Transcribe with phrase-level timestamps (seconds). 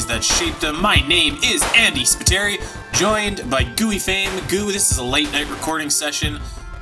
[0.00, 0.80] stories that shaped them.
[0.80, 2.58] My name is Andy Spiteri,
[2.92, 4.30] joined by Gooey Fame.
[4.48, 6.38] Goo, this is a late night recording session,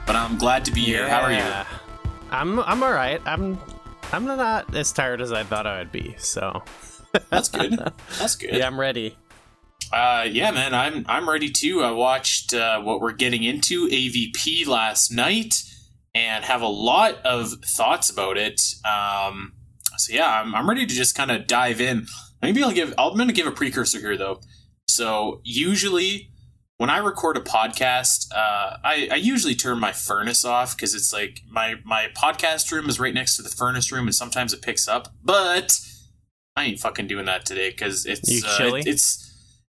[0.06, 1.08] but I'm glad to be here.
[1.08, 1.66] How are you?
[2.30, 3.20] I'm I'm all right.
[3.24, 3.58] I'm
[4.12, 6.14] I'm not as tired as I thought I would be.
[6.18, 6.62] So
[7.30, 7.72] That's good.
[8.18, 8.54] That's good.
[8.54, 9.16] yeah, I'm ready.
[9.92, 11.82] Uh, yeah, man, I'm I'm ready too.
[11.82, 15.54] I watched uh, what we're getting into AVP last night
[16.14, 18.60] and have a lot of thoughts about it.
[18.84, 19.54] Um,
[19.96, 22.06] so yeah, I'm I'm ready to just kind of dive in.
[22.42, 24.40] Maybe I'll give I'm going to give a precursor here though.
[24.88, 26.30] So usually
[26.78, 31.12] when I record a podcast, uh, I, I usually turn my furnace off because it's
[31.12, 34.62] like my my podcast room is right next to the furnace room, and sometimes it
[34.62, 35.08] picks up.
[35.22, 35.78] But
[36.56, 38.80] I ain't fucking doing that today because it's uh, chilly?
[38.80, 39.24] it- it's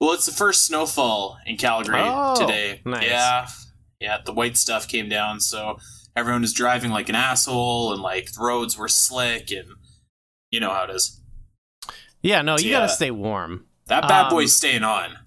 [0.02, 2.81] well, it's the first snowfall in Calgary Oh, today.
[2.85, 3.03] nice.
[3.07, 3.47] Yeah,
[4.02, 5.77] yeah, the white stuff came down, so
[6.17, 9.67] everyone was driving like an asshole, and like the roads were slick, and
[10.52, 11.22] you know how it is.
[12.26, 12.80] Yeah, no, you Yeah.
[12.80, 13.66] gotta stay warm.
[13.86, 15.20] That bad Um, boy's staying on.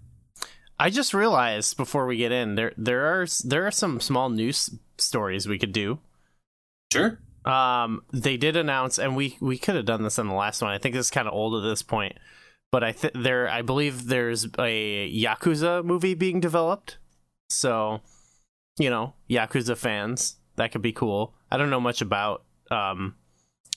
[0.81, 4.71] I just realized before we get in there there are there are some small news
[4.99, 6.01] stories we could do.
[6.93, 7.21] Sure.
[7.45, 10.73] Um, they did announce, and we we could have done this in the last one.
[10.73, 12.19] I think it's kind of old at this point,
[12.73, 16.99] but I think there I believe there's a Yakuza movie being developed.
[17.49, 18.01] So,
[18.77, 21.35] you know, Yakuza fans, that could be cool.
[21.51, 23.15] I don't know much about um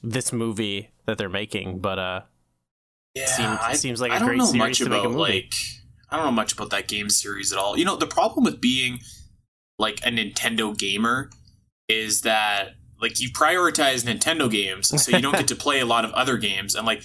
[0.02, 2.22] this movie that they're making, but uh,
[3.16, 5.02] Yeah, Seems- I, seems like a I don't great know series much to make a
[5.02, 5.31] about movie.
[5.34, 5.54] like
[6.09, 7.78] I don't know much about that game series at all.
[7.78, 9.00] You know, the problem with being
[9.80, 11.30] like a Nintendo gamer
[11.88, 16.06] is that like you prioritize Nintendo games, so you don't get to play a lot
[16.06, 17.03] of other games, and like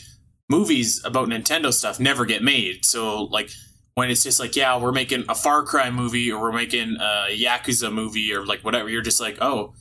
[0.49, 2.85] movies about Nintendo stuff never get made.
[2.85, 3.51] So like
[3.95, 7.29] when it's just like, yeah, we're making a Far Cry movie or we're making a
[7.31, 9.73] Yakuza movie or like whatever, you're just like, oh,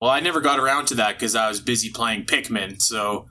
[0.00, 3.26] well, I never got around to that because I was busy playing Pikmin, so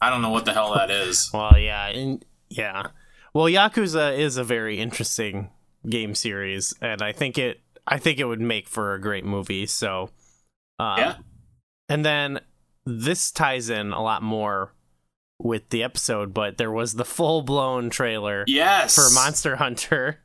[0.00, 1.30] I don't know what the hell that is.
[1.34, 2.88] well, yeah, and, yeah.
[3.32, 5.50] Well, Yakuza is a very interesting
[5.88, 9.66] game series, and I think it I think it would make for a great movie.
[9.66, 10.10] So,
[10.78, 11.14] um, Yeah.
[11.88, 12.40] And then
[12.86, 14.72] this ties in a lot more
[15.38, 18.94] with the episode, but there was the full blown trailer Yes.
[18.94, 20.20] for Monster Hunter.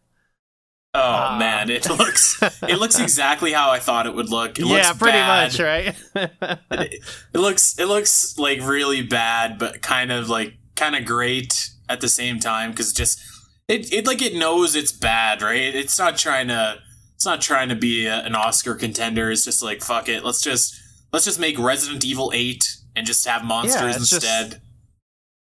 [0.93, 0.99] Oh
[1.35, 4.57] Uh, man, it looks it looks exactly how I thought it would look.
[4.57, 5.51] It yeah, pretty bad.
[5.51, 5.95] much, right?
[6.71, 11.53] It, it looks it looks like really bad, but kind of like kind of great
[11.87, 13.19] at the same time because just
[13.67, 15.75] it it like it knows it's bad, right?
[15.75, 16.79] It's not trying to
[17.15, 19.29] it's not trying to be a, an Oscar contender.
[19.29, 20.73] It's just like fuck it, let's just
[21.13, 24.61] let's just make Resident Evil Eight and just have monsters just- instead.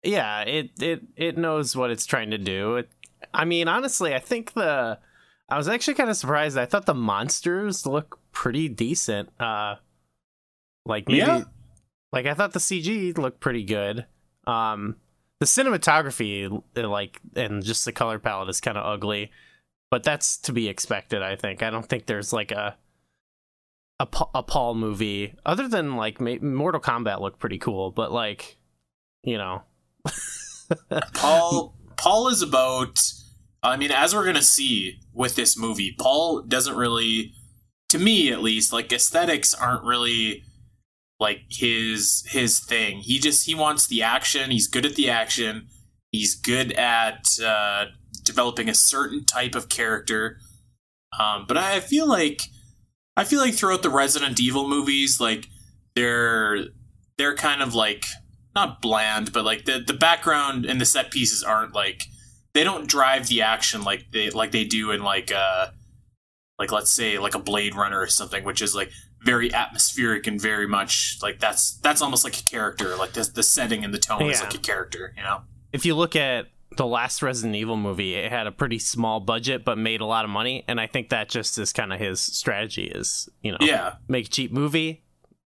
[0.03, 2.77] yeah, it it it knows what it's trying to do.
[2.77, 2.91] It,
[3.33, 4.99] I mean, honestly, I think the
[5.50, 6.56] I was actually kind of surprised.
[6.56, 9.28] I thought the monsters look pretty decent.
[9.41, 9.77] Uh
[10.87, 11.43] like maybe Yeah.
[12.12, 14.06] like I thought the CG looked pretty good.
[14.47, 14.97] Um
[15.41, 19.31] the cinematography uh, like and just the color palette is kind of ugly,
[19.91, 21.62] but that's to be expected, I think.
[21.62, 22.77] I don't think there's like a
[23.99, 28.56] a, a Paul movie other than like Mortal Kombat looked pretty cool, but like
[29.25, 29.62] you know,
[31.15, 32.99] Paul Paul is about
[33.62, 37.32] I mean as we're to see with this movie Paul doesn't really
[37.91, 40.44] to me at least like aesthetics aren't really
[41.19, 42.98] like his his thing.
[42.98, 44.50] He just he wants the action.
[44.50, 45.69] He's good at the action.
[46.10, 47.87] He's good at uh
[48.25, 50.38] developing a certain type of character.
[51.19, 52.42] Um but I feel like
[53.16, 55.47] I feel like throughout the Resident Evil movies like
[55.94, 56.65] they're
[57.19, 58.06] they're kind of like
[58.54, 62.04] not bland, but like the the background and the set pieces aren't like
[62.53, 65.69] they don't drive the action like they like they do in like uh
[66.59, 68.91] like let's say like a Blade Runner or something, which is like
[69.22, 72.97] very atmospheric and very much like that's that's almost like a character.
[72.97, 75.42] Like the the setting and the tone is like a character, you know?
[75.72, 76.47] if you look at
[76.77, 80.25] the last Resident Evil movie, it had a pretty small budget but made a lot
[80.25, 83.59] of money, and I think that just is kind of his strategy is, you know,
[83.60, 83.95] Yeah.
[84.09, 85.03] make a cheap movie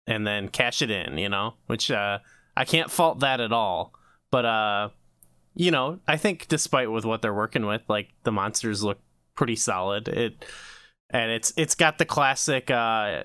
[0.07, 2.19] and then cash it in, you know, which uh
[2.55, 3.93] I can't fault that at all.
[4.31, 4.89] But uh
[5.55, 8.99] you know, I think despite with what they're working with, like the monsters look
[9.35, 10.07] pretty solid.
[10.07, 10.45] It
[11.09, 13.23] and it's it's got the classic uh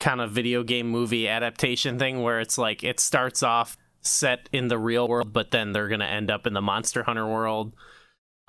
[0.00, 4.68] kind of video game movie adaptation thing where it's like it starts off set in
[4.68, 7.72] the real world but then they're to end up in the monster hunter world.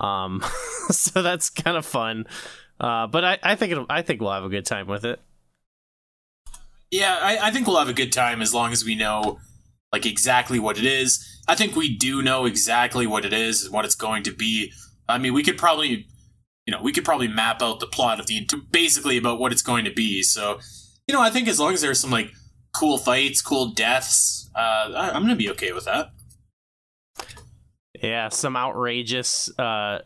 [0.00, 0.42] Um
[0.90, 2.26] so that's kind of fun.
[2.80, 5.20] Uh but i i think i think we'll have a good time with it.
[6.90, 9.38] Yeah, I, I think we'll have a good time as long as we know
[9.92, 11.40] like exactly what it is.
[11.46, 14.72] I think we do know exactly what it is and what it's going to be.
[15.08, 16.06] I mean, we could probably,
[16.66, 19.62] you know, we could probably map out the plot of the basically about what it's
[19.62, 20.22] going to be.
[20.22, 20.60] So,
[21.06, 22.30] you know, I think as long as there's some like
[22.72, 26.12] cool fights, cool deaths, uh, I, I'm gonna be okay with that.
[28.00, 30.00] Yeah, some outrageous uh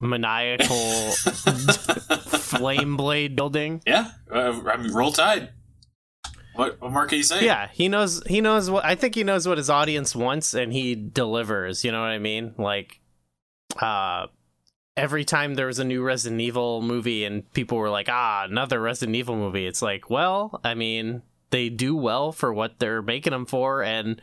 [0.00, 0.66] maniacal
[2.40, 3.82] flame blade building.
[3.86, 5.50] Yeah, uh, I mean, roll tide.
[6.54, 7.44] What, what more can you say?
[7.44, 10.72] Yeah, he knows he knows what I think he knows what his audience wants and
[10.72, 12.54] he delivers, you know what I mean?
[12.58, 13.00] Like
[13.80, 14.26] uh
[14.96, 18.80] every time there was a new Resident Evil movie and people were like, "Ah, another
[18.80, 23.32] Resident Evil movie." It's like, well, I mean, they do well for what they're making
[23.32, 24.20] them for and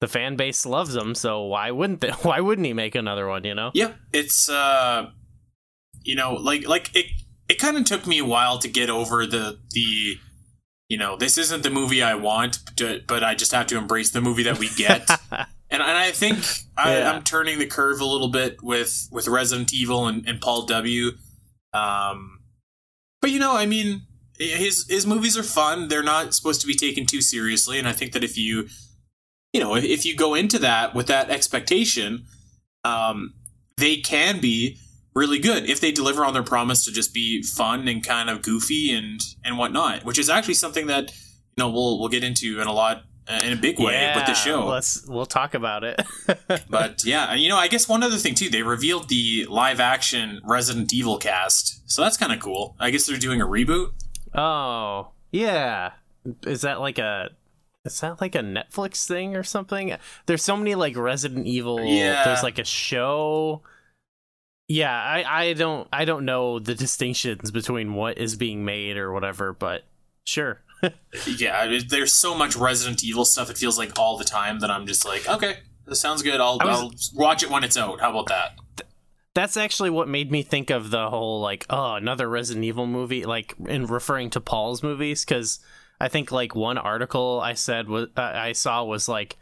[0.00, 3.44] the fan base loves them, so why wouldn't they, why wouldn't he make another one,
[3.44, 3.70] you know?
[3.74, 5.10] Yeah, it's uh
[6.02, 7.06] you know, like like it
[7.48, 10.18] it kind of took me a while to get over the the
[10.92, 14.10] you know, this isn't the movie I want, but, but I just have to embrace
[14.10, 15.08] the movie that we get.
[15.30, 16.44] and, and I think
[16.76, 17.10] I, Yeah.
[17.10, 21.12] I'm turning the curve a little bit with with Resident Evil and, and Paul W.
[21.72, 22.40] Um,
[23.22, 24.02] but you know, I mean,
[24.38, 25.88] his his movies are fun.
[25.88, 28.68] They're not supposed to be taken too seriously, and I think that if you
[29.54, 32.26] you know if, if you go into that with that expectation,
[32.84, 33.32] um,
[33.78, 34.76] they can be
[35.14, 38.42] really good if they deliver on their promise to just be fun and kind of
[38.42, 42.60] goofy and and whatnot, which is actually something that you know we'll we'll get into
[42.60, 44.66] in a lot uh, in a big way with the show.
[44.66, 46.00] Let's we'll talk about it.
[46.68, 49.80] But yeah, and you know, I guess one other thing too, they revealed the live
[49.80, 52.74] action Resident Evil cast, so that's kind of cool.
[52.80, 53.90] I guess they're doing a reboot.
[54.34, 55.92] oh, yeah.
[56.46, 57.30] Is that like a
[57.84, 59.96] is that like a Netflix thing or something?
[60.26, 61.84] There's so many like Resident Evil.
[61.84, 62.24] Yeah.
[62.24, 63.62] There's like a show.
[64.68, 69.12] Yeah, I, I don't I don't know the distinctions between what is being made or
[69.12, 69.84] whatever, but
[70.24, 70.62] sure.
[71.38, 73.50] Yeah, there's so much Resident Evil stuff.
[73.50, 76.40] It feels like all the time that I'm just like, okay, this sounds good.
[76.40, 78.00] I'll, was- I'll watch it when it's out.
[78.00, 78.58] How about that?
[79.34, 83.24] That's actually what made me think of the whole like oh another Resident Evil movie
[83.24, 85.60] like in referring to Paul's movies because
[86.00, 89.36] I think like one article I said was uh, I saw was like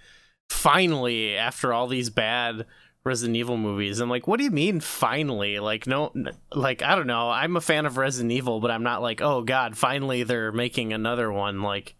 [0.51, 2.67] finally after all these bad
[3.05, 6.13] Resident Evil movies I'm like what do you mean finally like no
[6.55, 9.43] like I don't know I'm a fan of Resident Evil but I'm not like oh
[9.43, 11.95] god finally they're making another one like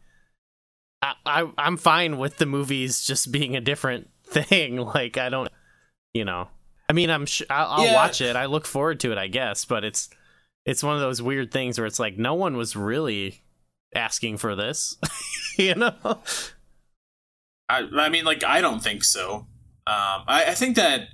[1.03, 5.49] I, I I'm fine with the movies just being a different thing like I don't
[6.15, 6.49] you know
[6.89, 7.95] I mean, I'm sh- I'll, I'll Yeah.
[7.95, 8.35] watch it.
[8.35, 9.65] I look forward to it, I guess.
[9.65, 10.09] But it's
[10.67, 13.45] it's one of those weird things where it's like no one was really
[13.95, 14.97] asking for this,
[15.57, 15.95] you know?
[17.69, 19.47] I, I mean, like, I don't think so.
[19.91, 21.09] Um, I, I think that,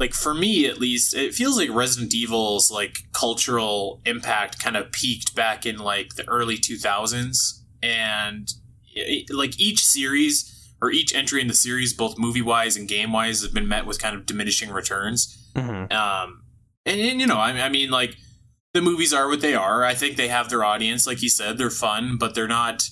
[0.00, 4.90] like, for me at least, it feels like Resident Evil's like cultural impact kind of
[4.90, 8.48] peaked back in like the early 2000s, and
[8.92, 10.48] it, like each series
[10.80, 13.86] or each entry in the series, both movie wise and game wise, has been met
[13.86, 15.50] with kind of diminishing returns.
[15.54, 15.92] Mhm.
[15.92, 16.42] Um,
[16.84, 18.16] and, and you know, I, I mean, like
[18.74, 19.84] the movies are what they are.
[19.84, 22.88] I think they have their audience, like you said, they're fun, but they're not.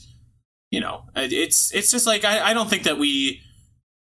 [0.71, 3.41] You know, it's it's just like I, I don't think that we,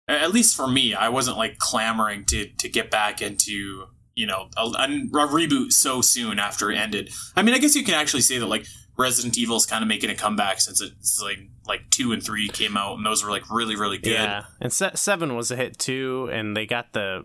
[0.09, 4.49] at least for me, I wasn't like clamoring to to get back into you know
[4.57, 7.11] a, a reboot so soon after it ended.
[7.35, 8.67] I mean, I guess you can actually say that like
[8.97, 12.49] Resident Evil is kind of making a comeback since it's like like two and three
[12.49, 14.13] came out, and those were like really really good.
[14.13, 17.25] Yeah, and se- seven was a hit too, and they got the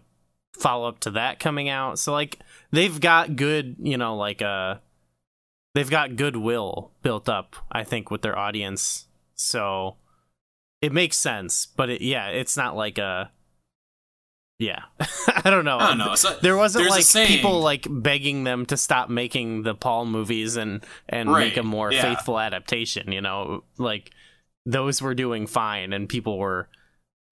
[0.58, 1.98] follow up to that coming out.
[2.00, 2.39] So like
[2.72, 4.75] they've got good, you know, like uh,
[5.75, 7.55] they've got goodwill built up.
[7.72, 9.96] I think with their audience, so
[10.81, 11.65] it makes sense.
[11.65, 13.31] But it, yeah, it's not like a.
[14.59, 14.83] Yeah,
[15.43, 15.79] I don't know.
[15.79, 16.13] I don't know.
[16.13, 20.85] So, There wasn't like people like begging them to stop making the Paul movies and
[21.09, 22.03] and Right, make a more yeah.
[22.03, 23.11] faithful adaptation.
[23.11, 24.11] You know, like
[24.65, 26.69] those were doing fine and people were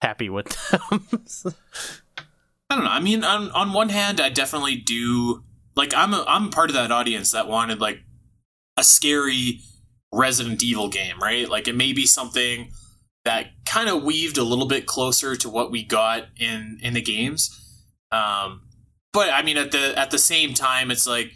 [0.02, 1.54] happy with them.
[2.68, 2.90] I don't know.
[2.90, 5.44] I mean, on on one hand, I definitely do
[5.76, 8.00] like I'm a, I'm part of that audience that wanted like
[8.76, 9.60] a scary
[10.12, 11.48] Resident Evil game, right?
[11.48, 12.72] Like it may be something
[13.24, 17.02] that kind of weaved a little bit closer to what we got in in the
[17.02, 17.50] games.
[18.12, 18.62] Um,
[19.12, 21.32] but I mean, at the at the same time, it's like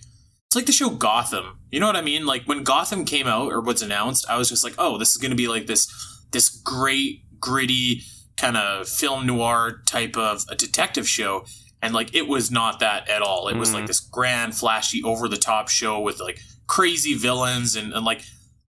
[0.46, 1.58] it's like the show Gotham.
[1.70, 2.24] You know what I mean?
[2.26, 5.16] Like when Gotham came out or was announced, I was just like, oh, this is
[5.16, 5.88] going to be like this
[6.32, 8.02] this great gritty
[8.36, 11.44] kind of film noir type of a detective show
[11.80, 13.74] and like it was not that at all it was Mhm.
[13.74, 18.22] like this grand flashy over the top show with like crazy villains and, and like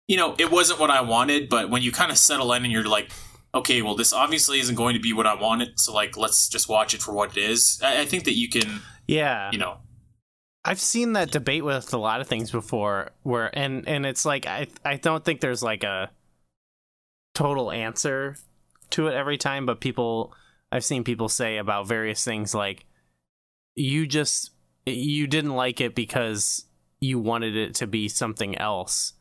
[0.07, 2.71] you know it wasn't what i wanted but when you kind of settle in and
[2.71, 3.11] you're like
[3.53, 6.67] okay well this obviously isn't going to be what i wanted so like let's just
[6.67, 9.77] watch it for what it is i, I think that you can yeah, you know.
[10.63, 14.47] I've seen that debate with a lot of things before, where and and it's like
[14.47, 16.09] I I don't think there's like a
[17.35, 18.35] total answer
[18.91, 20.33] to it every time, but people
[20.71, 22.85] I've seen people say about various things like
[23.75, 24.51] you just
[24.87, 26.65] you didn't like it because
[26.99, 29.13] you wanted it to be something else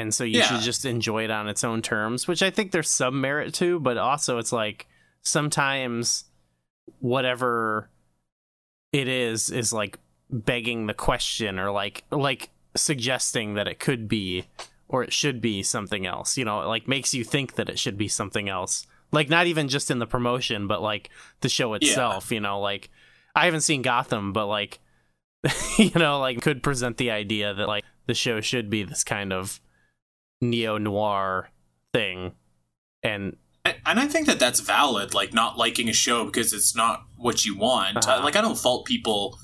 [0.00, 0.46] and so you Yeah.
[0.46, 3.80] should just enjoy it on its own terms, which I think there's some merit to,
[3.80, 4.86] but also it's like
[5.22, 6.24] sometimes
[7.00, 7.90] whatever
[8.92, 9.98] it is is like
[10.30, 14.44] begging the question or like like suggesting that it could be
[14.88, 16.36] or it should be something else.
[16.38, 18.86] You know, it like makes you think that it should be something else.
[19.12, 22.90] Like not even just in the promotion, but like the show itself, you know, like
[23.34, 24.78] I haven't seen Gotham, but like
[25.78, 29.32] you know, like could present the idea that like the show should be this kind
[29.32, 29.60] of
[30.40, 31.50] neo noir
[31.92, 32.32] thing.
[33.02, 37.04] And And I think that that's valid, like not liking a show because it's not
[37.16, 37.98] what you want.
[37.98, 38.20] Uh-huh.
[38.20, 39.38] Uh, like I don't fault people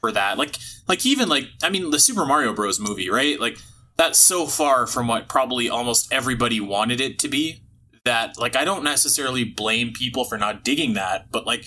[0.00, 0.38] for that.
[0.38, 3.38] Like like even like I mean the Super Mario Bros movie, right?
[3.38, 3.58] Like
[3.96, 7.62] that's so far from what probably almost everybody wanted it to be
[8.04, 11.64] that like I don't necessarily blame people for not digging that, but like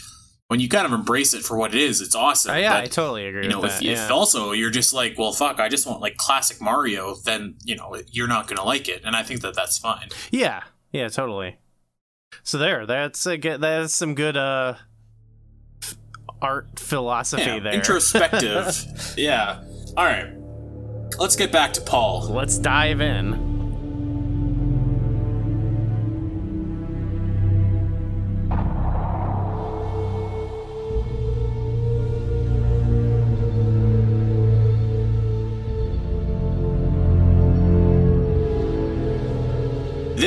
[0.52, 2.52] when you kind of embrace it for what it is, it's awesome.
[2.52, 3.86] uh, yeah, I totally agree you know, with if, that.
[3.86, 7.78] if also you're just like, well, fuck, I just want like classic Mario, then you
[7.78, 10.10] know you're not gonna like it, and I think that that's fine.
[10.30, 11.56] Yeah, yeah, totally.
[12.44, 13.62] So there, that's a good.
[13.62, 14.74] That's some good uh
[15.82, 15.98] f-
[16.42, 17.72] art philosophy Yeah, there.
[17.72, 18.76] introspective.
[19.18, 19.64] yeah.
[19.96, 20.34] All right.
[21.18, 22.28] Let's get back to Paul.
[22.28, 23.51] Let's dive in.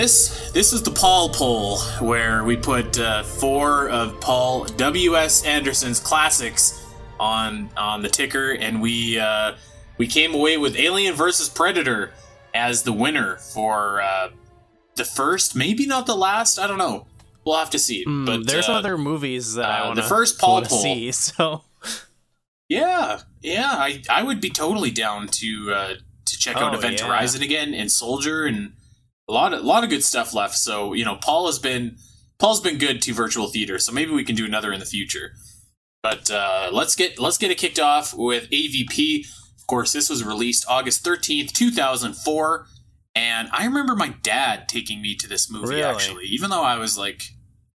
[0.04, 5.16] This this is the Paul poll where we put uh, four of Paul W.
[5.16, 5.46] S.
[5.46, 6.84] Anderson's classics
[7.18, 9.54] on on the ticker, and we uh,
[9.96, 12.12] we came away with Alien versus Predator
[12.52, 14.28] as the winner for uh,
[14.94, 16.58] the first, maybe not the last.
[16.58, 17.06] I don't know.
[17.46, 18.04] We'll have to see.
[18.04, 20.82] Mm, but there's uh, other movies that I uh, want the first Paul poll.
[20.82, 21.12] see.
[21.12, 21.64] So
[22.68, 25.94] Yeah, yeah, I I would be totally down to uh,
[26.26, 27.06] to check out Oh, Event yeah.
[27.06, 28.74] Horizon again and Soldier and
[29.28, 30.56] a lot of a lot of good stuff left.
[30.56, 31.96] So you know, Paul has been
[32.38, 33.78] Paul's been good to virtual theater.
[33.78, 35.32] So maybe we can do another in the future.
[36.02, 39.26] But uh, let's get let's get it kicked off with AVP.
[39.58, 42.66] Of course, this was released August thirteenth, two thousand four,
[43.14, 45.76] and I remember my dad taking me to this movie.
[45.76, 45.82] Really?
[45.82, 47.22] Actually, even though I was like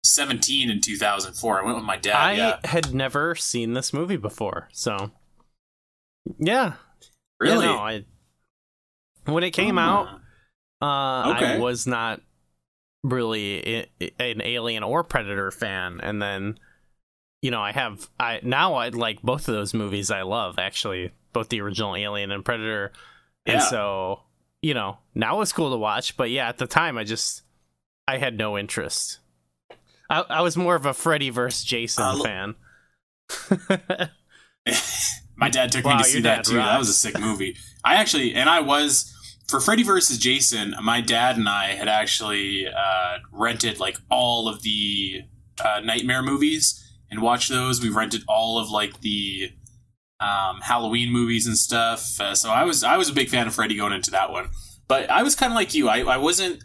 [0.03, 2.17] seventeen in two thousand four, I went with my dad.
[2.17, 4.69] I yeah, had never seen this movie before.
[4.73, 5.13] So
[6.39, 6.73] yeah,
[7.39, 7.67] really.
[7.67, 8.05] Yeah, no, I
[9.27, 10.09] when it came out,
[10.83, 11.57] uh, Okay.
[11.57, 12.21] I was not
[13.03, 13.87] really
[14.19, 16.59] an Alien or Predator fan, and then
[17.43, 20.11] you know I have I now I like both of those movies.
[20.11, 22.93] I love actually both the original Alien and Predator,
[23.45, 24.23] and so
[24.63, 26.17] you know now it's cool to watch.
[26.17, 27.43] But yeah, at the time I just
[28.09, 29.19] I had no interest.
[30.09, 32.55] I, I was more of a Freddy versus Jason Uh, fan.
[35.37, 36.55] My dad took Wow, me to see that too.
[36.57, 37.57] That was a sick movie.
[37.85, 39.13] I actually, and I was
[39.49, 40.75] for Freddy versus Jason.
[40.83, 45.23] My dad and I had actually uh, rented like all of the
[45.65, 47.81] uh, Nightmare movies and watched those.
[47.81, 49.51] We rented all of like the
[50.21, 52.21] um, Halloween movies and stuff.
[52.21, 54.49] Uh, so I was I was a big fan of Freddy going into that one.
[54.89, 55.89] But I was kind of like you.
[55.89, 56.63] I, I wasn't.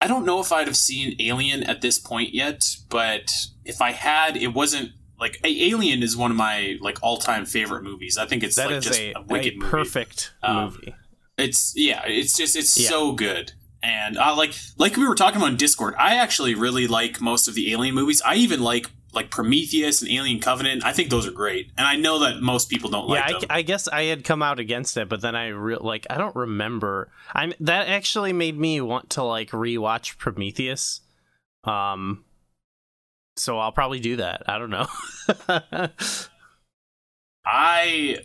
[0.00, 3.30] I don't know if I'd have seen Alien at this point yet, but
[3.64, 7.46] if I had, it wasn't like A- Alien is one of my like all time
[7.46, 8.18] favorite movies.
[8.18, 9.70] I think it's That like is just a, a, wicked a movie.
[9.70, 10.94] perfect Um, movie.
[11.38, 12.88] It's yeah, it's just it's Yeah.
[12.88, 13.52] so good.
[13.82, 17.54] And uh, like like we were talking about Discord, I actually really like most of
[17.54, 18.22] the Alien movies.
[18.24, 20.84] I even like like Prometheus and Alien Covenant.
[20.84, 23.32] I think those are great, and I know that most people don't yeah, like I,
[23.38, 23.46] them.
[23.50, 26.34] I guess I had come out against it, but then I re- like I don't
[26.34, 27.10] remember.
[27.32, 31.00] I'm that actually made me want to like rewatch Prometheus.
[31.64, 32.24] Um,
[33.36, 34.42] so I'll probably do that.
[34.48, 34.86] I don't know.
[37.44, 38.18] I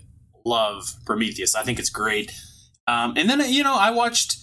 [0.46, 1.56] love Prometheus.
[1.56, 2.34] I think it's great.
[2.88, 4.38] Um, and then you know, I watched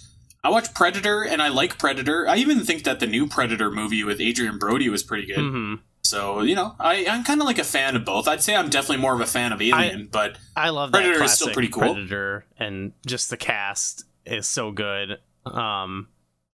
[0.45, 2.29] I watched Predator, and I like Predator.
[2.29, 5.39] I even think that the new Predator movie with Adrien Brody was pretty good.
[5.41, 8.29] hmm So you know, I, I'm kind of like a fan of both.
[8.29, 11.33] I'd say I'm definitely more of a fan of Alien, but I love Predator is
[11.33, 11.95] still pretty cool.
[11.95, 15.19] Predator, and just the cast is so good.
[15.45, 16.09] Um,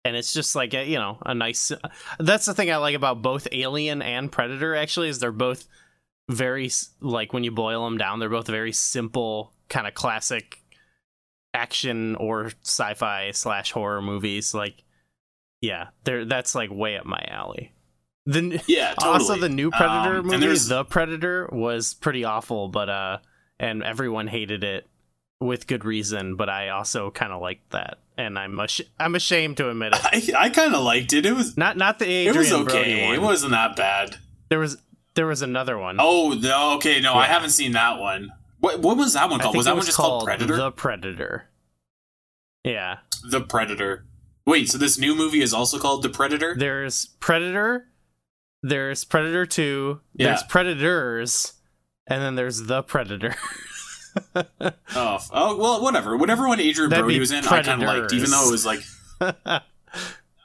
[0.04, 1.72] and it's just like a, you know a nice.
[2.18, 4.74] That's the thing I like about both Alien and Predator.
[4.74, 5.66] Actually, is they're both
[6.28, 6.70] very
[7.00, 10.59] like when you boil them down, they're both very simple, kind of classic
[11.54, 14.54] action or sci-fi slash horror movies.
[14.54, 14.82] Like,
[15.60, 17.72] yeah, they're that's like way up my alley.
[18.26, 19.12] The yeah, totally.
[19.12, 23.18] also the new Predator Um, movie, The Predator, was pretty awful, but uh,
[23.58, 24.86] and everyone hated it
[25.40, 26.36] with good reason.
[26.36, 30.34] But I also kind of liked that, and I'm ash- I'm ashamed to admit it.
[30.36, 31.26] I, I kind of liked it.
[31.26, 33.12] It was Not not the Adrien it was okay.
[33.14, 34.16] It wasn't that bad.
[34.48, 34.78] there was
[35.14, 35.96] there was another one.
[35.98, 38.30] Oh no, okay, no, I haven't seen that one.
[38.60, 39.56] What what was that one called?
[39.56, 40.56] Was that one just called Predator?
[40.56, 41.48] The Predator.
[42.64, 42.98] Yeah,
[43.30, 44.06] The Predator.
[44.46, 46.54] Wait, so this new movie is also called The Predator?
[46.56, 47.86] There's Predator,
[48.62, 51.54] there's Predator 2, there's Predators,
[52.06, 53.34] and then there's The Predator.
[54.34, 56.16] oh, oh, well, whatever.
[56.16, 58.66] Whatever one Adrien That'd Brody was in, I kind of liked, even though it was
[58.66, 58.80] like,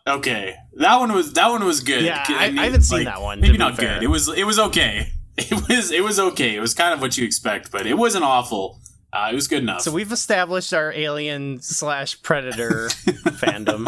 [0.07, 2.03] okay, that one was that one was good.
[2.03, 4.03] Yeah, I- I mean, haven't seen like, that one, Maybe not good.
[4.03, 5.09] It was it was okay.
[5.51, 6.55] It was it was okay.
[6.55, 8.79] It was kind of what you expect, but it wasn't awful.
[9.11, 9.81] Uh, it was good enough.
[9.81, 12.87] so we've established our alien slash predator
[13.41, 13.87] fandom.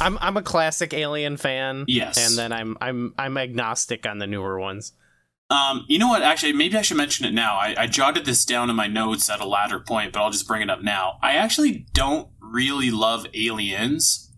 [0.00, 1.84] I'm I'm a classic alien fan.
[1.88, 2.16] Yes.
[2.30, 4.92] And then I'm I'm I'm agnostic on the newer ones.
[5.50, 6.22] Um, you know what?
[6.22, 7.56] Actually, maybe I should mention it now.
[7.56, 10.46] I, I jotted this down in my notes at a latter point, but I'll just
[10.46, 11.18] bring it up now.
[11.22, 14.30] I actually don't really love aliens.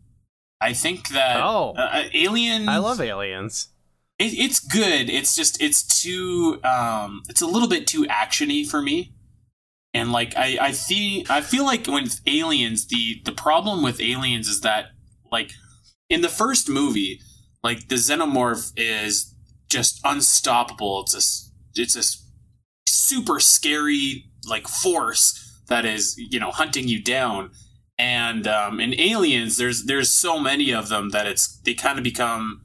[0.61, 1.75] I think that Oh.
[1.77, 2.69] uh, Alien.
[2.69, 3.69] I love aliens.
[4.21, 5.09] It, it's good.
[5.11, 9.15] It's just it's too um, it's a little bit too actiony for me.
[9.93, 14.47] And like I I see I feel like with aliens the the problem with aliens
[14.47, 14.91] is that
[15.33, 15.53] like
[16.09, 17.21] in the first movie
[17.65, 19.35] like the xenomorph is
[19.69, 21.01] just unstoppable.
[21.03, 22.19] It's a it's a
[22.89, 27.51] super scary like force that is you know hunting you down.
[27.99, 32.05] And um, in aliens, there's there's so many of them that it's they kind of
[32.05, 32.63] become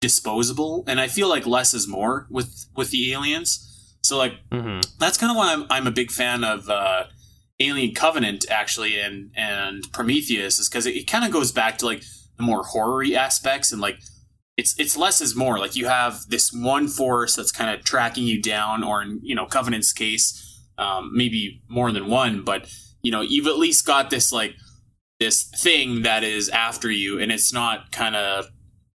[0.00, 3.62] disposable, and I feel like less is more with with the aliens.
[4.02, 7.04] So like hmm that's kind of why I'm I'm a big fan of uh,
[7.60, 11.86] Alien Covenant actually, and and Prometheus is because it, it kind of goes back to
[11.86, 12.02] like
[12.36, 13.98] the more horror aspects and like
[14.56, 15.58] it's it's less is more.
[15.58, 19.34] Like you have this one force that's kind of tracking you down, or in you
[19.34, 22.68] know Covenant's case, um, maybe more than one, but
[23.02, 24.54] you know you've at least got this like
[25.20, 28.46] this thing that is after you, and it's not kind of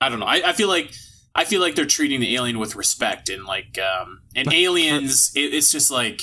[0.00, 0.26] I don't know.
[0.26, 0.92] I, I feel like
[1.34, 5.54] I feel like they're treating the alien with respect, and like um, and aliens, it,
[5.54, 6.22] it's just like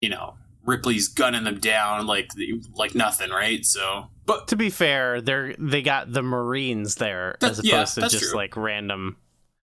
[0.00, 2.28] you know Ripley's gunning them down like
[2.74, 3.64] like nothing, right?
[3.64, 7.94] So, but To be fair, they're they got the Marines there That- as yeah, opposed
[7.94, 8.36] to just true.
[8.36, 9.16] like random.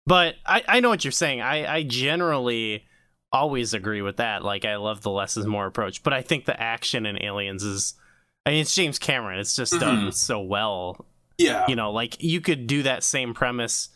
[0.07, 1.41] But I I know what you're saying.
[1.41, 2.85] I I generally
[3.33, 4.45] always agree with that.
[4.45, 7.63] Like I love the less is more approach, but I think the action in Aliens
[7.63, 7.95] is.
[8.47, 9.39] I mean, it's James Cameron.
[9.39, 10.15] It's just done Mhm.
[10.15, 11.07] so well.
[11.39, 13.89] Yeah, You know, like you could do that same premise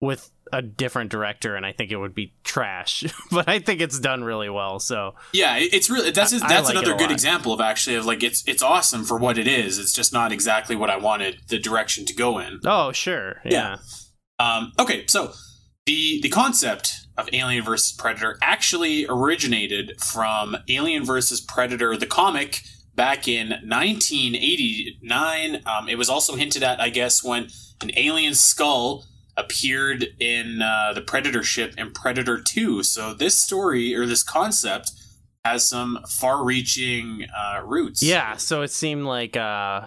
[0.00, 3.04] with a different director, and I think it would be trash.
[3.30, 4.78] but I think it's done really well.
[4.78, 7.12] So Yeah, it's really that's I- that's like another good lot.
[7.12, 9.78] example of actually of like it's it's awesome for what it is.
[9.78, 12.60] It's just not exactly what I wanted the direction to go in.
[12.64, 13.76] oh sure, yeah.
[14.38, 15.32] Um, okay, so
[15.86, 22.62] the the concept of Alien versus Predator actually originated from Alien versus Predator, the comic,
[22.98, 25.62] back in 1989.
[25.64, 27.46] Um, it was also hinted at, I guess, when
[27.80, 29.04] an alien skull
[29.36, 32.82] appeared in uh, the Predator ship in Predator 2.
[32.82, 34.90] So this story or this concept
[35.44, 38.02] has some far-reaching uh, roots.
[38.02, 39.86] Yeah, so it seemed like uh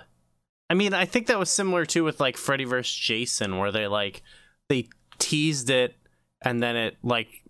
[0.70, 2.96] I mean, I think that was similar too with like Freddy vs.
[2.96, 4.22] Jason where they like
[4.70, 4.88] they
[5.20, 5.98] teased it
[6.42, 7.44] and then it like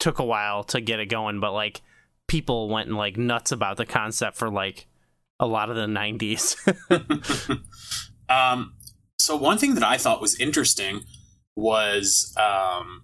[0.00, 1.82] took a while to get it going, but like
[2.26, 4.88] people went and like nuts about the concept for like
[5.40, 6.56] a lot of the 90s.
[8.28, 8.74] um,
[9.18, 11.02] so one thing that I thought was interesting
[11.56, 13.02] was um,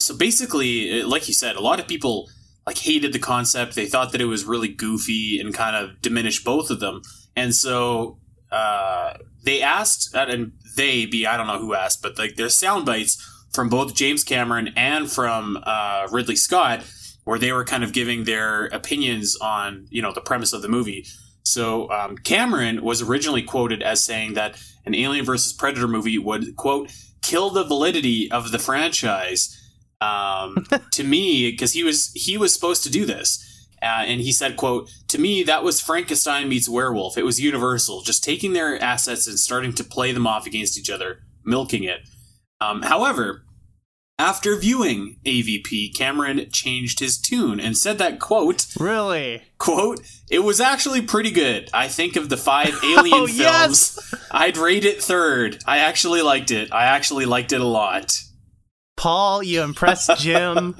[0.00, 2.28] so basically, like you said, a lot of people
[2.66, 3.74] like hated the concept.
[3.74, 7.02] They thought that it was really goofy and kind of diminished both of them.
[7.36, 8.18] And so
[8.50, 12.56] uh, they asked, uh, and they be I don't know who asked, but like there's
[12.56, 13.16] sound bites
[13.52, 16.84] from both James Cameron and from uh, Ridley Scott
[17.28, 20.68] where they were kind of giving their opinions on you know the premise of the
[20.68, 21.04] movie.
[21.42, 26.56] So um, Cameron was originally quoted as saying that an Alien versus Predator movie would
[26.56, 29.54] quote kill the validity of the franchise.
[30.00, 34.32] Um, to me, because he was he was supposed to do this, uh, and he
[34.32, 37.18] said, "quote To me, that was Frankenstein meets werewolf.
[37.18, 40.88] It was Universal, just taking their assets and starting to play them off against each
[40.88, 42.00] other, milking it."
[42.58, 43.44] Um, however,
[44.18, 49.42] after viewing AVP, Cameron changed his tune and said that quote really?
[49.58, 50.00] quote
[50.30, 54.14] it was actually pretty good i think of the five alien Oh, films yes!
[54.30, 58.12] i'd rate it third i actually liked it i actually liked it a lot
[58.96, 60.74] Paul, you impressed Jim.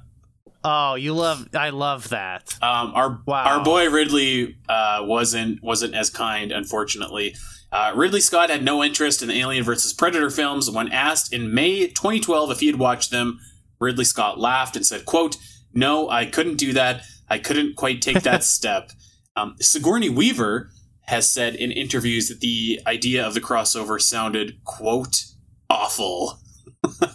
[0.64, 2.56] oh, you love I love that.
[2.62, 3.44] um, our Wow.
[3.58, 7.34] our boy ridley uh, wasn't wasn't as kind unfortunately
[7.72, 9.92] uh, ridley scott had no interest in the alien vs.
[9.92, 13.38] predator films when asked in may 2012 if he had watched them
[13.78, 15.36] ridley scott laughed and said quote
[15.72, 18.90] no i couldn't do that i couldn't quite take that step
[19.36, 20.70] um, sigourney weaver
[21.02, 25.24] has said in interviews that the idea of the crossover sounded quote
[25.70, 26.38] awful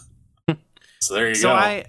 [1.00, 1.86] so there you So go I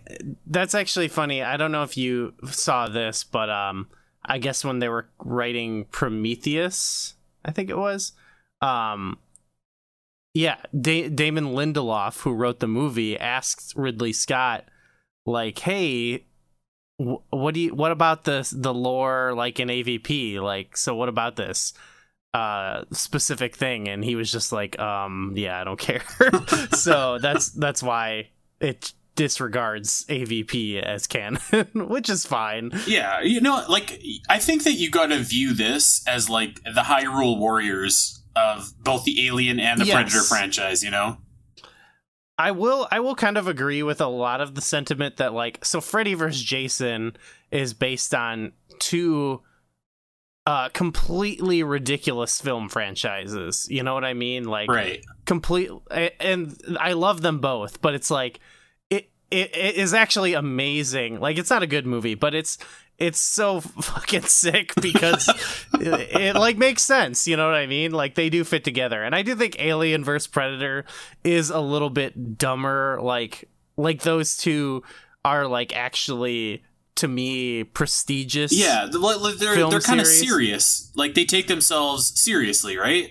[0.46, 1.42] that's actually funny.
[1.42, 3.88] I don't know if you saw this, but um
[4.24, 8.12] I guess when they were writing Prometheus, I think it was.
[8.64, 9.18] Um,
[10.32, 14.64] yeah, da- Damon Lindelof, who wrote the movie, asked Ridley Scott,
[15.26, 16.24] like, "Hey,
[16.98, 17.74] wh- what do you?
[17.74, 20.40] What about the the lore, like in AVP?
[20.40, 21.72] Like, so what about this?"
[22.32, 26.02] uh specific thing and he was just like um yeah i don't care
[26.72, 28.26] so that's that's why
[28.58, 31.38] it disregards avp as canon
[31.74, 36.02] which is fine Yeah, you know, like I think that you got to view this
[36.08, 39.94] as like the Hyrule Warriors of both the Alien and the Yes.
[39.94, 40.82] Predator franchise.
[40.82, 41.18] You know?
[42.36, 45.64] I will I will kind of agree with a lot of the sentiment that like
[45.64, 46.42] so Freddy vs.
[46.42, 47.16] Jason
[47.50, 49.40] is based on two
[50.46, 53.66] uh completely ridiculous film franchises.
[53.70, 54.44] You know what I mean?
[54.44, 55.04] Like Right.
[55.26, 55.70] complete
[56.18, 58.40] and I love them both, but it's like
[58.90, 61.20] it, it it is actually amazing.
[61.20, 62.58] Like it's not a good movie, but it's
[62.98, 65.28] it's so fucking sick because
[65.74, 67.26] it, it like makes sense.
[67.26, 67.92] You know what I mean?
[67.92, 70.84] Like they do fit together, and I do think Alien vs Predator
[71.22, 72.98] is a little bit dumber.
[73.02, 74.82] Like like those two
[75.24, 76.62] are like actually
[76.96, 78.52] to me prestigious.
[78.52, 80.92] Yeah, the- like, like, they're they're kind of serious.
[80.94, 83.10] Like they take themselves seriously, right?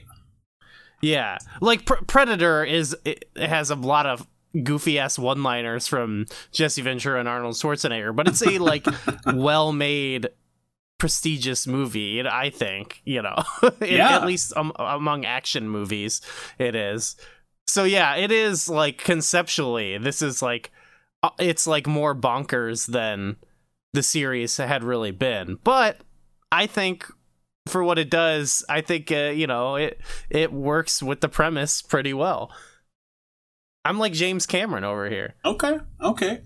[1.02, 4.26] Yeah, like Pr- Predator is it has a lot of
[4.62, 8.86] goofy ass one liners from Jesse Ventura and Arnold Schwarzenegger, but it's a like
[9.34, 10.28] well made,
[11.00, 12.22] prestigious movie.
[12.26, 13.36] I think you know,
[13.82, 14.16] Yeah.
[14.16, 16.22] at least um, among action movies,
[16.60, 17.16] it is.
[17.68, 20.72] So yeah, it is like conceptually, this is like
[21.24, 23.38] uh, it's like more bonkers than
[23.94, 25.98] the series had really been, but
[26.52, 27.06] I think
[27.68, 31.82] for what it does, I think uh, you know it it works with the premise
[31.82, 32.52] pretty well.
[33.86, 35.36] I'm like James Cameron over here.
[35.44, 36.42] Okay, okay.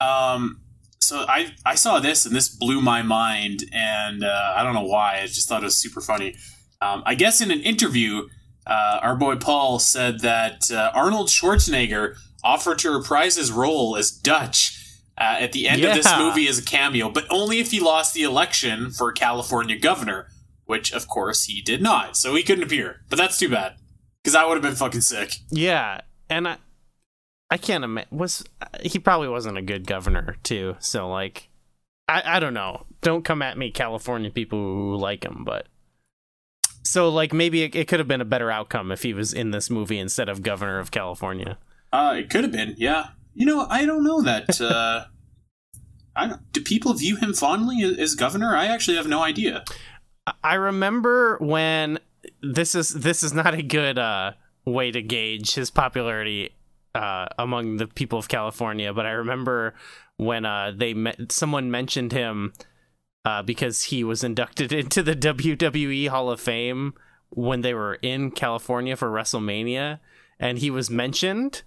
[0.00, 0.60] Um,
[1.00, 4.84] so I I saw this and this blew my mind, and uh, I don't know
[4.84, 5.20] why.
[5.20, 6.36] I just thought it was super funny.
[6.80, 8.28] Um, I guess in an interview,
[8.66, 14.10] uh, our boy Paul said that uh, Arnold Schwarzenegger offered to reprise his role as
[14.10, 14.76] Dutch
[15.18, 18.14] uh, at the end of this movie as a cameo, but only if he lost
[18.14, 20.28] the election for California governor,
[20.64, 22.16] which of course he did not.
[22.16, 23.02] So he couldn't appear.
[23.10, 23.74] But that's too bad
[24.22, 25.34] because I would have been fucking sick.
[25.50, 26.00] Yeah,
[26.30, 26.56] and I
[27.50, 28.44] I can't imagine was
[28.82, 30.76] he probably wasn't a good governor too.
[30.78, 31.48] So like
[32.08, 32.86] I I don't know.
[33.00, 35.66] Don't come at me, California people who like him, but.
[36.82, 39.50] So, like, maybe it, it could have been a better outcome if he was in
[39.50, 41.58] this movie instead of governor of California.
[41.92, 43.08] Uh, it could have been, yeah.
[43.34, 44.60] You know, I don't know that.
[44.60, 45.04] Uh,
[46.16, 48.56] I don't, do people view him fondly as, as governor?
[48.56, 49.64] I actually have no idea.
[50.42, 51.98] I remember when
[52.42, 54.32] this is this is not a good uh,
[54.64, 56.50] way to gauge his popularity
[56.94, 59.74] uh, among the people of California, but I remember
[60.16, 62.52] when uh, they met, someone mentioned him
[63.24, 66.94] uh, because he was inducted into the WWE Hall of Fame
[67.30, 70.00] when they were in California for WrestleMania,
[70.38, 71.62] and he was mentioned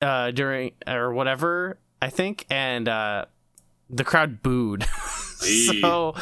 [0.00, 3.24] uh, during or whatever I think, and uh,
[3.88, 4.86] the crowd booed.
[5.44, 6.14] So,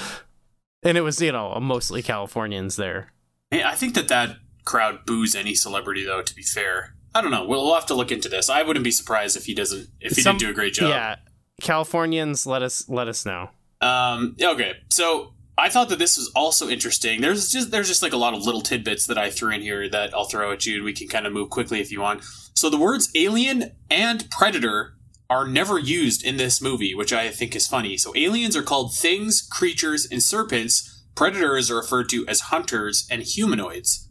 [0.83, 3.13] and it was you know mostly Californians there.
[3.53, 6.23] I think that that crowd boos any celebrity, though.
[6.23, 7.45] To be fair, I don't know.
[7.45, 8.49] We'll, we'll have to look into this.
[8.49, 9.89] I wouldn't be surprised if he doesn't.
[10.01, 10.89] If he Some- didn't do a great job.
[10.91, 11.17] Yeah,
[11.61, 13.51] Californians, let us let us know.
[13.81, 17.21] Um, okay, so I thought that this was also interesting.
[17.21, 19.89] There's just there's just like a lot of little tidbits that I threw in here
[19.89, 22.23] that I'll throw at you, and we can kind of move quickly if you want.
[22.55, 24.95] So the words alien and predator
[25.29, 27.97] are never used in this movie, which I think is funny.
[27.97, 31.05] So aliens are called things, creatures, and serpents.
[31.15, 34.09] Predators are referred to as hunters and humanoids.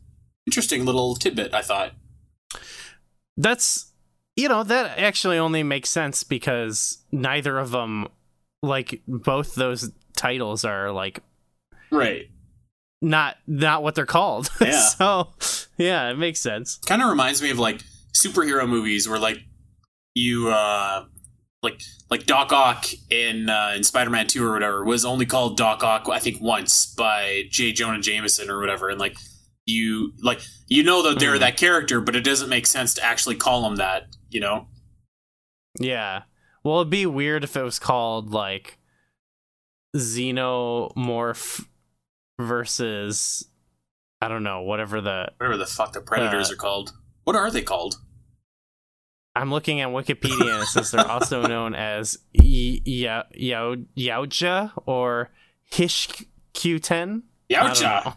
[0.48, 1.94] Interesting little tidbit, I thought.
[3.38, 3.92] That's
[4.36, 8.08] you know that actually only makes sense because neither of them,
[8.64, 11.20] like both those titles, are like
[11.92, 12.30] Right.
[13.02, 14.50] not not what they're called.
[14.62, 14.80] Yeah.
[14.80, 15.30] so
[15.78, 16.78] yeah, it makes sense.
[16.86, 17.82] kind of reminds me of like
[18.14, 19.40] superhero movies where like
[20.16, 21.06] you uh
[21.64, 25.58] like like Doc Ock in uh, in Spider Man Two or whatever was only called
[25.58, 29.16] Doc Ock I think once by J Jonah Jameson or whatever, and like
[29.66, 31.40] you like you know that they're Mm.
[31.42, 34.68] that character, but it doesn't make sense to actually call them that, you know?
[35.80, 36.24] Yeah.
[36.64, 38.78] Well, it'd be weird if it was called like
[39.96, 41.66] Xenomorph
[42.40, 43.48] versus
[44.22, 46.94] I don't know, whatever the Whatever the fuck the predators Uh, are called.
[47.24, 47.96] What are they called?
[49.36, 54.72] I'm looking at Wikipedia and it says they're also known as y- y- Yao Yautja
[54.86, 55.32] or
[55.72, 57.24] Hish-Qu-Ten.
[57.50, 58.06] I don't Yowcha.
[58.06, 58.14] know.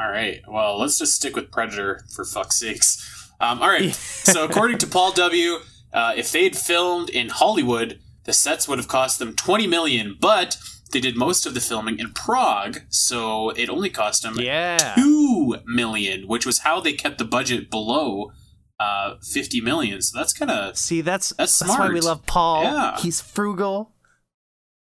[0.00, 0.40] All right.
[0.48, 3.30] Well, let's just stick with Predator for fuck's sakes.
[3.40, 3.92] Um, all right.
[3.94, 5.58] so, according to Paul W.,
[5.92, 10.16] uh, if they had filmed in Hollywood, the sets would have cost them twenty million,
[10.20, 10.56] but
[10.92, 14.94] they did most of the filming in Prague, so it only cost them Yeah.
[14.96, 18.32] two million, which was how they kept the budget below
[18.80, 20.02] uh, fifty million.
[20.02, 22.64] So that's kind of See, that's That's that's, why we love Paul.
[22.64, 22.98] Yeah.
[22.98, 23.92] He's frugal.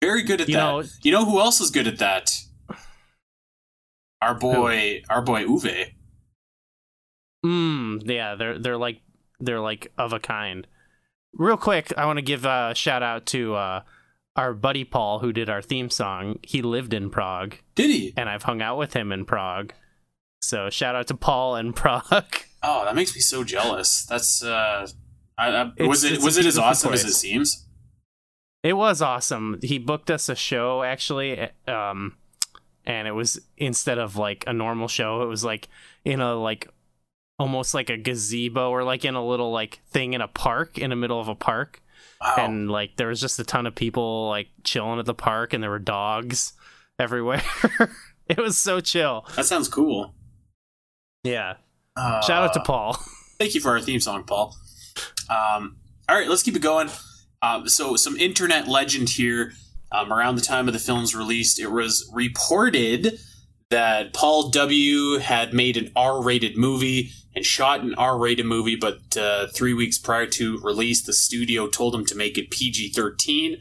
[0.01, 0.61] very good at You that.
[0.61, 2.31] know- you know who else is good at that?
[4.25, 5.93] Our boy, our boy Uwe.
[7.45, 9.03] Mm, yeah, they're they're like
[9.39, 10.67] they're like of a kind.
[11.35, 13.83] Real quick, I want to give a shout out to uh,
[14.35, 16.39] our buddy Paul who did our theme song.
[16.43, 18.15] He lived in Prague, Did he?
[18.17, 19.75] and I've hung out with him in Prague.
[20.41, 22.37] So shout out to Paul in Prague.
[22.63, 24.07] Oh, that makes me so jealous.
[24.07, 24.87] That's uh,
[25.37, 27.67] I, I, was it was it as awesome as it seems?
[28.63, 29.59] It was awesome.
[29.63, 32.17] He booked us a show actually, um,
[32.87, 35.69] and it was instead of like a normal show, it was like
[36.05, 36.69] in a like
[37.39, 40.91] almost like a gazebo or like in a little like thing in a park in
[40.91, 41.81] the middle of a park.
[42.21, 42.35] Wow.
[42.39, 45.63] and like there was just a ton of people like chilling at the park and
[45.63, 46.53] there were dogs
[46.99, 47.43] everywhere
[48.29, 50.15] it was so chill that sounds cool.
[51.23, 51.55] yeah
[51.97, 52.97] Uh, shout out to paul
[53.39, 54.57] Thank you for our theme song, Paul.
[55.29, 55.77] Um,
[56.09, 56.89] all right, let's keep it going.
[57.43, 59.53] Um, so, some internet legend here.
[59.95, 63.19] Um, around the time of the film's release, it was reported
[63.71, 65.19] that Paul W.
[65.19, 70.27] had made an R-rated movie and shot an R-rated movie, but uh, three weeks prior
[70.27, 73.57] to release, the studio told him to make it PG-13.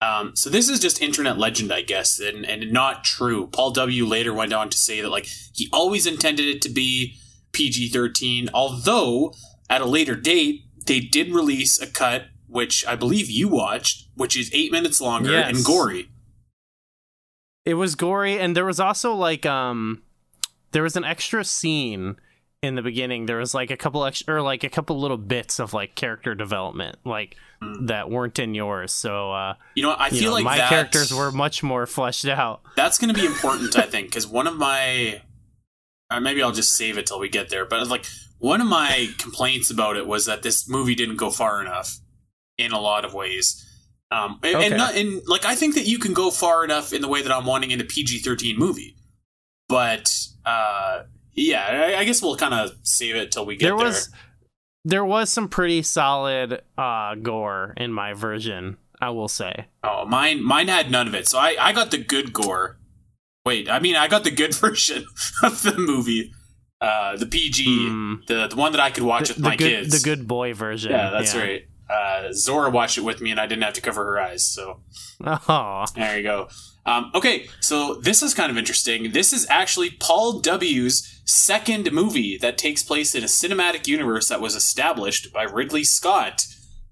[0.00, 3.48] Um, so this is just internet legend, I guess, and, and not true.
[3.48, 4.06] Paul W.
[4.06, 7.16] later went on to say that like he always intended it to be
[7.52, 9.32] PG 13, although
[9.68, 14.36] at a later date, they did release a cut, which I believe you watched, which
[14.36, 15.56] is eight minutes longer Yes.
[15.56, 16.08] and gory.
[17.64, 20.02] it was gory and there was also like um
[20.72, 22.16] there was an extra scene
[22.62, 25.58] in the beginning there was like a couple extra or like a couple little bits
[25.58, 27.86] of like character development like Hmm.
[27.86, 31.12] that weren't in yours so uh You know, I you feel know, like my characters
[31.12, 34.56] were much more fleshed out That's going to be important, I think, because one of
[34.56, 35.20] my.
[36.08, 37.64] Or maybe I'll just save it till we get there.
[37.66, 38.06] But like
[38.38, 41.98] one of my complaints about it was that this movie didn't go far enough
[42.58, 43.64] in a lot of ways.
[44.10, 44.66] Um, and, Okay.
[44.66, 47.22] and, not, and like I think that you can go far enough in the way
[47.22, 48.96] that I'm wanting in a PG-13 movie,
[49.68, 50.10] but
[50.46, 51.02] uh,
[51.34, 53.86] yeah, I, I guess we'll kind of save it till we get there there.
[53.86, 54.10] was
[54.84, 60.42] there was some pretty solid uh gore in my version i will say Oh, mine
[60.42, 61.28] mine had none of it.
[61.28, 62.78] So I, I got the good gore.
[63.44, 65.04] Wait, I mean I got the good version
[65.42, 66.32] of the movie.
[66.80, 68.26] Uh the PG, Mm.
[68.26, 70.02] the the one that I could watch the, with the my good, kids.
[70.02, 71.67] the good boy version Yeah, that's right.
[71.90, 74.80] Uh Zora watched it with me and I didn't have to cover her eyes, so
[75.24, 76.48] oh there you go.
[76.86, 79.12] Um, okay, so this is kind of interesting.
[79.12, 84.40] This is actually Paul W.'s second movie that takes place in a cinematic universe that
[84.40, 86.46] was established by Ridley Scott.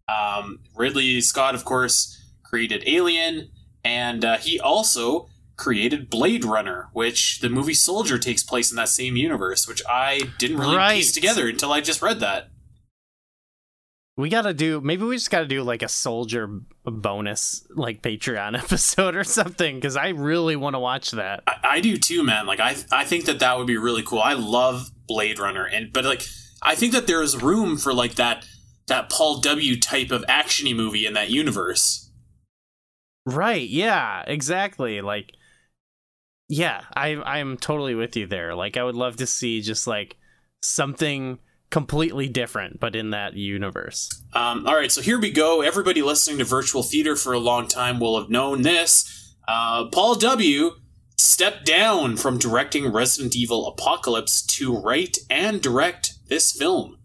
[0.07, 3.49] Um, Ridley Scott, of course, created Alien,
[3.83, 8.91] and uh, he also created Blade Runner, which the movie Soldier takes place in that
[8.91, 10.97] same universe, which I didn't really Right.
[10.97, 12.51] piece together until I just read that.
[14.17, 16.49] We gotta do maybe we just gotta do like a soldier
[16.85, 21.81] bonus like patreon episode or something because i really want to watch that I, I
[21.81, 22.47] do too, man.
[22.47, 24.21] Like I, I think that that would be really cool.
[24.21, 26.23] I love Blade Runner, and but like
[26.63, 28.47] I think that there is room for like that
[28.87, 32.11] that Paul W type of actiony movie in that universe.
[33.27, 35.33] right yeah exactly like
[36.49, 40.17] yeah i i'm totally with you there like i would love to see just like
[40.63, 41.39] something
[41.77, 45.63] completely different but in that universe Um, all right, so here we go.
[45.63, 48.93] Everybody listening to virtual theater for a long time will have known this.
[49.49, 50.73] Uh, Paul W
[51.17, 56.99] stepped down from directing Resident Evil Apocalypse to write and direct this film.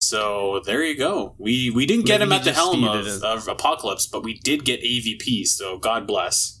[0.00, 1.34] So there you go.
[1.38, 4.64] We we didn't get Maybe him at the helm of, of Apocalypse, but we did
[4.64, 5.46] get AVP.
[5.46, 6.57] So God bless.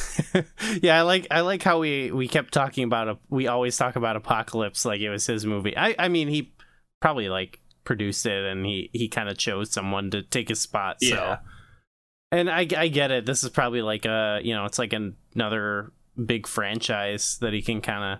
[0.82, 3.96] yeah, I like I like how we we kept talking about a we always talk
[3.96, 5.76] about Apocalypse like it was his movie.
[5.76, 6.52] I I mean he
[7.00, 10.96] probably like produced it and he he kind of chose someone to take his spot.
[11.00, 11.08] So.
[11.08, 11.38] Yeah.
[12.30, 13.26] And I I get it.
[13.26, 15.92] This is probably like a you know it's like an, another
[16.24, 18.18] big franchise that he can kind of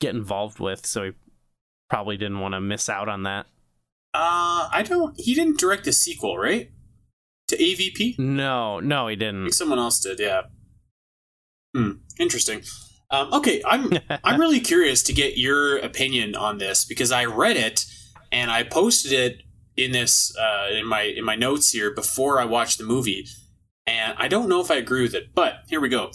[0.00, 0.86] get involved with.
[0.86, 1.10] So he
[1.88, 3.46] probably didn't want to miss out on that.
[4.14, 5.18] Uh, I don't.
[5.18, 6.70] He didn't direct the sequel, right?
[7.48, 8.18] To AVP.
[8.18, 9.52] No, no, he didn't.
[9.52, 10.18] someone else did.
[10.18, 10.42] Yeah.
[11.74, 11.92] Hmm.
[12.18, 12.62] Interesting.
[13.10, 13.92] Um, okay, I'm
[14.24, 17.84] I'm really curious to get your opinion on this because I read it
[18.30, 19.42] and I posted it
[19.76, 23.26] in this uh, in my in my notes here before I watched the movie,
[23.86, 25.34] and I don't know if I agree with it.
[25.34, 26.10] But here we go.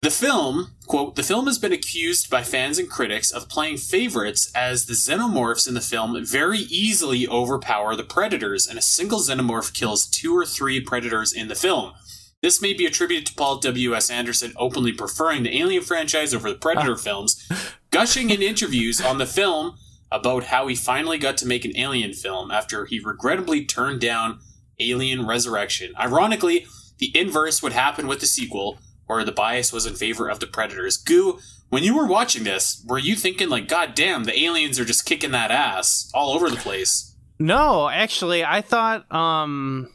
[0.00, 4.48] The film, quote, the film has been accused by fans and critics of playing favorites
[4.54, 9.74] as the xenomorphs in the film very easily overpower the predators, and a single xenomorph
[9.74, 11.94] kills two or three predators in the film.
[12.40, 14.10] This may be attributed to Paul W.S.
[14.10, 17.50] Anderson openly preferring the Alien franchise over the Predator films,
[17.90, 19.76] gushing in interviews on the film
[20.12, 24.38] about how he finally got to make an Alien film after he regrettably turned down
[24.78, 25.92] Alien Resurrection.
[25.98, 26.66] Ironically,
[26.98, 30.46] the inverse would happen with the sequel, where the bias was in favor of the
[30.46, 30.96] Predators.
[30.96, 34.84] Goo, when you were watching this, were you thinking like, God damn, the aliens are
[34.84, 37.16] just kicking that ass all over the place?
[37.40, 39.88] No, actually, I thought um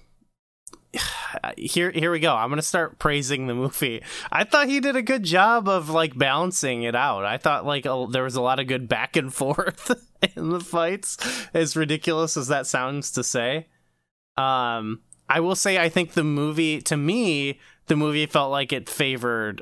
[1.58, 2.34] here here we go.
[2.36, 4.02] I'm going to start praising the movie.
[4.32, 7.26] I thought he did a good job of like balancing it out.
[7.26, 9.92] I thought like a, there was a lot of good back and forth
[10.36, 11.18] in the fights.
[11.54, 13.68] As ridiculous as that sounds to say.
[14.38, 18.90] Um I will say I think the movie to me the movie felt like it
[18.90, 19.62] favored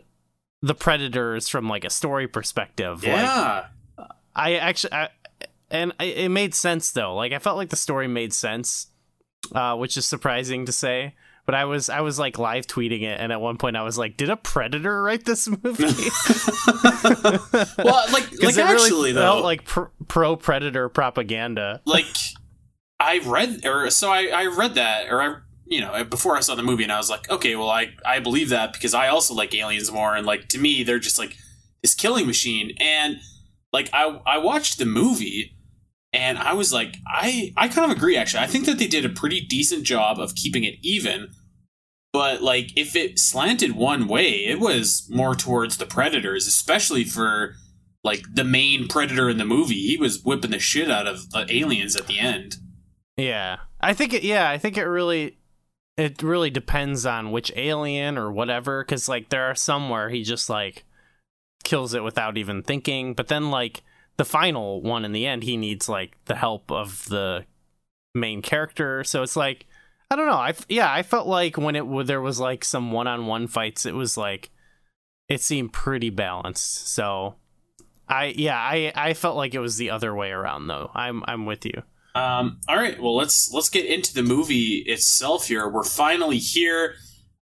[0.62, 3.04] the predators from like a story perspective.
[3.04, 3.65] Yeah.
[3.98, 5.10] Like, I actually I,
[5.70, 7.15] and it made sense though.
[7.15, 8.88] Like I felt like the story made sense
[9.54, 11.16] uh, which is surprising to say.
[11.46, 13.98] But I was I was like live tweeting it, and at one point I was
[13.98, 15.64] like, "Did a predator write this movie?"
[17.84, 21.82] well, like like actually really though, felt like pr- pro predator propaganda.
[21.86, 22.06] like
[23.00, 25.36] I read or so I I read that or I
[25.66, 28.20] you know before I saw the movie and I was like, okay, well I I
[28.20, 31.36] believe that because I also like aliens more and like to me they're just like
[31.82, 33.18] this killing machine and
[33.74, 35.56] like I I watched the movie
[36.13, 38.43] and I was like, I I kind of agree actually.
[38.43, 41.30] I think that they did a pretty decent job of keeping it even.
[42.13, 47.56] But like if it slanted one way, it was more towards the predators, especially for
[48.04, 49.88] like the main predator in the movie.
[49.88, 52.58] He was whipping the shit out of the aliens at the end.
[53.15, 53.58] Yeah.
[53.80, 55.38] I think it yeah, I think it really
[55.95, 60.24] it really depends on which alien or whatever cuz like there are some where he
[60.24, 60.84] just like
[61.63, 63.84] kills it without even thinking, but then like
[64.21, 67.43] the final one in the end he needs like the help of the
[68.13, 69.03] main character.
[69.03, 69.65] So it's like
[70.12, 70.34] i don't know.
[70.34, 74.17] I yeah i felt like when it there was like some one-on-one fights it was
[74.17, 74.51] like
[75.27, 76.89] it seemed pretty balanced.
[76.89, 77.34] So
[78.07, 80.91] i yeah i i felt like it was the other way around though.
[80.93, 81.81] I'm i'm with you.
[82.13, 83.01] Um all right.
[83.01, 85.67] Well let's let's get into the movie itself here.
[85.67, 86.93] We're finally here.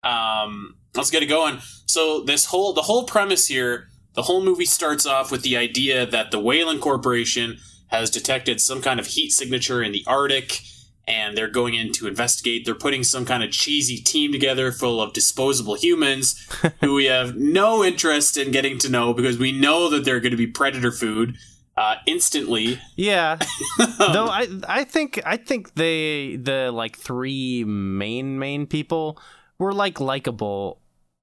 [0.02, 1.60] Um let's get it going.
[1.88, 3.89] So this whole the whole premise here
[4.20, 8.82] the whole movie starts off with the idea that the Weyland Corporation has detected some
[8.82, 10.60] kind of heat signature in the Arctic
[11.08, 12.66] and they're going in to investigate.
[12.66, 16.46] They're putting some kind of cheesy team together full of disposable humans
[16.82, 20.32] who we have no interest in getting to know because we know that they're going
[20.32, 21.38] to be predator food
[21.78, 22.78] uh, instantly.
[22.98, 23.40] Yeah.
[24.00, 29.18] Though I I think I think they the like three main main people
[29.60, 30.82] were like likable.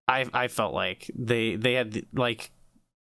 [0.09, 2.53] I I felt like they they had like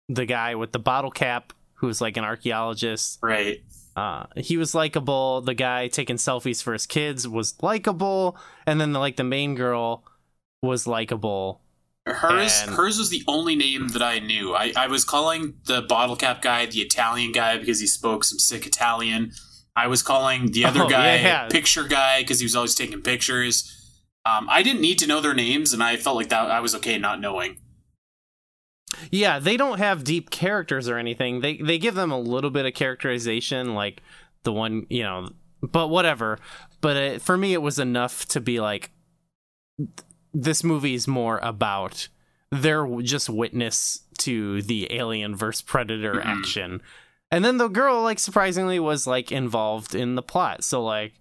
[0.09, 3.19] the guy with the bottle cap who's like an archaeologist.
[3.21, 3.61] Right.
[3.95, 5.41] Uh, he was likable.
[5.41, 9.55] The guy taking selfies for his kids was likable, and then the, like the main
[9.55, 10.03] girl
[10.61, 11.61] was likable.
[12.05, 14.53] Hers, And- hers was the only name that I knew.
[14.55, 18.39] I, I was calling the bottle cap guy the Italian guy because he spoke some
[18.39, 19.31] sick Italian.
[19.75, 23.01] I was calling the other Oh, guy yeah, picture guy because he was always taking
[23.01, 23.73] pictures.
[24.25, 26.73] Um, I didn't need to know their names, and I felt like that I was
[26.75, 27.57] okay not knowing.
[29.11, 31.41] Yeah, they don't have deep characters or anything.
[31.41, 34.01] They they give them a little bit of characterization, like
[34.43, 35.29] the one you know,
[35.61, 36.39] but whatever.
[36.81, 38.91] But it, for me, it was enough to be like,
[39.77, 39.89] th-
[40.33, 42.07] this movie's more about
[42.51, 46.25] they're just witness to the alien versus predator Mhm.
[46.25, 46.81] action,
[47.31, 50.63] and then the girl like surprisingly was like involved in the plot.
[50.63, 51.13] So like.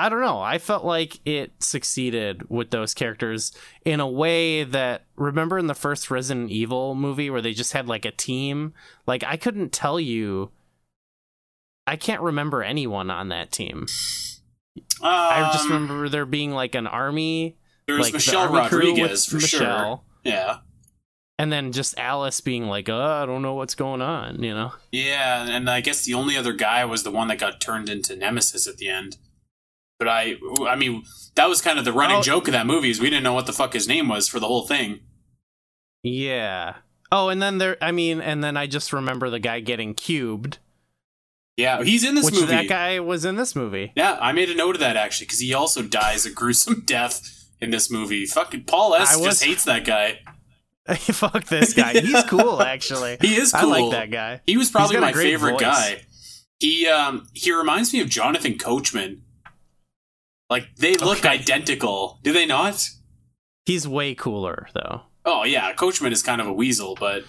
[0.00, 0.40] I don't know.
[0.40, 3.52] I felt like it succeeded with those characters
[3.84, 7.86] in a way that remember in the first Resident Evil movie where they just had
[7.86, 8.72] like a team?
[9.06, 10.50] Like I couldn't tell you
[11.86, 13.86] I can't remember anyone on that team.
[15.02, 17.56] I just Um, remember there being like an army,
[17.86, 19.60] there was like Michelle crew Rodriguez for with sure.
[19.60, 20.58] Michelle, Yeah,
[21.38, 24.72] and then just Alice being like, "Oh, I don't know what's going on," you know.
[24.92, 28.14] yeah, and I guess the only other guy was the one that got turned into
[28.14, 29.16] Nemesis at the end.
[30.00, 30.34] But I,
[30.66, 31.04] I mean,
[31.36, 32.22] that was kind of the running Oh.
[32.22, 34.40] joke of that movie is we didn't know what the fuck his name was for
[34.40, 35.00] the whole thing.
[36.02, 36.76] Yeah.
[37.12, 40.58] Oh, and then there I mean, and then I just remember the guy getting cubed,
[41.56, 42.46] Yeah, he's in this which movie.
[42.46, 43.92] that guy was in this movie.
[43.96, 47.20] Yeah, I made a note of that actually because he also dies a gruesome death
[47.60, 48.24] in this movie.
[48.26, 50.20] Fucking Paul S was- just hates that guy.
[50.96, 51.92] Fuck this guy.
[52.00, 53.18] He's cool actually.
[53.20, 54.40] He is I like that guy.
[54.46, 55.60] He was probably my favorite voice.
[55.60, 56.00] guy.
[56.58, 59.22] He um he reminds me of Jonathan Coachman.
[60.50, 61.28] Like they look Okay.
[61.28, 62.84] identical, do they not?
[63.64, 65.02] He's way cooler though.
[65.24, 67.24] Oh yeah, Coachman is kind of a weasel, but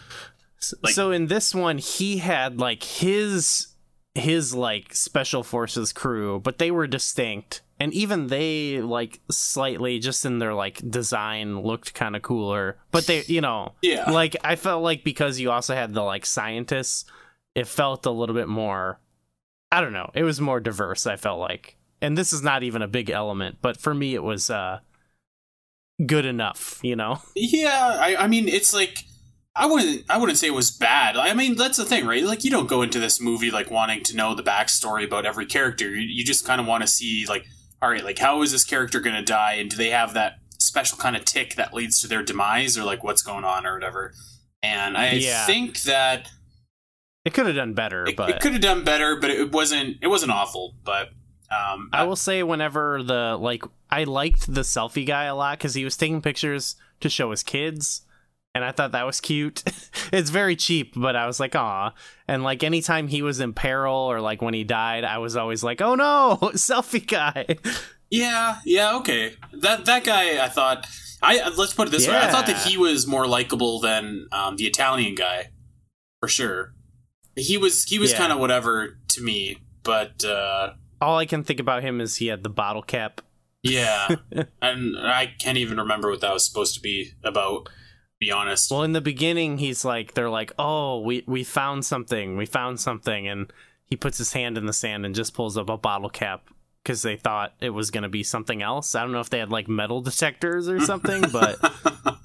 [0.81, 3.67] Like- so in this one he had like his
[4.15, 10.25] his like special forces crew but they were distinct and even they like slightly just
[10.25, 12.77] in their like design looked kind of cooler.
[12.91, 14.11] But they, you know, Yeah.
[14.11, 17.05] like I felt like because you also had the like scientists,
[17.55, 18.99] it felt a little bit more.
[19.71, 20.11] I don't know.
[20.13, 21.07] It was more diverse.
[21.07, 24.23] I felt like, and this is not even a big element, but for me, it
[24.23, 24.79] was uh
[26.05, 26.79] good enough.
[26.83, 27.19] You know.
[27.35, 29.03] Yeah, I, I mean, it's like
[29.55, 31.15] I wouldn't I wouldn't say it was bad.
[31.17, 32.23] I mean, that's the thing, right?
[32.23, 35.45] Like, you don't go into this movie like wanting to know the backstory about every
[35.45, 35.89] character.
[35.89, 37.45] You, you just kind of want to see like,
[37.81, 40.33] all right, like how is this character going to die, and do they have that
[40.59, 43.73] special kind of tick that leads to their demise, or like what's going on, or
[43.73, 44.13] whatever.
[44.63, 45.45] And I Yeah.
[45.45, 46.29] think that
[47.25, 49.97] It could have done better, it, but it could have done better, but it wasn't
[50.01, 50.75] it wasn't awful.
[50.83, 51.09] But
[51.51, 55.73] um, I will say whenever the like I liked the selfie guy a lot because
[55.73, 58.01] he was taking pictures to show his kids,
[58.55, 59.63] and I thought that was cute.
[60.13, 61.93] it's very cheap, but I was like, aw.
[62.27, 65.63] And like anytime he was in peril or like when he died, I was always
[65.63, 67.57] like, oh no, selfie guy.
[68.09, 69.33] Yeah, yeah, okay.
[69.53, 70.87] That that guy, I thought.
[71.23, 72.17] I let's put it this way.
[72.17, 75.49] I thought that he was more likable than um, the Italian guy,
[76.19, 76.73] for sure.
[77.35, 78.17] He was he was Yeah.
[78.17, 82.27] kind of whatever to me, but uh, All I can think about him is he
[82.27, 83.21] had the bottle cap.
[83.63, 84.15] yeah,
[84.61, 87.65] and I can't even remember what that was supposed to be about.
[87.65, 87.71] To
[88.19, 88.69] be honest.
[88.71, 92.79] Well, in the beginning, he's like, they're like, oh, we we found something, we found
[92.79, 93.51] something, and
[93.89, 96.47] he puts his hand in the sand and just pulls up a bottle cap
[96.83, 98.95] because they thought it was going to be something else.
[98.95, 101.59] I don't know if they had like metal detectors or something, but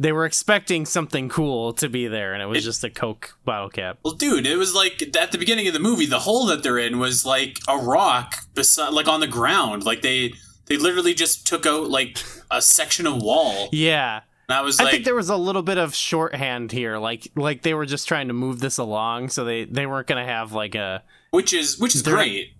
[0.00, 3.68] they were expecting something cool to be there, and it was just a Coke bottle
[3.68, 3.98] cap.
[4.02, 6.78] Well, dude, it was like at the beginning of the movie, the hole that they're
[6.78, 9.84] in was like a rock beside, like on the ground.
[9.84, 10.32] Like they
[10.66, 12.16] they literally just took out like
[12.50, 13.68] a section of wall.
[13.72, 17.28] Yeah, And I was I think there was a little bit of shorthand here, like
[17.36, 20.32] like they were just trying to move this along, so they they weren't going to
[20.32, 22.54] have like a which is which is great.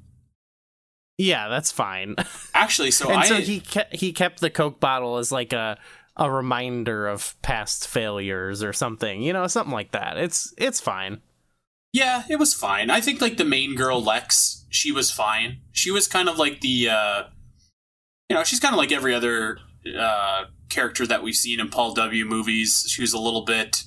[1.16, 2.16] yeah, that's fine.
[2.55, 3.62] Actually, so and I so he
[3.93, 5.78] he kept the Coke bottle as like a
[6.16, 10.18] a reminder of past failures or something, you know, something like that.
[10.18, 11.22] It's it's fine.
[11.92, 12.90] yeah, it was fine.
[12.90, 15.61] I think like the main girl Lex, she was fine.
[15.72, 17.22] She was kind of like the uh
[18.28, 19.58] you know, she's kind of like every other
[19.98, 22.84] uh character that we've seen in Paul W movies.
[22.88, 23.82] She was a little bit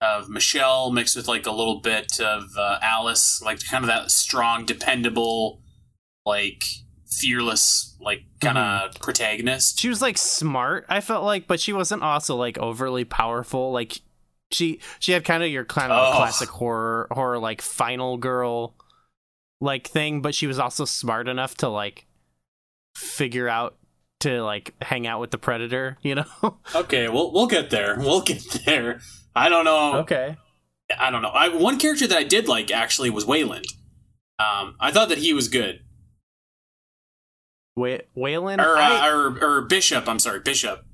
[0.00, 4.10] of Michelle mixed with like a little bit of uh, Alice, like kind of that
[4.10, 5.62] strong, dependable,
[6.26, 6.64] like
[7.08, 9.78] fearless, like kind of protagonist.
[9.80, 13.72] She was like smart, I felt like, but she wasn't also like overly powerful.
[13.72, 14.00] Like
[14.52, 16.16] she she had kind of your kind of Oh.
[16.16, 18.74] classic horror horror like final girl
[19.60, 22.06] like thing, but she was also smart enough to like
[22.96, 23.76] figure out
[24.20, 26.24] to like hang out with the predator, you know?
[26.74, 27.96] Okay, we'll we'll get there.
[27.98, 29.00] We'll get there.
[29.34, 29.98] I don't know.
[30.00, 30.36] okay.
[30.98, 31.28] I don't know.
[31.30, 33.66] I, one character that I did like actually was Weyland.
[34.38, 35.80] Um, I thought that he was good.
[37.76, 40.08] Weyland Or, uh, or or Bishop.
[40.08, 40.84] I'm sorry, Bishop.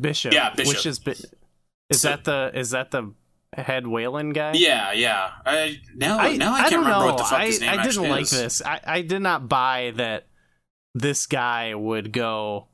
[0.00, 0.32] Bishop.
[0.32, 0.68] Yeah, Bishop.
[0.76, 1.00] Which is
[1.90, 3.14] is So- that the is that the
[3.56, 4.52] head Weyland guy?
[4.54, 5.30] Yeah, yeah.
[5.46, 7.06] I now I, now I I can't remember know.
[7.06, 8.30] what the fuck I, his name I didn't actually like is.
[8.30, 8.62] this.
[8.64, 10.26] I, I did not buy that
[10.94, 12.68] this guy would go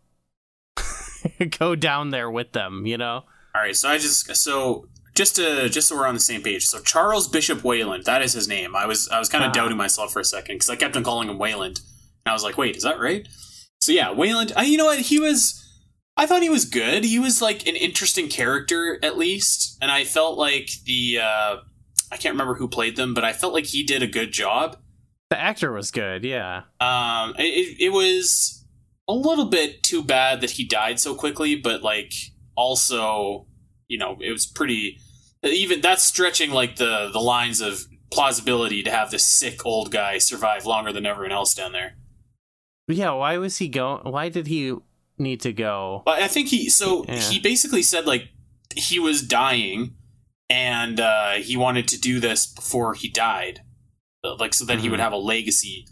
[1.58, 2.86] go down there with them.
[2.86, 3.24] You know?
[3.54, 6.66] All right, so I just so just to just so we're on the same page.
[6.66, 8.74] So Charles Bishop Weyland, that is his name.
[8.74, 9.52] I was I was kind of Ah.
[9.52, 11.80] doubting myself for a second because I kept on calling him Weyland, and
[12.26, 13.26] I was like, wait, is that right?
[13.80, 14.52] So yeah, Weyland.
[14.56, 15.00] I, you know what?
[15.00, 15.60] He was.
[16.16, 17.04] I thought he was good.
[17.04, 21.20] He was like an interesting character at least, and I felt like the.
[21.22, 21.56] uh
[22.12, 24.76] I can't remember who played them, but I felt like he did a good job.
[25.30, 26.24] The actor was good.
[26.24, 26.62] Yeah.
[26.80, 28.64] Um, it, it was
[29.08, 32.12] a little bit too bad that he died so quickly, but like
[32.54, 33.48] also,
[33.88, 34.98] you know, it was pretty.
[35.42, 37.80] Even that's stretching like the the lines of
[38.12, 41.96] plausibility to have this sick old guy survive longer than everyone else down there.
[42.88, 43.10] Yeah.
[43.12, 44.02] Why was he going?
[44.10, 44.74] Why did he
[45.18, 46.02] need to go?
[46.04, 47.20] But I think he so Yeah.
[47.20, 48.28] he basically said like
[48.76, 49.94] he was dying
[50.50, 53.60] and uh, he wanted to do this before he died,
[54.24, 55.02] Uh, like so that he would Mhm.
[55.04, 55.86] have a legacy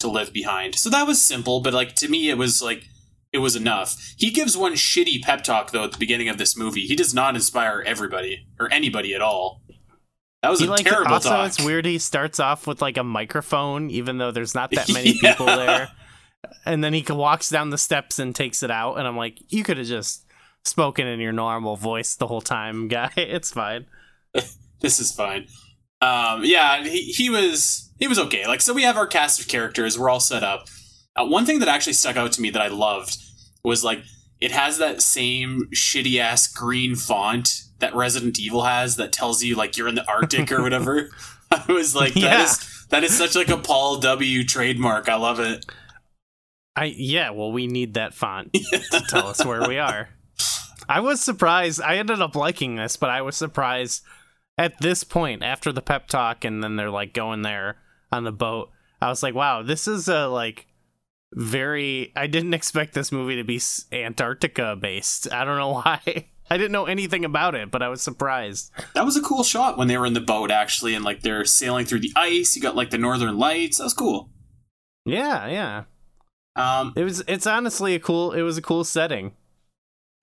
[0.00, 0.74] to live behind.
[0.74, 2.84] So that was simple, but like to me, it was like
[3.32, 3.96] it was enough.
[4.16, 6.86] He gives one shitty pep talk though at the beginning of this movie.
[6.86, 9.62] He does not inspire everybody or anybody at all.
[10.42, 11.46] That was He a like terrible also talk.
[11.48, 15.18] it's weird he starts off with like a microphone even though there's not that many
[15.22, 15.32] Yeah.
[15.32, 15.90] people there
[16.64, 19.62] and then he walks down the steps and takes it out and i'm like you
[19.62, 20.24] could have just
[20.64, 23.86] spoken in your normal voice the whole time guy it's fine
[24.80, 25.46] this is fine.
[26.02, 28.46] Um, yeah, he, he was he was okay.
[28.46, 29.98] Like, so we have our cast of characters.
[29.98, 30.66] We're all set up.
[31.16, 33.16] Uh, one thing that actually stuck out to me that I loved
[33.62, 34.00] was like
[34.40, 39.54] it has that same shitty ass green font that Resident Evil has that tells you
[39.54, 41.08] like you're in the Arctic or whatever.
[41.50, 42.86] I was like, that is Yeah.
[42.90, 45.08] that is such like a Paul W trademark.
[45.08, 45.64] I love it.
[46.76, 48.52] I yeah, well, we need that font
[48.90, 50.08] to tell us where we are.
[50.88, 51.80] I was surprised.
[51.80, 54.02] I ended up liking this, but I was surprised
[54.58, 57.78] at this point after the pep talk, and then they're like going there
[58.12, 58.70] on the boat.
[59.00, 60.66] I was like, wow, this is a like
[61.32, 62.12] very.
[62.16, 63.60] I didn't expect this movie to be
[63.92, 65.32] Antarctica based.
[65.32, 66.28] I don't know why.
[66.50, 68.70] I didn't know anything about it, but I was surprised.
[68.94, 71.44] That was a cool shot when they were in the boat, actually, and like they're
[71.46, 72.54] sailing through the ice.
[72.54, 73.78] You got like the northern lights.
[73.78, 74.30] That was cool.
[75.06, 75.84] Yeah, yeah.
[76.56, 77.22] Um, it was.
[77.26, 78.32] It's honestly a cool.
[78.32, 79.32] It was a cool setting.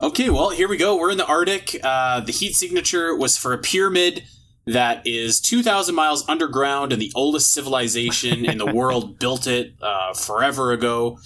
[0.02, 0.98] Okay, well, here we go.
[0.98, 1.78] We're in the Arctic.
[1.84, 4.24] Uh, the heat signature was for a pyramid
[4.66, 10.14] that is 2,000 miles underground, and the oldest civilization in the world built it uh,
[10.14, 11.20] forever ago.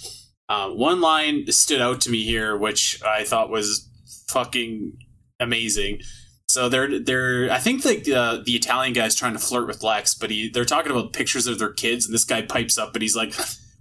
[0.48, 3.88] Uh, one line stood out to me here, which I thought was
[4.28, 4.92] fucking
[5.40, 6.00] amazing.
[6.48, 10.14] So they're they're I think the uh, the Italian guy's trying to flirt with Lex,
[10.14, 13.02] but he they're talking about pictures of their kids, and this guy pipes up, and
[13.02, 13.34] he's like,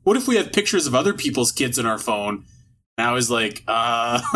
[0.05, 2.45] "What if we have pictures of other people's kids in our phone?"
[2.97, 4.21] And I was like, "Uh."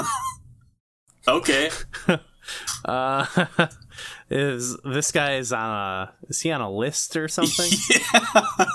[1.30, 1.70] Okay.
[2.86, 3.46] uh,
[4.30, 7.70] is this guy is on a is he on a list or something?
[7.90, 8.66] yeah.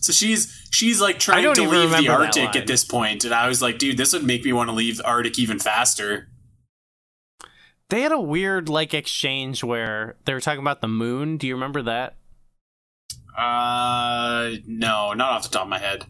[0.00, 3.60] So she's she's like trying to leave the Arctic at this point, and I was
[3.60, 6.28] like, dude, this would make me want to leave the Arctic even faster.
[7.90, 11.36] They had a weird like exchange where they were talking about the moon.
[11.36, 12.16] Do you remember that?
[13.36, 16.06] Uh, no, not off the top of my head.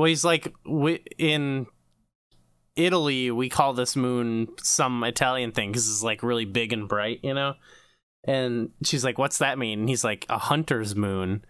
[0.00, 0.50] Well, he's like
[1.18, 1.66] in
[2.74, 7.20] Italy, we call this moon some Italian thing because it's like really big and bright,
[7.22, 7.52] you know?
[8.24, 9.80] And she's like, What's that mean?
[9.80, 11.44] And he's like, A hunter's moon.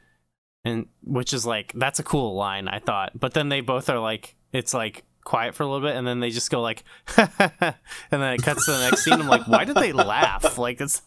[0.65, 3.13] And which is like, that's a cool line, I thought.
[3.15, 6.19] But then they both are like, It's like quiet for a little bit and then
[6.19, 6.83] they just go like,
[7.17, 7.77] and
[8.11, 9.21] then it cuts to the next scene.
[9.21, 10.59] I'm like, Why did they laugh?
[10.59, 11.03] Like, it's.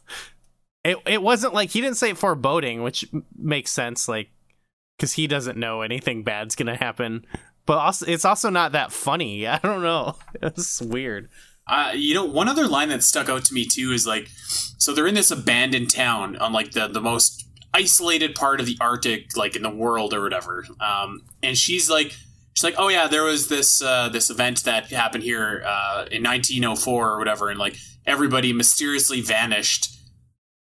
[0.85, 3.05] It, it wasn't like he didn't say foreboding, which
[3.37, 4.29] makes sense, like,
[4.97, 7.25] because he doesn't know anything bad's gonna happen
[7.65, 9.47] but also it's also not that funny.
[9.47, 10.15] I don't know.
[10.41, 11.29] It's weird.
[11.65, 14.27] Uh, you know, one other line that stuck out to me too is like,
[14.77, 18.77] so they're in this abandoned town on like the the most isolated part of the
[18.81, 20.65] Arctic, like in the world or whatever.
[20.81, 22.15] Um, and she's like,
[22.53, 26.23] she's like, oh yeah, there was this uh, this event that happened here uh, in
[26.23, 29.89] 1904 or whatever, and like everybody mysteriously vanished.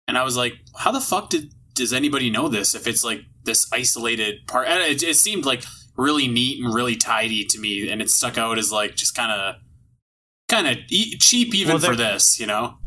[0.07, 2.75] And I was like, how the fuck did does anybody know this?
[2.75, 5.63] If it's like this isolated part, and it, it seemed like
[5.97, 9.31] really neat and really tidy to me, and it stuck out as like just kind
[9.31, 9.55] of
[10.49, 12.77] kind of e- cheap even well, for this, you know.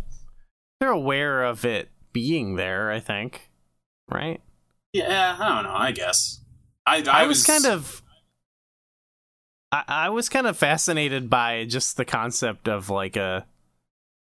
[0.81, 3.51] They're aware of it being there, I think,
[4.11, 4.41] right?
[4.93, 5.75] Yeah, I don't know.
[5.75, 6.41] I guess
[6.87, 8.03] I I, I was, was, kind of.
[9.73, 13.47] I, I was kind of fascinated by just the concept of like a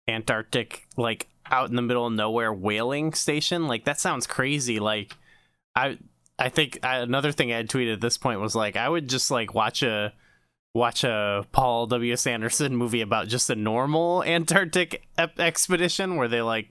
[0.07, 3.67] Antarctic, like out in the middle of nowhere whaling station.
[3.67, 4.79] Like that sounds crazy.
[4.79, 5.15] Like
[5.75, 5.97] I
[6.37, 9.07] I think uh, another thing I had tweeted at this point was like I would
[9.07, 10.13] just like watch a
[10.73, 12.13] watch a Paul W.
[12.13, 12.27] S.
[12.27, 16.69] Anderson movie about just a normal Antarctic ep- expedition where they like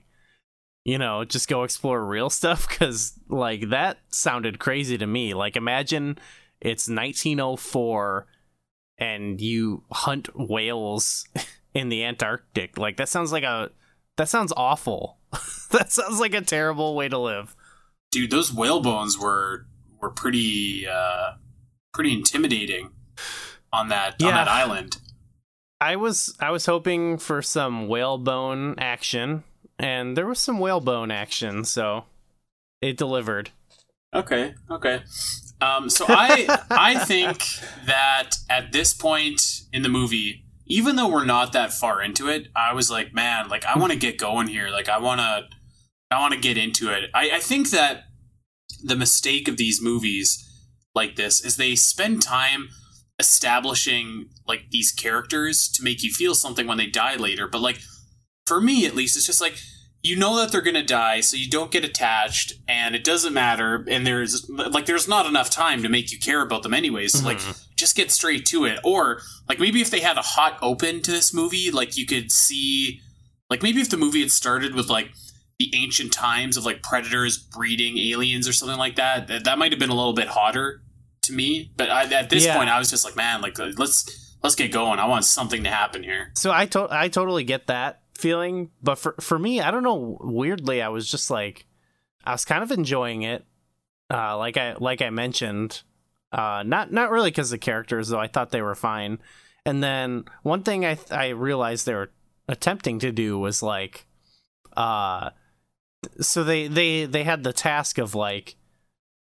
[0.83, 5.33] you know just go explore real stuff because like that sounded crazy to me.
[5.33, 6.19] Like imagine
[6.61, 8.27] it's 1904
[8.97, 11.27] and you hunt whales
[11.73, 12.77] in the Antarctic.
[12.77, 13.71] Like that sounds like a
[14.17, 15.17] that sounds awful.
[15.71, 17.55] that sounds like a terrible way to live
[18.15, 19.65] dude, those whale bones were
[20.01, 21.33] were pretty uh,
[21.93, 22.91] pretty intimidating
[23.73, 24.29] on that yeah.
[24.29, 24.97] on that island.
[25.81, 29.43] I was I was hoping for some whalebone action,
[29.77, 32.05] and there was some whalebone action, so
[32.81, 33.49] it delivered.
[34.13, 35.01] Okay, okay.
[35.59, 37.43] Um, so I I think
[37.85, 42.47] that at this point in the movie, even though we're not that far into it,
[42.55, 44.69] I was like, man, like I want to get going here.
[44.69, 45.54] Like I want to
[46.15, 47.09] I want to get into it.
[47.13, 48.05] I, I think that
[48.83, 50.41] the mistake of these movies
[50.93, 52.69] like this is they spend time
[53.19, 57.47] establishing like these characters to make you feel something when they die later.
[57.47, 57.79] But like
[58.45, 59.57] for me at least, it's just like
[60.03, 63.83] you know that they're gonna die, so you don't get attached, and it doesn't matter.
[63.89, 67.13] And there's like there's not enough time to make you care about them anyways.
[67.13, 67.27] So, mm-hmm.
[67.27, 68.79] like just get straight to it.
[68.83, 72.31] Or like maybe if they had a hot open to this movie, like you could
[72.31, 73.01] see
[73.49, 75.09] like maybe if the movie had started with like
[75.59, 79.27] the ancient times of like predators breeding aliens or something like that.
[79.27, 80.81] That, that might have been a little bit hotter
[81.23, 81.71] to me.
[81.77, 82.57] But I, at this yeah.
[82.57, 84.99] point, I was just like, man, like let's let's get going.
[84.99, 86.31] I want something to happen here.
[86.35, 90.17] So I to- I totally get that feeling, but for for me, I don't know.
[90.21, 91.65] Weirdly, I was just like,
[92.23, 93.45] I was kind of enjoying it.
[94.13, 95.83] Uh, like I like I mentioned,
[96.31, 98.19] uh, not not really because the characters though.
[98.19, 99.19] I thought they were fine.
[99.65, 102.11] And then one thing I I realized they were
[102.47, 104.05] attempting to do was like,
[104.77, 105.31] uh
[106.21, 108.55] so they they they had the task of like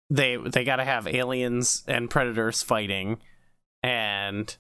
[0.09, 3.17] they they got to have aliens and predators fighting
[3.83, 4.55] and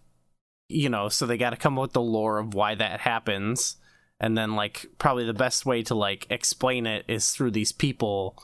[0.67, 3.77] you know, so they got to come up with the lore of why that happens.
[4.19, 8.41] And then, like, probably the best way to, like, explain it is through these people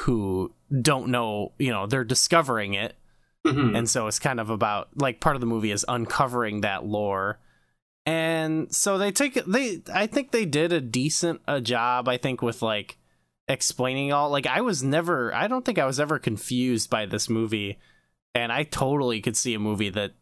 [0.00, 2.94] who don't know, you know, they're discovering it.
[3.46, 3.76] Mhm.
[3.76, 7.40] And so it's kind of about, like, part of the movie is uncovering that lore.
[8.04, 12.42] And so they take they, I think they did a decent a job, I think,
[12.42, 12.98] with, like,
[13.48, 14.30] explaining all.
[14.30, 17.78] Like, I was never, I don't think I was ever confused by this movie.
[18.34, 20.12] And I totally could see a movie that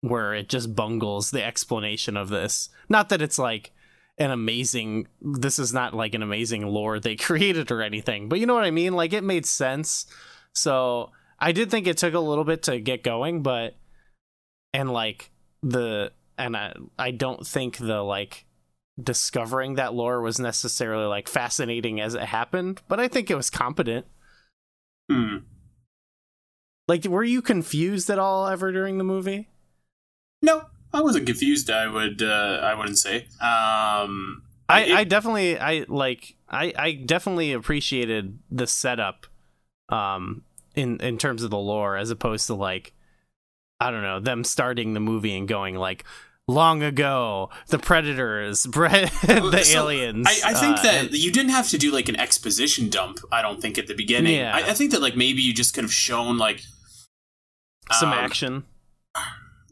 [0.00, 2.68] where it just bungles the explanation of this.
[2.88, 3.72] Not that it's like
[4.16, 8.46] an amazing this is not like an amazing lore they created or anything, but you
[8.46, 8.94] know what I mean?
[8.94, 10.06] Like it made sense.
[10.54, 13.76] So I did think it took a little bit to get going, but
[14.72, 15.30] and like
[15.62, 18.44] the and I I don't think the like
[19.02, 23.50] discovering that lore was necessarily like fascinating as it happened, but I think it was
[23.50, 24.06] competent.
[25.10, 25.38] Hmm.
[26.86, 29.48] Like were you confused at all ever during the movie?
[30.42, 31.70] No, I wasn't confused.
[31.70, 32.22] I would.
[32.22, 33.26] Uh, I wouldn't say.
[33.40, 39.26] Um, I, it- I definitely I like I, I definitely appreciated the setup
[39.90, 40.42] um
[40.74, 42.92] in in terms of the lore as opposed to like
[43.80, 46.04] I don't know them starting the movie and going like
[46.48, 51.30] long ago the predators bred the So, aliens I, I think uh, that and- you
[51.30, 53.18] didn't have to do like an exposition dump.
[53.30, 54.34] I don't think at the beginning.
[54.34, 54.52] Yeah.
[54.56, 56.62] I, I think that like maybe you just could have shown like
[57.92, 58.64] some um, action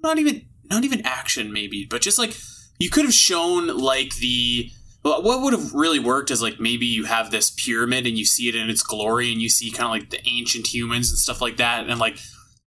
[0.02, 2.36] Not even not even action, maybe, but just like
[2.78, 4.70] you could have shown like the.
[5.04, 8.24] Well, what would have really worked is like maybe you have this pyramid and you
[8.24, 11.18] see it in its glory and you see kind of like the ancient humans and
[11.18, 12.18] stuff like that and like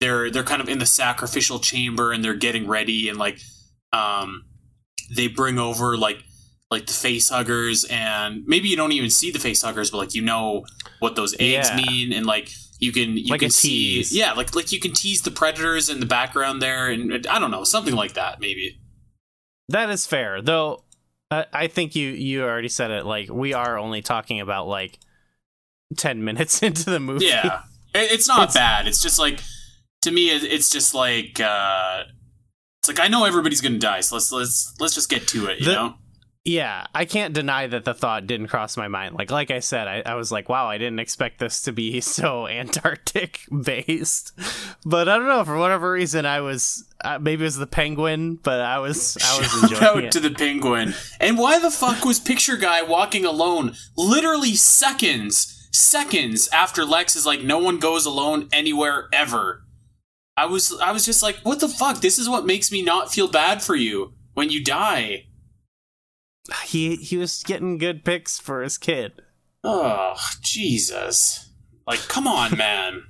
[0.01, 3.39] they're they're kind of in the sacrificial chamber and they're getting ready and like
[3.95, 4.45] um
[5.15, 6.23] they bring over like
[6.71, 10.13] like the face huggers and maybe you don't even see the face huggers but like
[10.15, 10.65] you know
[10.99, 11.75] what those eggs Yeah.
[11.85, 14.11] mean and like you can you Like can see tease.
[14.15, 17.51] yeah like like you can tease the predators in the background there and I don't
[17.51, 18.79] know something like that maybe
[19.69, 20.83] that is fair though
[21.31, 24.99] I, I think you you already said it like we are only talking about like
[25.97, 27.61] 10 minutes into the movie yeah
[27.93, 29.39] it's not It's- bad it's just like
[30.01, 32.03] to me it's just like uh
[32.89, 35.59] it's like I know everybody's gonna die so let's let's let's just get to it
[35.59, 35.95] you The- know
[36.47, 39.87] yeah i can't deny that the thought didn't cross my mind like like i said
[39.87, 44.31] i, I was like wow i didn't expect this to be so antarctic based
[44.85, 48.35] but i don't know for whatever reason i was uh, maybe it was the penguin
[48.35, 50.93] but i was i was Shout enjoying out it to the penguin.
[51.19, 57.25] And why the fuck was Picture Guy walking alone literally seconds, seconds after Lex is
[57.25, 59.63] like, no one goes alone anywhere ever?
[60.37, 62.01] I was, I was just like, what the fuck?
[62.01, 65.27] This is what makes me not feel bad for you when you die.
[66.65, 69.13] he he was getting good picks for his kid
[69.63, 70.13] Oh,
[70.43, 71.49] Jesus.
[71.87, 73.03] Like, come on, man.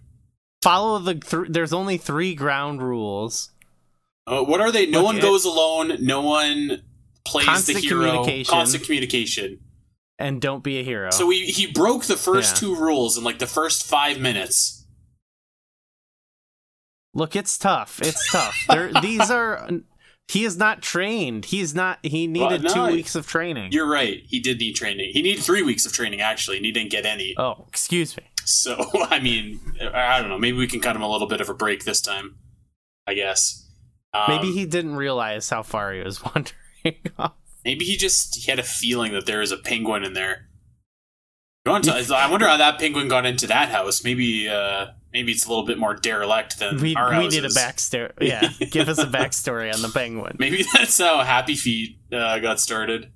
[0.64, 3.52] follow the th- there's only three ground rules
[4.28, 4.86] Uh, what are they?
[4.86, 5.98] No Look, one it- goes alone.
[6.00, 6.82] No one
[7.26, 8.02] plays Constant the hero.
[8.06, 8.52] communication.
[8.52, 9.60] Constant communication.
[10.20, 12.60] and don't be a hero So he he broke the first Yeah.
[12.62, 14.85] two rules in like the first five minutes.
[17.16, 18.00] Look, it's tough.
[18.02, 18.56] It's tough.
[18.70, 19.68] There, these are.
[20.28, 21.46] He is not trained.
[21.46, 22.00] He's not.
[22.04, 23.72] He needed no, two weeks of training.
[23.72, 24.22] You're right.
[24.28, 25.12] He did need training.
[25.14, 27.34] He needed three weeks of training actually, and he didn't get any.
[27.38, 28.24] Oh, excuse me.
[28.44, 28.78] So
[29.10, 29.62] I mean,
[29.94, 30.38] I don't know.
[30.38, 32.36] Maybe we can cut him a little bit of a break this time.
[33.08, 33.66] I guess.
[34.14, 37.34] Um, Maybe he didn't realize how far he was wandering off.
[37.64, 40.50] Maybe he just he had a feeling that there was a penguin in there.
[41.66, 44.04] To, I wonder how that penguin got into that house.
[44.04, 47.34] Maybe uh maybe it's a little bit more derelict than We, our we houses.
[47.34, 48.12] need a backstory.
[48.22, 50.36] Yeah, give us a backstory on the penguin.
[50.38, 53.12] Maybe that's how Happy Feet uh, got started.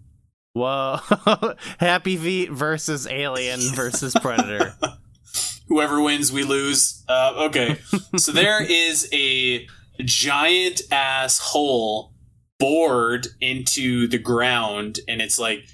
[0.54, 0.98] Whoa.
[1.80, 4.74] Happy Feet versus Alien versus Predator.
[5.68, 7.04] Whoever wins, we lose.
[7.08, 7.78] Uh, okay,
[8.18, 9.68] so there is a
[10.02, 12.14] giant ass hole
[12.58, 15.66] bored into the ground, and it's like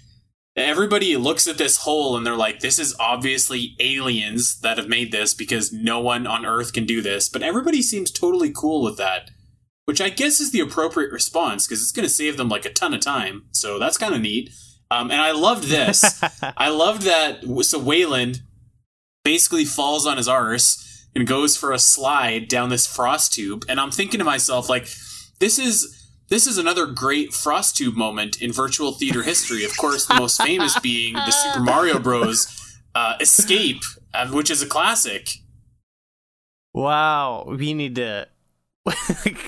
[0.56, 5.12] everybody looks at this hole and they're like, "This is obviously aliens that have made
[5.12, 8.98] this because no one on Earth can do this." But everybody seems totally cool with
[8.98, 9.32] that,
[9.86, 12.74] which I guess is the appropriate response because it's going to save them like a
[12.74, 13.46] ton of time.
[13.52, 14.52] So that's kind of neat.
[14.92, 16.22] Um, and I loved this.
[16.58, 17.44] I loved that.
[17.64, 18.42] So Weyland
[19.24, 23.80] basically falls on his arse and goes for a slide down this frost tube, and
[23.80, 24.88] I'm thinking to myself, like,
[25.40, 25.95] this is
[26.30, 29.64] this is another great frost tube moment in virtual theater history.
[29.64, 32.48] Of course, the most famous being the Super Mario Bros.
[32.94, 33.82] Uh, Escape,
[34.14, 35.28] uh, which is a classic.
[36.74, 37.44] wow.
[37.46, 38.28] We need to.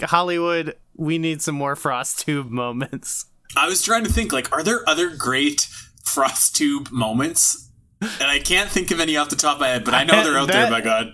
[0.01, 3.25] Hollywood, we need some more frost tube moments.
[3.55, 5.61] I was trying to think, like, are there other great
[6.03, 7.69] frost tube moments?
[8.01, 10.23] And I can't think of any off the top of my head, but I know
[10.23, 10.63] they're out there.
[10.69, 11.13] That- By God,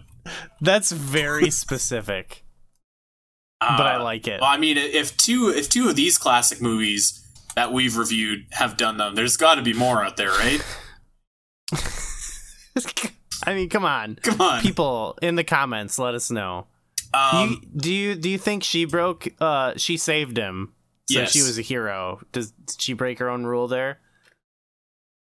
[0.61, 2.42] That's very specific.
[3.69, 4.41] Uh, but I like it.
[4.41, 7.19] Well, I mean, if two if two of these classic movies
[7.55, 10.61] that we've reviewed have done them, there's got to be more out there, right?
[13.45, 16.67] I mean, come on, Come on, people in the comments, let us know.
[17.13, 19.27] Um, you, do you do you think she broke?
[19.39, 20.73] Uh, she saved him,
[21.09, 21.31] so Yes.
[21.33, 22.21] she was a hero.
[22.31, 23.99] Does did she break her own rule there?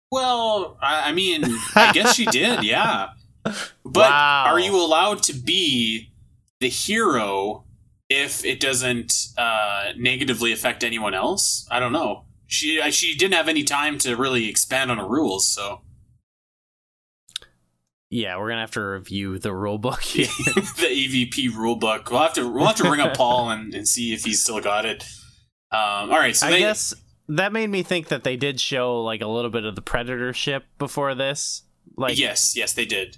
[0.10, 1.44] well, I, I mean,
[1.76, 3.10] I guess she did, yeah.
[3.44, 4.46] But Wow.
[4.48, 6.12] are you allowed to be
[6.62, 7.66] the hero
[8.10, 11.68] if it doesn't uh, negatively affect anyone else?
[11.70, 12.24] I don't know.
[12.48, 15.82] She she didn't have any time to really expand on her rules, so
[18.10, 20.28] Yeah, we're gonna have to review the rule book here.
[20.56, 22.10] the AVP rulebook.
[22.10, 24.62] We'll have to we'll have to ring up Paul and, and see if he's still
[24.62, 25.04] got it.
[25.72, 26.94] Um, all right, so I they, guess
[27.28, 30.32] that made me think that they did show like a little bit of the predator
[30.32, 31.64] ship before this.
[31.98, 33.18] Like, yes, yes, they did.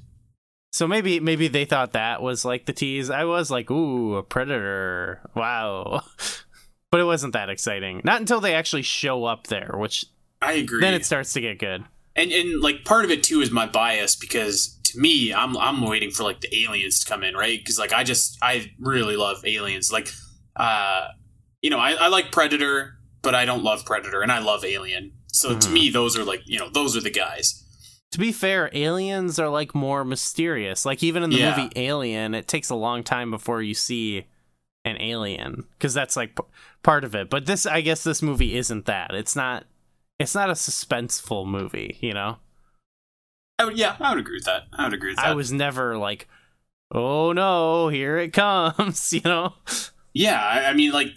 [0.71, 3.09] So maybe maybe they thought that was like the tease.
[3.09, 6.03] I was like, ooh, a predator, wow,
[6.91, 8.01] but it wasn't that exciting.
[8.03, 10.05] Not until they actually show up there, which
[10.41, 10.81] I agree.
[10.81, 11.83] then it starts to get good.
[12.15, 15.81] and and like part of it too is my bias because to me, I'm I'm
[15.81, 17.59] waiting for like the aliens to come in, right?
[17.59, 19.91] Because like I just I really love aliens.
[19.91, 20.09] Like,
[20.55, 21.07] uh,
[21.61, 25.11] you know, I, I like Predator, but I don't love Predator, and I love Alien.
[25.27, 25.73] So to Mhm.
[25.73, 27.63] me, those are like you know those are the guys.
[28.13, 30.85] To be fair, aliens are like more mysterious.
[30.85, 31.55] Like even in the Yeah.
[31.55, 34.25] movie Alien, it takes a long time before you see
[34.85, 36.43] an alien because that's like p-
[36.81, 37.29] part of it.
[37.29, 39.13] But this, I guess, this movie isn't that.
[39.13, 39.65] It's not.
[40.17, 41.97] It's not a suspenseful movie.
[42.01, 42.37] You know,
[43.59, 44.63] I would, yeah, I would agree with that.
[44.73, 45.27] I would agree with that.
[45.27, 46.27] I was never like,
[46.91, 49.13] oh no, here it comes.
[49.13, 49.53] You know.
[50.13, 51.09] Yeah, I, I mean, like,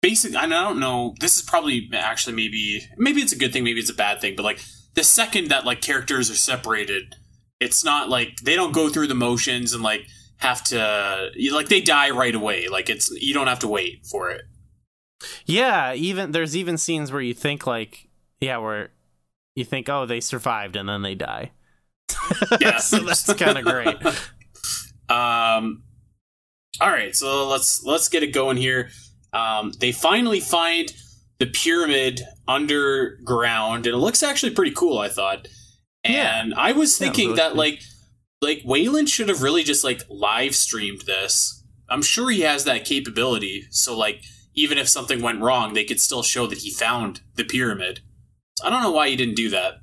[0.00, 1.14] basically, I don't know.
[1.20, 4.36] This is probably actually maybe maybe it's a good thing, maybe it's a bad thing.
[4.36, 4.60] But like
[4.94, 7.14] the second that like characters are separated,
[7.60, 10.06] it's not like they don't go through the motions and like
[10.38, 12.68] have to like they die right away.
[12.68, 14.42] Like it's you don't have to wait for it.
[15.46, 18.08] Yeah, even there's even scenes where you think like,
[18.40, 18.90] yeah, where
[19.54, 21.52] you think, oh, they survived and then they die.
[22.60, 22.78] Yeah.
[22.78, 23.96] so that's kind of great.
[25.10, 25.82] Um,
[26.80, 28.90] all right, so let's let's get it going here.
[29.32, 30.92] Um, they finally find
[31.40, 34.98] the pyramid underground, and it looks actually pretty cool.
[34.98, 35.48] I thought,
[36.04, 36.40] Yeah.
[36.40, 37.58] and I was Yeah, thinking really that cool.
[37.58, 37.82] like
[38.42, 41.62] like Weyland should have really just like live streamed this.
[41.90, 43.64] I'm sure he has that capability.
[43.70, 44.22] So like
[44.54, 48.00] even if something went wrong, they could still show that he found the pyramid.
[48.58, 49.74] So I don't know why he didn't do that.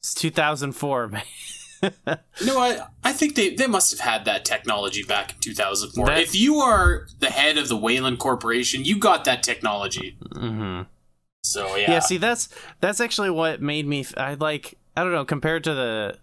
[0.00, 1.22] It's 2004, man.
[2.44, 6.06] No, I I think they, they must have had that technology back in 2004.
[6.06, 10.16] That- if you are the head of the Weyland Corporation, you got that technology.
[10.34, 10.82] hmm
[11.44, 11.92] So Yeah.
[11.92, 12.48] yeah, see, that's
[12.80, 14.04] that's actually what made me.
[14.16, 14.78] I like.
[14.96, 15.24] I don't know.
[15.24, 16.18] Compared to the,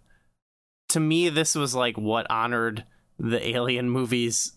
[0.89, 2.84] to me, this was like what honored
[3.18, 4.51] the Alien movies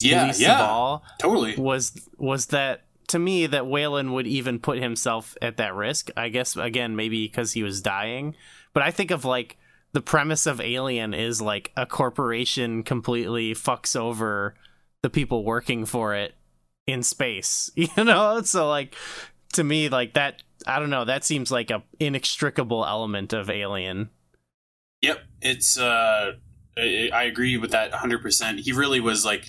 [0.00, 1.04] yeah, least yeah, of all.
[1.18, 1.56] totally.
[1.56, 6.10] was was that to me that Weyland would even put himself at that risk.
[6.16, 8.34] I guess again maybe because he was dying,
[8.72, 9.58] but I think of like
[9.92, 14.54] the premise of Alien is like a corporation completely fucks over
[15.02, 16.34] the people working for it
[16.86, 18.42] in space, you know?
[18.42, 18.94] So like
[19.54, 24.10] to me like that I don't know, that seems like a inextricable element of Alien.
[25.02, 25.78] Yep, it's.
[25.78, 26.32] uh
[26.76, 28.22] I, I agree with that 100.
[28.22, 29.48] percent He really was like,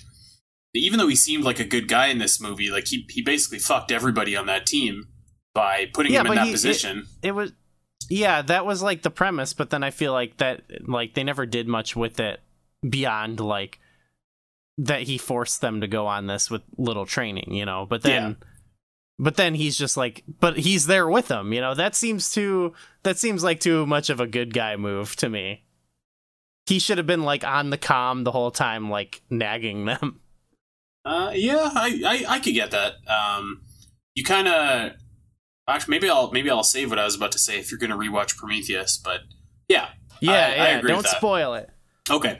[0.74, 3.58] even though he seemed like a good guy in this movie, like he he basically
[3.58, 5.04] fucked everybody on that team
[5.54, 7.06] by putting Yeah, him in that he- position.
[7.22, 7.52] it was
[8.08, 11.46] yeah that was like the premise but then i feel like that like they never
[11.46, 12.40] did much with it
[12.88, 13.78] beyond like
[14.78, 17.86] that he forced them to go on this with little training you know?
[17.86, 18.36] But then
[19.18, 21.74] but then he's just like but he's there with them you know?
[21.74, 25.64] That seems too that seems like too much of a good guy move to me.
[26.66, 30.20] He should have been like on the com the whole time like nagging them.
[31.04, 32.96] Uh, yeah, I, I, I could get that.
[33.08, 33.62] Um,
[34.14, 34.92] you kind of
[35.74, 37.90] actually maybe I'll maybe I'll save what I was about to say if you're going
[37.90, 39.20] to rewatch Prometheus, but
[39.68, 39.88] yeah,
[40.20, 41.16] yeah I yeah agree don't that.
[41.16, 41.70] spoil it
[42.10, 42.38] okay.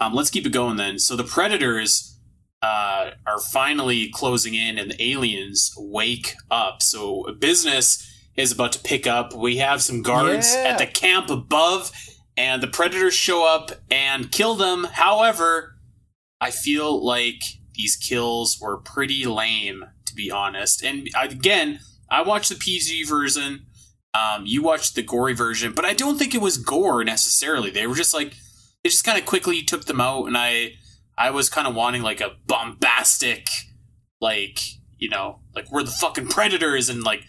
[0.00, 0.98] Um, let's keep it going then.
[0.98, 2.18] So the predators
[2.62, 6.82] uh, are finally closing in, and the aliens wake up.
[6.82, 8.06] So business
[8.36, 9.32] is about to pick up.
[9.34, 10.64] We have some guards Yeah.
[10.70, 11.90] at the camp above,
[12.36, 14.84] and the predators show up and kill them.
[14.92, 15.76] However,
[16.40, 17.40] I feel like
[17.74, 20.82] these kills were pretty lame, to be honest.
[20.84, 21.80] And again,
[22.10, 23.66] I watched the PG version.
[24.14, 27.70] Um, you watched the gory version, but I don't think it was gore necessarily.
[27.70, 28.34] They were just like
[28.82, 30.72] they just kind of quickly took them out, and I
[31.18, 33.46] I was kind of wanting like a bombastic,
[34.20, 34.60] like
[34.98, 37.24] you know, like we're the fucking predators, and like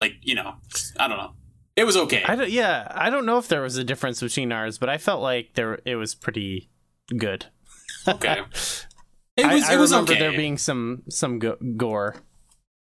[0.00, 0.54] like you know,
[0.98, 1.32] I don't know.
[1.74, 2.22] It was okay.
[2.24, 4.98] I don't, yeah, I don't know if there was a difference between ours, but I
[4.98, 6.70] felt like there it was pretty
[7.16, 7.46] good.
[8.08, 8.42] okay.
[9.34, 10.20] It was I, I it was remember okay.
[10.20, 12.16] there being some some go- gore.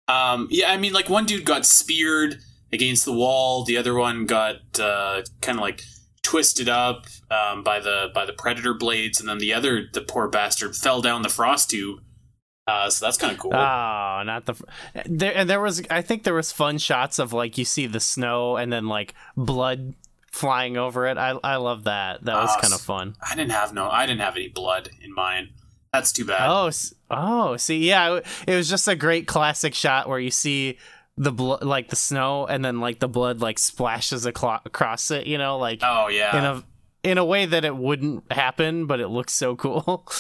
[0.10, 2.40] Um, yeah, I mean, like one dude got speared
[2.74, 3.64] against the wall.
[3.64, 5.84] The other one got uh, kind of like
[6.24, 10.28] twisted up um, by the by the predator blades, and then the other, the poor
[10.28, 12.00] bastard, fell down the frost tube.
[12.68, 13.52] Uh, so that's kind of cool.
[13.54, 14.54] Oh, not the
[15.06, 15.36] there.
[15.36, 18.58] And there was, I think there was fun shots of like you see the snow
[18.58, 19.96] and then like blood
[20.32, 21.18] flying over it.
[21.18, 22.24] I I love that.
[22.26, 23.16] That was Ah, kind of fun.
[23.28, 25.50] I didn't have no, I didn't have any blood in mine.
[25.94, 26.48] That's too bad.
[26.50, 26.70] Oh,
[27.10, 30.78] oh, see, yeah, it was just a great classic shot where you see
[31.18, 35.26] the blood, like the snow, and then like the blood like splashes aclo- across it.
[35.28, 36.38] You know, like Oh, yeah.
[36.38, 36.64] in a
[37.12, 40.08] in a way that it wouldn't happen, but it looks so cool.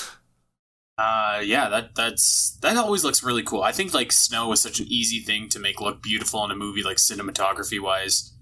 [0.97, 3.63] Uh, yeah, that that's that always looks really cool.
[3.63, 6.55] I think like snow is such an easy thing to make look beautiful in a
[6.57, 8.33] movie, like cinematography wise.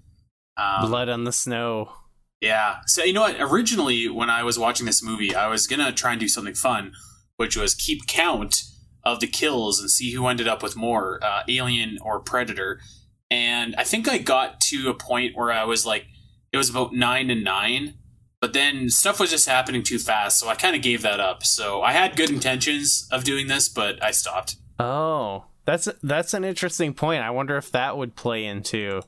[0.56, 1.92] Um, blood on the snow.
[2.40, 2.78] Yeah.
[2.86, 3.36] So you know what?
[3.38, 6.94] Originally, when I was watching this movie, I was gonna try and do something fun,
[7.38, 8.62] which was keep count
[9.02, 12.80] of the kills and see who ended up with more, uh, alien or predator.
[13.30, 16.06] And I think I got to a point where I was like,
[16.52, 17.94] it was about nine to nine,
[18.40, 21.44] but then stuff was just happening too fast, so I kind of gave that up.
[21.44, 24.56] So I had good intentions of doing this, but I stopped.
[24.78, 27.22] Oh, that's that's an interesting point.
[27.22, 29.02] I wonder if that would play into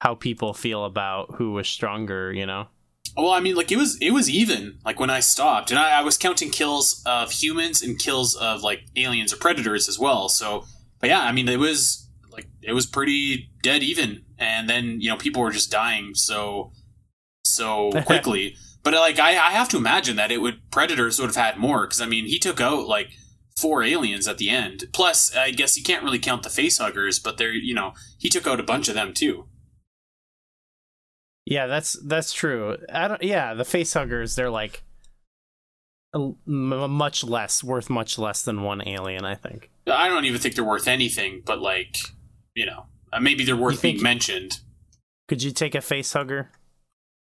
[0.00, 2.32] how people feel about who was stronger.
[2.32, 2.68] You know.
[3.16, 5.98] Well, I mean, like it was it was even like when I stopped, and I,
[5.98, 10.28] I was counting kills of humans and kills of like aliens or predators as well.
[10.28, 10.64] So,
[11.00, 15.10] but yeah, I mean, it was like it was pretty dead even, and then you
[15.10, 16.72] know people were just dying so
[17.44, 18.56] so quickly.
[18.82, 21.86] but like I, I have to imagine that it would predators would have had more
[21.86, 23.10] because I mean he took out like
[23.56, 24.84] four aliens at the end.
[24.92, 28.46] Plus, I guess you can't really count the facehuggers, but they're you know he took
[28.46, 29.46] out a bunch of them too.
[31.50, 32.76] Yeah, that's that's true.
[32.90, 33.22] I don't.
[33.22, 34.84] Yeah, the facehuggers they're like
[36.14, 39.24] a, m- much less worth much less than one alien.
[39.24, 39.68] I think.
[39.86, 41.96] I don't even think they're worth anything, but like,
[42.54, 44.60] you know, uh, maybe they're worth You being mentioned.
[45.26, 46.48] Could you take a facehugger?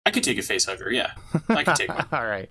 [0.06, 1.12] I could take a face hugger, yeah.
[1.48, 2.06] I could take one.
[2.12, 2.50] All right.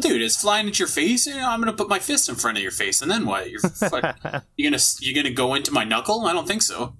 [0.00, 2.62] Dude, it's flying at your face, and I'm gonna put my fist in front of
[2.62, 3.50] your face, and then what?
[3.50, 3.60] You're
[3.90, 4.16] fuck,
[4.56, 6.26] you gonna you're gonna go into my knuckle?
[6.26, 6.94] I don't think so.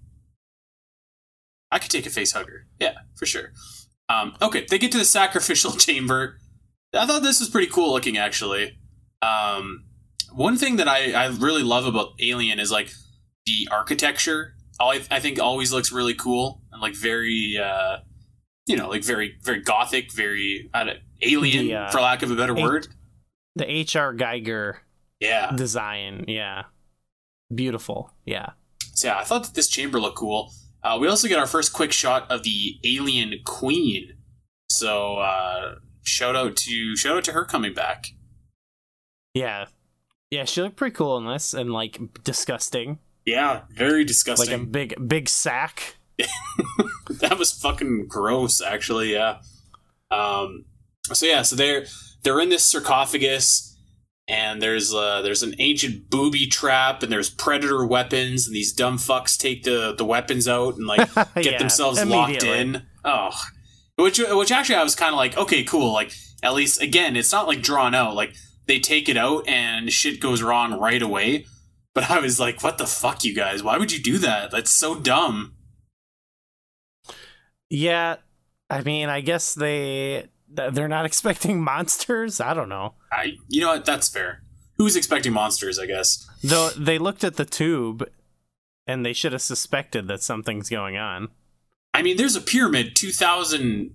[1.76, 3.52] I could take a face hugger, yeah, for sure.
[4.08, 6.38] Um, okay, they get to the sacrificial chamber.
[6.94, 8.78] I thought this was pretty cool looking, actually.
[9.20, 9.84] Um,
[10.32, 12.90] one thing that I, I really love about Alien is like
[13.44, 14.54] the architecture.
[14.80, 17.98] I, I think always looks really cool and like very, uh,
[18.66, 20.88] you know, like very very gothic, very don't,
[21.20, 22.88] alien, The, uh, for lack of a better a- word.
[23.54, 24.14] the H.R.
[24.14, 24.76] Giger
[25.20, 25.52] Yeah.
[25.54, 26.24] design.
[26.26, 26.62] Yeah.
[27.54, 28.14] Beautiful.
[28.24, 28.50] Yeah.
[28.94, 30.52] So yeah, I thought that this chamber looked cool.
[30.86, 34.12] Uh, we also get our first quick shot of the alien queen.
[34.68, 38.06] So uh, shout out to shout out to her coming back.
[39.34, 39.66] Yeah.
[40.30, 43.00] Yeah, she looked pretty cool in this and like disgusting.
[43.24, 44.48] Yeah, very disgusting.
[44.48, 45.96] Like a big big sack.
[47.08, 49.12] that was fucking gross, actually.
[49.12, 49.38] Yeah.
[50.12, 50.66] Um.
[51.12, 51.86] So yeah, so they're
[52.22, 53.65] they're in this sarcophagus,
[54.28, 58.98] and there's uh there's an ancient booby trap, and there's predator weapons, and these dumb
[58.98, 62.82] fucks take the the weapons out and like get Yeah, themselves locked in.
[63.04, 63.30] Oh,
[63.96, 65.92] which which actually I was kind of like, okay, cool.
[65.92, 66.12] Like
[66.42, 68.14] at least again, it's not like drawn out.
[68.14, 68.34] Like
[68.66, 71.46] they take it out and shit goes wrong right away.
[71.94, 73.62] But I was like, what the fuck, you guys?
[73.62, 74.50] Why would you do that?
[74.50, 75.54] That's so dumb.
[77.70, 78.16] Yeah.
[78.68, 82.40] I mean, I guess they they're not expecting monsters.
[82.40, 82.94] I don't know.
[83.12, 83.84] I, you know what?
[83.84, 84.42] That's fair.
[84.78, 85.78] Who's expecting monsters?
[85.78, 86.28] I guess.
[86.42, 88.08] Though they looked at the tube
[88.86, 91.28] and they should have suspected that something's going on.
[91.94, 93.94] I mean, there's a pyramid two thousand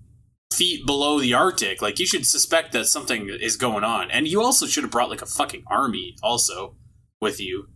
[0.53, 1.81] feet below the Arctic.
[1.81, 5.09] Like, you should suspect that something is going on, and you also should have brought
[5.09, 6.75] like a fucking army also
[7.21, 7.67] with you.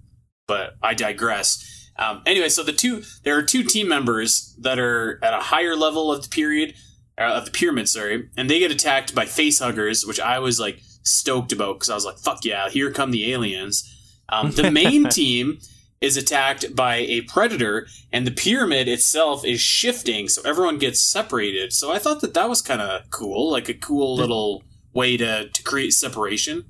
[0.48, 1.90] But I digress.
[1.98, 5.76] Um, anyway, so the two there are two team members that are at a higher
[5.76, 6.76] level of the period
[7.18, 10.82] uh, of the pyramid, sorry, and they get attacked by facehuggers, which I was like
[11.04, 13.92] stoked about because I was like, "Fuck yeah, here come the aliens."
[14.30, 15.60] Um, the main team
[16.02, 21.74] is attacked by a predator, and the pyramid itself is shifting, so everyone gets separated.
[21.74, 24.64] So I thought that that was kind of cool, like a cool little
[24.94, 26.66] way to to create separation.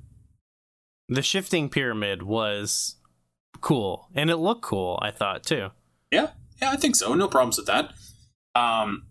[1.08, 2.96] The shifting pyramid was
[3.60, 5.70] cool and it looked cool, I thought too.
[6.10, 6.30] Yeah,
[6.60, 7.14] yeah, I think so.
[7.14, 7.92] No problems with that.
[8.54, 9.04] Um,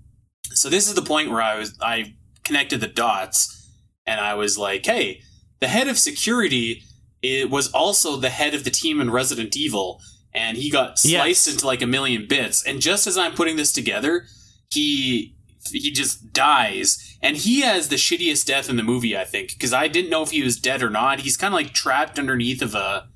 [0.53, 3.69] so this is the point where I was I connected the dots,
[4.05, 5.21] and I was like, hey,
[5.59, 6.83] the head of security
[7.21, 9.99] it was also the head of the team in Resident Evil,
[10.33, 11.47] and he got sliced Yes.
[11.47, 12.63] into like a million bits.
[12.63, 14.25] And just as I'm putting this together,
[14.69, 15.35] he
[15.71, 19.17] he just dies, and he has the shittiest death in the movie.
[19.17, 21.21] I think because I didn't know if he was dead or not.
[21.21, 23.07] He's kind of like trapped underneath of a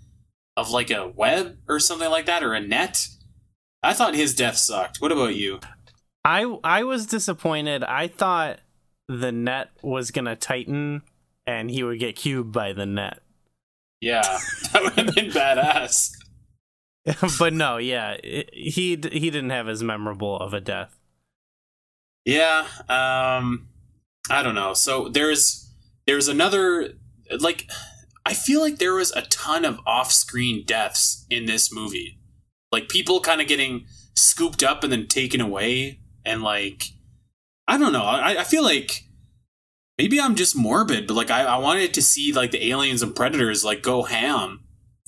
[0.57, 3.05] of like a web or something like that or a net.
[3.83, 4.99] I thought his death sucked.
[4.99, 5.59] What about you?
[6.23, 7.83] I I was disappointed.
[7.83, 8.59] I thought
[9.07, 11.01] the net was gonna tighten
[11.47, 13.19] and he would get cubed by the net.
[14.01, 14.21] Yeah,
[14.73, 16.11] that would have been badass.
[17.39, 20.97] but no, yeah, it, he he didn't have as memorable of a death.
[22.25, 23.69] Yeah, um,
[24.29, 24.73] I don't know.
[24.73, 25.71] So there's
[26.05, 26.93] there's another
[27.39, 27.69] like
[28.25, 32.19] I feel like there was a ton of off-screen deaths in this movie,
[32.71, 36.83] like people kind of getting scooped up and then taken away, and like
[37.67, 38.03] I don't know.
[38.03, 39.03] I, I feel like
[39.97, 43.15] maybe I'm just morbid, but like I, I wanted to see like the aliens and
[43.15, 44.63] predators like go ham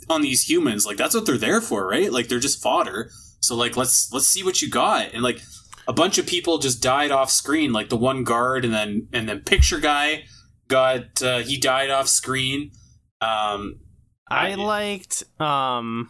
[0.10, 0.86] on these humans.
[0.86, 2.12] Like that's what they're there for, right?
[2.12, 3.10] Like they're just fodder.
[3.40, 5.14] So like let's let's see what you got.
[5.14, 5.42] And like
[5.88, 9.28] a bunch of people just died off screen, like the one guard and then and
[9.28, 10.26] then picture guy
[10.68, 12.72] got uh, he died off screen.
[13.22, 13.80] Um
[14.30, 16.10] I liked um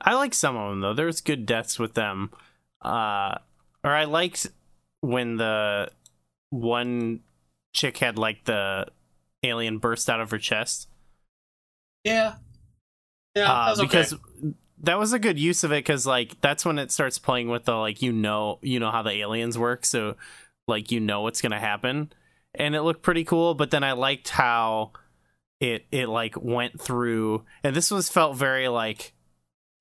[0.00, 0.94] I like some of them though.
[0.94, 2.30] There's good deaths with them.
[2.82, 3.38] Uh
[3.88, 4.46] or I liked
[5.00, 5.90] when the
[6.50, 7.20] one
[7.74, 8.86] chick had like the
[9.42, 10.88] alien burst out of her chest.
[12.04, 12.34] Yeah.
[13.34, 14.54] Yeah, uh, that because okay.
[14.82, 17.64] that was a good use of it because like that's when it starts playing with
[17.64, 20.16] the like you know you know how the aliens work so
[20.66, 22.10] like you know what's gonna happen
[22.54, 24.90] and it looked pretty cool but then i liked how
[25.60, 29.12] it it like went through and this was felt very like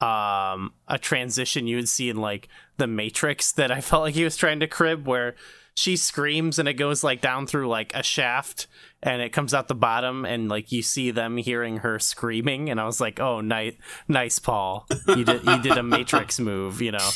[0.02, 4.24] um a transition you would see in like the matrix that i felt like he
[4.24, 5.36] was trying to crib where
[5.78, 8.66] she screams and it goes like down through like a shaft
[9.04, 12.82] and it comes out the bottom and like you see them hearing her screaming and
[12.82, 13.76] I was like, "Oh, nice
[14.08, 14.88] nice Paul.
[15.08, 17.10] You did you did a matrix move, you know."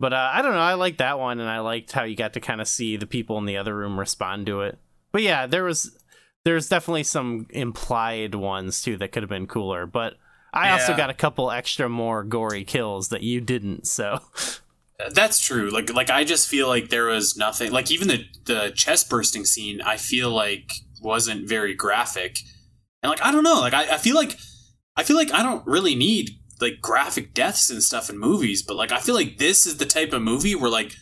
[0.00, 2.32] But uh, I don't know, I liked that one and I liked how you got
[2.32, 4.80] to kind of see the people in the other room respond to it.
[5.12, 5.96] But yeah, there was
[6.44, 10.14] there's definitely some implied ones too that could have been cooler, but
[10.52, 10.72] I yeah.
[10.72, 14.20] also got a couple extra more gory kills that you didn't, so
[15.02, 15.70] uh, That's true.
[15.70, 19.44] Like like I just feel like there was nothing like even the the chest bursting
[19.44, 22.38] scene I feel like wasn't very graphic.
[23.02, 24.36] And like I don't know, like I, I feel like
[24.96, 26.30] I feel like I don't really need
[26.60, 29.86] like graphic deaths and stuff in movies, but like I feel like this is the
[29.86, 30.94] type of movie where like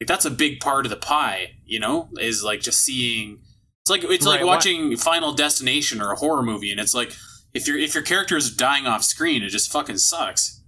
[0.00, 3.40] like that's a big part of the pie, you know, is like just seeing
[3.82, 5.00] it's like it's right, like watching what?
[5.00, 7.12] Final Destination or a horror movie and it's like
[7.54, 10.60] if your if your character is dying off screen, it just fucking sucks.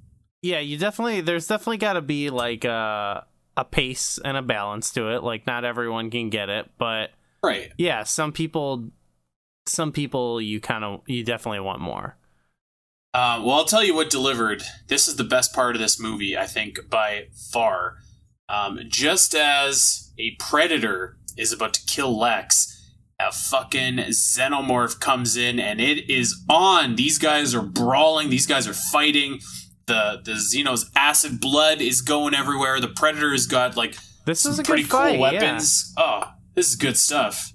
[0.42, 3.26] Yeah, you definitely there's definitely got to be like a
[3.56, 5.22] a pace and a balance to it.
[5.22, 7.10] Like not everyone can get it, but
[7.42, 7.72] right.
[7.76, 8.90] Yeah, some people
[9.66, 12.16] some people you kind of you definitely want more.
[13.14, 14.62] Uh, well, I'll tell you what delivered.
[14.88, 17.96] This is the best part of this movie, I think, by far.
[18.50, 22.75] Um, just as a predator is about to kill Lex,
[23.18, 26.96] a fucking xenomorph comes in and it is on.
[26.96, 28.30] These guys are brawling.
[28.30, 29.40] These guys are fighting
[29.86, 32.80] the the Xeno's acid blood is going everywhere.
[32.80, 33.96] The Predator's got like
[34.26, 35.94] this is a pretty cool fight, weapons.
[35.96, 36.04] Yeah.
[36.04, 37.52] Oh, this is good stuff.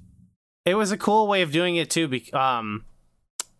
[0.65, 2.85] It was a cool way of doing it too, be- um,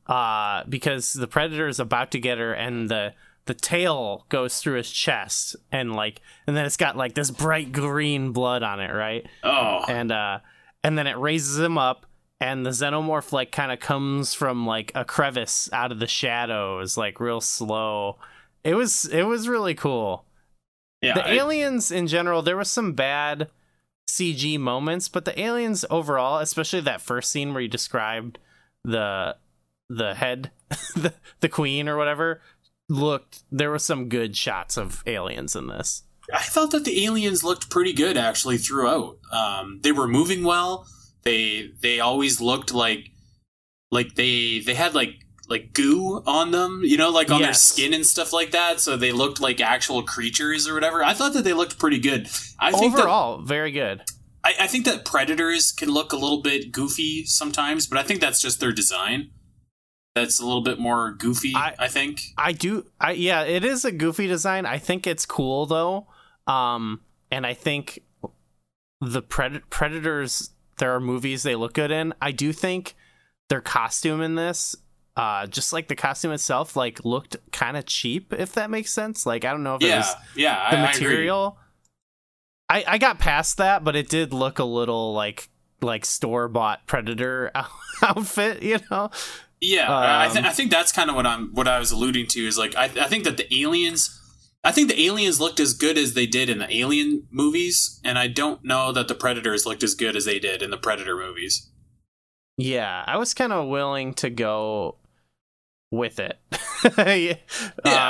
[0.08, 3.14] uh, because the Predator is about to get her, and the
[3.46, 7.72] the tail goes through his chest, and like, and then it's got like this bright
[7.72, 9.26] green blood on it, right?
[9.44, 10.40] Oh, and uh,
[10.84, 12.06] and then it raises him up,
[12.40, 16.98] and the xenomorph like kind of comes from like a crevice out of the shadows,
[16.98, 18.18] like real slow
[18.64, 20.26] it was it was really cool.
[21.02, 23.50] Yeah, the I, aliens in general, there was some bad
[24.10, 28.38] CG moments, but the aliens overall, especially that first scene where you described
[28.84, 29.36] the
[29.90, 30.52] the head,
[30.96, 32.42] the the queen or whatever,
[32.88, 36.04] looked there were some good shots of aliens in this.
[36.34, 39.18] I thought that the aliens looked pretty good actually throughout.
[39.32, 40.88] Um, they were moving well.
[41.24, 43.12] They they always looked like
[43.92, 47.48] like they they had like like goo on them, you know, like on yes.
[47.48, 48.80] their skin and stuff like that.
[48.80, 51.04] So they looked like actual creatures or whatever.
[51.04, 52.30] I thought that they looked pretty good.
[52.58, 54.02] I think overall that, very good.
[54.44, 58.22] I, I think that predators can look a little bit goofy sometimes, but I think
[58.22, 59.32] that's just their design.
[60.16, 61.54] That's a little bit more goofy.
[61.56, 62.22] I, I think.
[62.38, 62.86] I do.
[63.00, 64.66] I yeah, it is a goofy design.
[64.66, 66.08] I think it's cool though,
[66.48, 67.02] um,
[67.32, 68.00] and I think
[69.00, 70.50] the pred- predators.
[70.78, 72.12] There are movies they look good in.
[72.20, 72.96] I do think
[73.50, 74.76] their costume in this
[75.18, 79.26] uh just like the costume itself like looked kind of cheap if that makes sense
[79.26, 81.58] like i don't know if yeah it was yeah the I, material
[82.70, 85.50] I, I, I got past that but it did look a little like
[85.82, 87.52] like store bought predator
[88.02, 89.12] outfit you know
[89.62, 92.28] yeah um, I, th- I think that's kind of what i'm what i was alluding
[92.28, 94.18] to is like I, I think that the aliens
[94.64, 98.20] I think the aliens looked as good as they did in the Alien movies, and
[98.20, 101.18] I don't know that the Predators looked as good as they did in the Predator
[101.18, 101.68] movies.
[102.60, 104.98] Yeah, I was kind of willing to go
[105.92, 106.38] with it.
[107.08, 107.38] Yeah.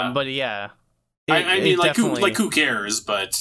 [0.07, 0.71] Um, but yeah.
[1.29, 2.99] I, It- I it mean, like who, like who cares?
[2.99, 3.33] But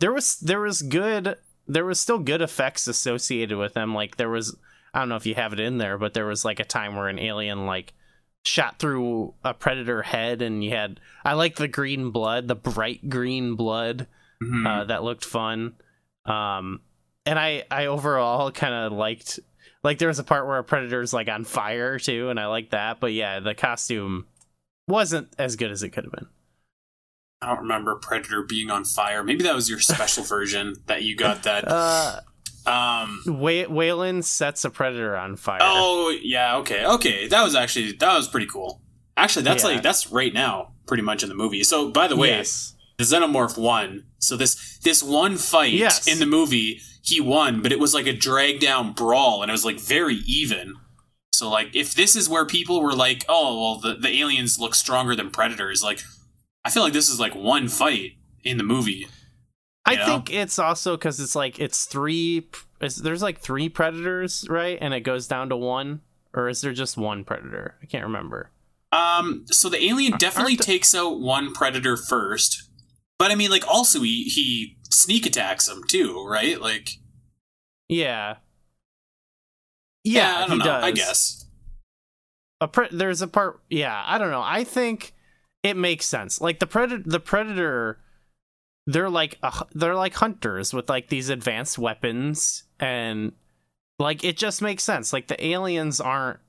[0.00, 1.36] there was there was good
[1.68, 4.56] there was still good effects associated with them like there was
[4.98, 6.96] i don't know if you have it in there but there was like a time
[6.96, 7.94] where an alien like
[8.44, 13.08] shot through a predator head and you had i like the green blood the bright
[13.08, 14.08] green blood
[14.42, 14.66] mhm.
[14.66, 15.74] uh, that looked fun
[16.26, 16.80] um
[17.24, 19.38] and i i overall kind of liked
[19.84, 22.70] like there was a part where a predator's like on fire too and i like
[22.70, 24.26] that but yeah the costume
[24.88, 26.26] wasn't as good as it could have been
[27.40, 29.22] I don't remember Predator being on fire.
[29.22, 31.44] Maybe that was your special version that you got.
[31.44, 32.20] That uh
[32.68, 33.22] um.
[33.26, 35.58] Way- Weyland sets a predator on fire.
[35.62, 37.26] Oh yeah, okay, okay.
[37.28, 38.82] That was actually that was pretty cool.
[39.16, 39.70] Actually, that's Yeah.
[39.70, 41.64] like that's right now, pretty much in the movie.
[41.64, 42.74] So, by the way, yes.
[42.98, 44.04] the Xenomorph won.
[44.18, 46.06] So this this one fight Yes.
[46.06, 49.52] in the movie, he won, but it was like a drag down brawl, and it
[49.52, 50.74] was like very even.
[51.32, 54.74] So like, if this is where people were like, "Oh, well, the the aliens look
[54.74, 56.00] stronger than predators," like,
[56.64, 58.12] I feel like this is like one fight
[58.44, 59.08] in the movie.
[59.92, 60.06] I know?
[60.06, 62.48] think it's also because it's like it's three.
[62.80, 64.78] Is, there's like three predators, right?
[64.80, 66.00] And it goes down to one,
[66.34, 67.76] or is there just one predator?
[67.82, 68.50] I can't remember.
[68.92, 72.70] Um, so the alien definitely Aren't takes out one predator first,
[73.18, 76.60] but I mean, like, also he he sneak attacks him too, right?
[76.60, 76.90] Like,
[77.88, 78.36] Yeah.
[80.04, 80.64] yeah, Yeah, I don't he know.
[80.64, 80.84] does.
[80.84, 81.44] I guess.
[82.60, 83.60] a pre- there's a part.
[83.68, 84.42] Yeah, I don't know.
[84.44, 85.12] I think
[85.62, 86.40] it makes sense.
[86.40, 87.98] Like the predator, the predator,
[88.88, 93.32] they're like hu- they're like hunters with like these advanced weapons, and
[93.98, 95.12] like it just makes sense.
[95.12, 96.40] Like the aliens aren't,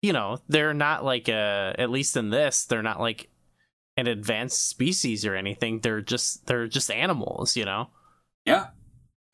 [0.00, 1.74] you know, they're not like a.
[1.78, 3.28] At least in this, they're not like
[3.96, 5.80] an advanced species or anything.
[5.80, 7.88] They're just they're just animals, you know.
[8.46, 8.68] Yeah,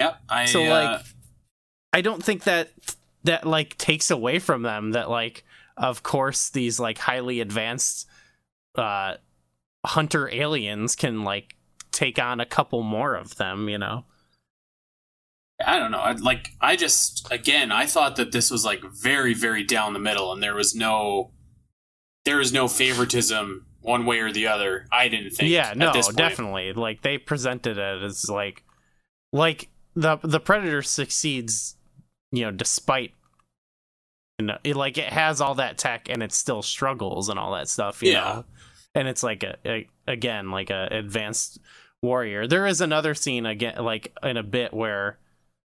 [0.01, 0.15] yeah.
[0.29, 1.01] I so uh, like
[1.97, 2.71] i don't think that
[3.25, 5.45] that like takes away from them that like
[5.77, 8.07] of course these like highly advanced
[8.77, 9.15] uh
[9.85, 11.56] hunter aliens can like
[11.97, 14.05] take on a couple more of them you know
[15.65, 16.01] I don't know.
[16.01, 19.99] I, like, I just again, I thought that this was like very, very down the
[19.99, 21.31] middle, and there was no,
[22.27, 24.87] there was no favoritism one way or the other.
[24.93, 25.51] I didn't think.
[25.51, 28.65] yeah no definitely like they presented it as like
[29.33, 31.77] like the the predator succeeds
[32.33, 33.15] you know despite
[34.39, 37.55] you know it, like it has all that tech and it still struggles and all
[37.55, 38.21] that stuff you Yeah.
[38.21, 38.45] know
[38.95, 41.61] and it's like a, a again like a advanced
[42.07, 45.19] warrior there is another scene again like in a bit where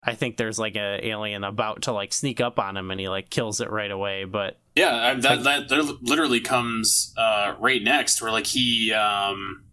[0.02, 3.08] i think there's like a alien about to like sneak up on him and he
[3.08, 8.22] like kills it right away but Yeah, I, that that literally comes uh, right next,
[8.22, 9.64] where like he um,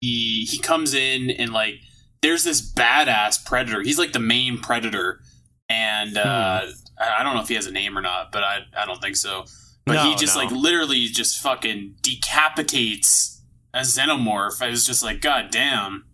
[0.00, 1.76] he he comes in and like
[2.20, 3.82] there's this badass predator.
[3.82, 5.20] He's like the main predator,
[5.68, 6.62] and uh,
[6.98, 9.00] I I don't know if he has a name or not, but I I don't
[9.00, 9.44] think so.
[9.86, 10.42] But he just no.
[10.42, 13.33] like literally just fucking decapitates
[13.74, 14.62] a xenomorph.
[14.62, 16.04] I was just like, God damn.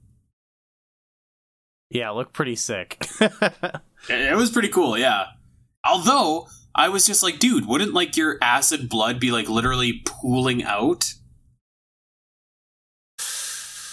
[1.90, 5.26] yeah look pretty sick It it was pretty cool, yeah.
[5.84, 10.64] Although I was just like, dude, wouldn't like your acid blood be like literally pooling
[10.64, 11.12] out?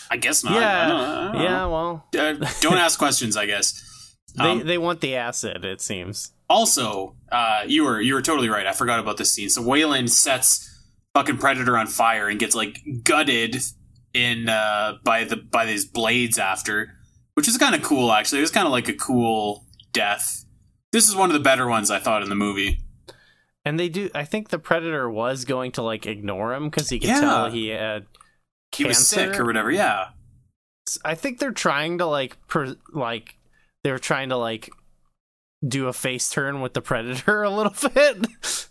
[0.10, 0.54] I guess not.
[0.54, 0.86] Yeah.
[0.86, 3.36] I don't- I don't yeah well Uh, don't ask questions.
[3.36, 4.16] I guess.
[4.36, 8.48] they Um, they want the acid it seems also, uh, you were you were totally
[8.48, 8.66] right.
[8.66, 9.50] I forgot about this scene.
[9.50, 10.77] So Weyland sets
[11.18, 13.58] fucking Predator on fire and gets like gutted
[14.14, 16.94] in uh, by the by these blades after,
[17.34, 18.12] which is kind of cool.
[18.12, 20.46] Actually, it was kind of like a cool death.
[20.92, 22.82] This is one of the better ones I thought in the movie.
[23.66, 24.10] And they do.
[24.16, 27.20] I think the predator was going to like ignore him because he could Yeah.
[27.20, 28.06] tell he had
[28.72, 29.72] He was sick or whatever.
[29.72, 30.10] Yeah.
[31.04, 33.38] I think they're trying to like per, like
[33.84, 34.70] they're trying to like
[35.68, 38.68] do a face turn with the predator a little bit.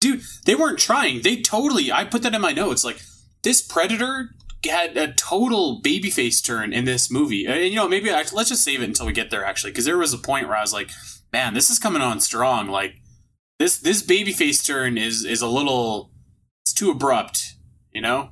[0.00, 1.22] Dude, they weren't trying.
[1.22, 1.92] They totally.
[1.92, 2.84] I put that in my notes.
[2.84, 3.02] Like
[3.42, 4.30] this predator
[4.68, 7.46] had a total babyface turn in this movie.
[7.46, 9.44] And you know, maybe actually, let's just save it until we get there.
[9.44, 10.90] Actually, because there was a point where I was like,
[11.32, 12.96] "Man, this is coming on strong." Like
[13.58, 16.10] this this babyface turn is is a little.
[16.64, 17.54] It's too abrupt.
[17.92, 18.30] You know.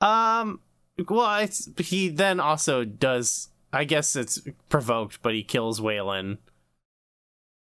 [0.00, 0.60] um.
[1.08, 1.48] Well,
[1.78, 3.48] he then also does.
[3.72, 6.38] I guess it's provoked, but he kills Weyland.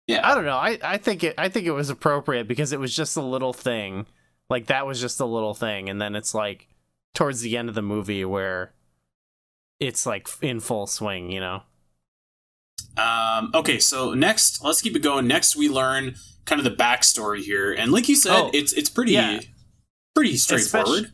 [0.07, 0.29] Yeah.
[0.29, 0.57] I don't know.
[0.57, 3.53] I, I think it I think it was appropriate because it was just a little
[3.53, 4.07] thing.
[4.51, 6.69] Like that was just a little thing and then it's like
[7.15, 8.73] towards the end of the movie where
[9.81, 11.63] it's like in full swing, you know.
[12.97, 15.27] Um, okay, so next, let's keep it going.
[15.27, 16.15] Next, we learn
[16.45, 19.41] kind of the backstory here, and like you said, Oh, it's it's pretty yeah.
[20.15, 21.11] pretty straightforward.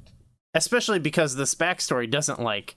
[0.55, 2.77] especially because this backstory doesn't like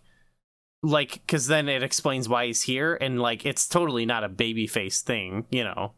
[0.84, 4.68] like because then it explains why he's here and like it's totally not a baby
[4.68, 5.94] face thing you know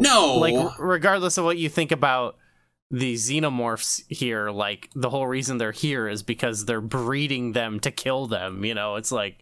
[0.00, 2.36] No, like regardless of what you think about
[2.90, 7.90] the xenomorphs here like the whole reason they're here is because they're breeding them to
[7.92, 8.96] kill them you know?
[8.96, 9.38] It's like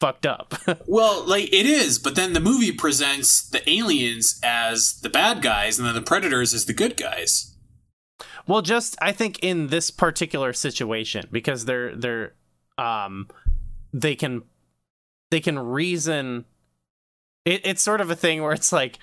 [0.00, 0.54] fucked up.
[0.88, 5.78] Well, like it is, but then the movie presents the aliens as the bad guys
[5.78, 7.54] and then the predators as the good guys.
[8.48, 12.34] well just i think in this particular situation because they're they're
[12.78, 13.28] um
[13.92, 14.42] they can
[15.30, 16.44] they can reason
[17.44, 18.98] it, it's sort of a thing where it's like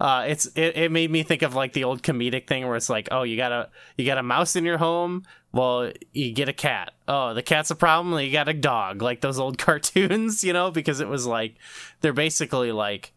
[0.00, 2.90] uh it's it, it made me think of like the old comedic thing where it's
[2.90, 5.22] like oh you got a you got a mouse in your home?
[5.52, 6.92] Well you get a cat.
[7.06, 8.18] Oh the cat's a problem?
[8.20, 9.02] You got a dog.
[9.02, 11.56] Like those old cartoons you know because it was like
[12.00, 13.12] they're basically like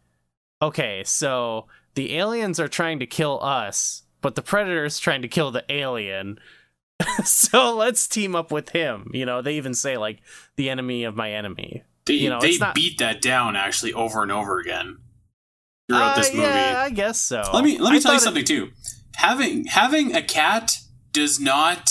[0.61, 5.51] okay so the aliens are trying to kill us but the predator's trying to kill
[5.51, 6.39] the alien.
[7.23, 9.11] So let's team up with him.
[9.13, 10.19] You know they even say like
[10.55, 11.83] the enemy of my enemy.
[12.05, 14.97] They You know, they not- beat that down actually over and over again
[15.88, 16.47] throughout this Uh, movie.
[16.47, 17.43] Yeah, I guess so.
[17.53, 18.72] Let me let me I tell you thought it- something too.
[19.15, 20.72] Having having a cat
[21.11, 21.89] does not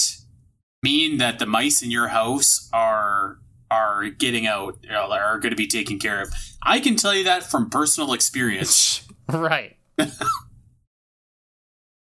[0.83, 3.39] mean that the mice in your house are
[3.71, 6.29] are getting out or are going to be taken care of.
[6.63, 9.03] I can tell you that from personal experience.
[9.29, 9.77] right.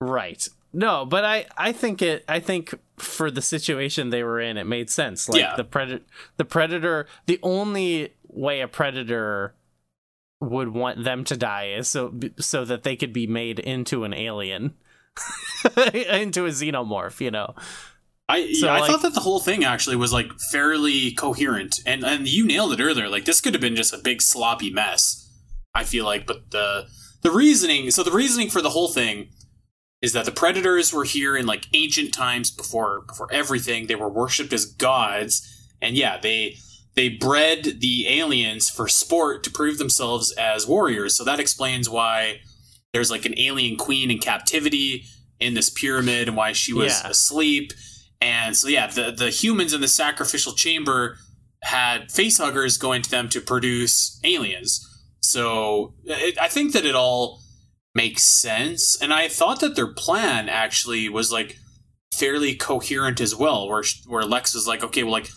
[0.01, 0.49] right.
[0.73, 4.65] No, but I I think it I think for the situation they were in it
[4.65, 5.29] made sense.
[5.29, 5.57] Like Yeah.
[5.57, 6.05] the predator
[6.37, 9.55] the predator the only way a predator
[10.47, 14.75] would want them to die so so that they could be made into an alien.
[15.77, 17.55] into a xenomorph, you know.
[18.29, 21.81] I So, yeah, I like- thought that the whole thing actually was like fairly coherent,
[21.87, 23.09] and and you nailed it earlier.
[23.09, 25.23] Like this could have been just a big sloppy mess.
[25.75, 26.87] I feel like, but the
[27.23, 27.91] the reasoning.
[27.91, 29.29] So the reasoning for the whole thing
[30.03, 33.87] is that the predators were here in like ancient times before before everything.
[33.87, 35.47] They were worshipped as gods,
[35.81, 36.57] and yeah, they
[36.97, 41.15] they bred the aliens for sport to prove themselves as warriors.
[41.15, 42.41] So that explains why
[42.93, 45.05] there's like an alien queen in captivity
[45.39, 47.11] in this pyramid and why she was Yeah.
[47.11, 47.73] asleep.
[48.21, 51.19] And so yeah, the the humans in the sacrificial chamber
[51.63, 54.81] had facehuggers going to them to produce aliens.
[55.21, 57.41] So it, I think that it all
[57.95, 61.59] makes sense, and I thought that their plan actually was like
[62.15, 63.69] fairly coherent as well.
[63.69, 65.29] Where where Lex was like, okay, well, like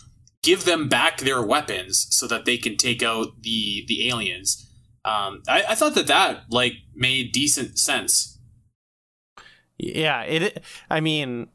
[0.42, 4.66] give them back their weapons so that they can take out the the aliens.
[5.04, 8.38] Um, I, I thought that that like made decent sense.
[9.78, 10.62] Yeah, it.
[10.90, 11.48] I mean,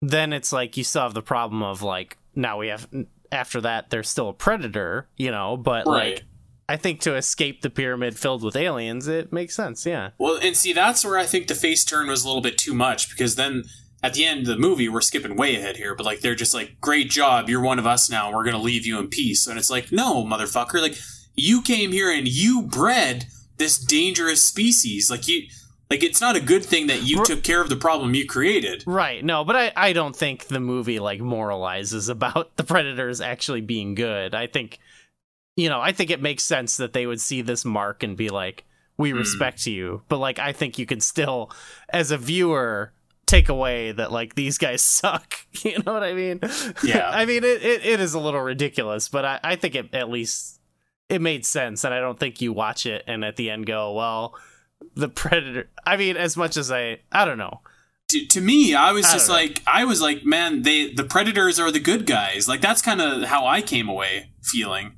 [0.00, 2.88] then it's like you still have the problem of like now we have
[3.32, 6.14] after that there's still a predator, you know, but Right.
[6.16, 6.24] like
[6.68, 9.84] I think to escape the pyramid filled with aliens, it makes sense.
[9.84, 12.56] Yeah, Well, and see, that's where I think the face turn was a little bit
[12.58, 13.64] too much because then
[14.02, 16.54] at the end of the movie, we're skipping way ahead here, but like they're just
[16.54, 19.46] like, great job, you're one of us now, we're going to leave you in peace.
[19.46, 20.96] And it's like, no, motherfucker, like
[21.36, 23.26] you came here and you bred
[23.58, 25.10] this dangerous species.
[25.10, 25.42] Like you,
[25.88, 28.82] like it's not a good thing that you took care of the problem you created.
[28.86, 29.22] right.
[29.24, 33.94] No, but I I don't think the movie like moralizes about the predators actually being
[33.94, 34.34] good.
[34.34, 34.78] I think
[35.56, 38.30] you know I think it makes sense that they would see this mark and be
[38.30, 38.64] like,
[38.96, 39.18] we Hmm.
[39.18, 41.50] respect you, but like I think you can still
[41.90, 42.92] as a viewer
[43.26, 45.34] take away that like these guys suck
[45.64, 46.40] you know what i mean
[46.82, 47.10] Yeah.
[47.14, 50.10] i mean it, it, it is a little ridiculous but I, I think it at
[50.10, 50.60] least
[51.08, 53.92] it made sense and i don't think you watch it and at the end go
[53.92, 54.34] well
[54.96, 57.60] the predator i mean as much as i i don't know
[58.08, 61.58] To, to me, I was I just like, I was like, man, they the predators
[61.58, 62.46] are the good guys.
[62.46, 64.96] Like that's kind of how I came away feeling.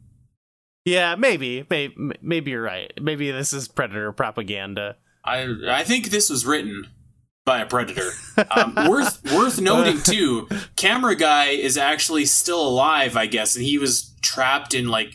[0.84, 6.28] yeah maybe maybe, maybe you're right maybe this is predator propaganda I I think this
[6.28, 6.88] was written
[7.44, 8.10] by a predator.
[8.50, 13.78] Um, worth worth noting too, camera guy is actually still alive, I guess, and he
[13.78, 15.14] was trapped in like.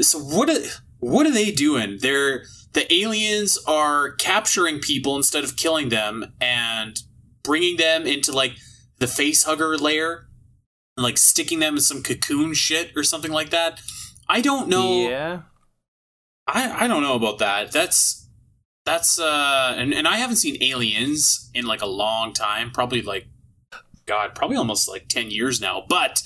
[0.00, 0.50] So what?
[0.50, 0.60] Are,
[0.98, 1.98] what are they doing?
[2.00, 7.00] They're the aliens are capturing people instead of killing them and
[7.42, 8.52] bringing them into like
[8.98, 10.26] the face hugger layer
[10.96, 13.80] and like sticking them in some cocoon shit or something like that.
[14.28, 15.08] I don't know.
[15.08, 15.42] yeah
[16.46, 17.72] I, I don't know about that.
[17.72, 18.25] That's
[18.86, 23.26] that's uh and, and I haven't seen aliens in like a long time, probably like
[24.06, 25.84] God, probably almost like ten years now.
[25.86, 26.22] But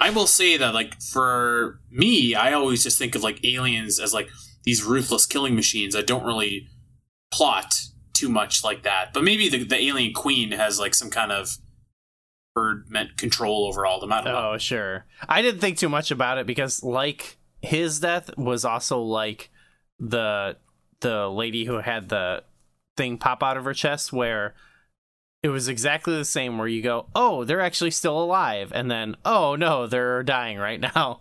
[0.00, 4.12] I will say that like for me, I always just think of like aliens as
[4.12, 4.28] like
[4.64, 5.96] these ruthless killing machines.
[5.96, 6.68] I don't really
[7.32, 7.72] plot
[8.12, 9.12] too much like that.
[9.14, 11.56] But maybe the, the alien queen has like some kind of
[12.54, 14.12] bird meant control over all of them.
[14.12, 14.52] I don't know.
[14.52, 15.06] Oh, sure.
[15.28, 19.50] I didn't think too much about it because like his death was also like
[19.98, 20.56] the
[21.02, 22.42] the lady who had the
[22.96, 24.54] thing pop out of her chest where
[25.42, 29.16] it was exactly the same where you go, oh, they're actually still alive, and then
[29.24, 31.20] oh no, they're dying right now.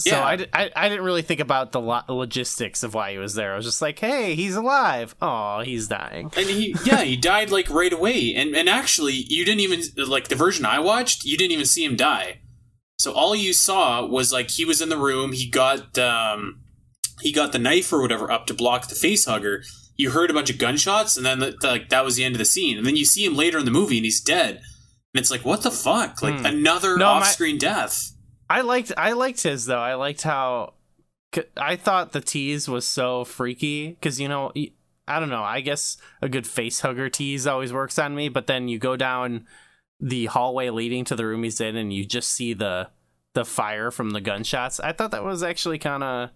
[0.00, 0.24] So Yeah.
[0.24, 3.52] I, I, I didn't really think about the lo- logistics of why he was there.
[3.52, 5.16] I was just like, hey, he's alive.
[5.20, 6.30] Oh, he's dying.
[6.36, 8.32] And he, yeah, he died like right away.
[8.32, 11.24] And and actually, you didn't even like the version I watched.
[11.24, 12.38] You didn't even see him die.
[13.00, 15.32] So all you saw was like he was in the room.
[15.32, 16.60] He got um,
[17.20, 19.62] he got the knife or whatever up to block the face hugger.
[19.96, 22.44] You heard a bunch of gunshots, and then like that was the end of the
[22.44, 22.78] scene.
[22.78, 24.56] And then you see him later in the movie, and he's dead.
[25.14, 26.22] And it's like, what the fuck?
[26.22, 26.46] Like Hmm.
[26.46, 28.12] another No, off-screen death.
[28.50, 29.80] I liked I liked his though.
[29.80, 30.74] I liked how
[31.56, 34.52] I thought the tease was so freaky because you know
[35.06, 35.42] I don't know.
[35.42, 38.96] I guess a good face hugger tease always works on me, but then you go
[38.96, 39.46] down
[40.00, 42.88] the hallway leading to the room he's in, and you just see the
[43.34, 44.80] the fire from the gunshots.
[44.80, 46.30] I thought that was actually kind of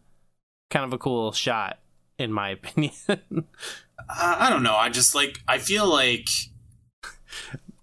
[0.72, 1.78] kind of a cool shot,
[2.18, 2.92] in my opinion.
[4.08, 4.74] I, I don't know.
[4.74, 6.28] I just like I feel like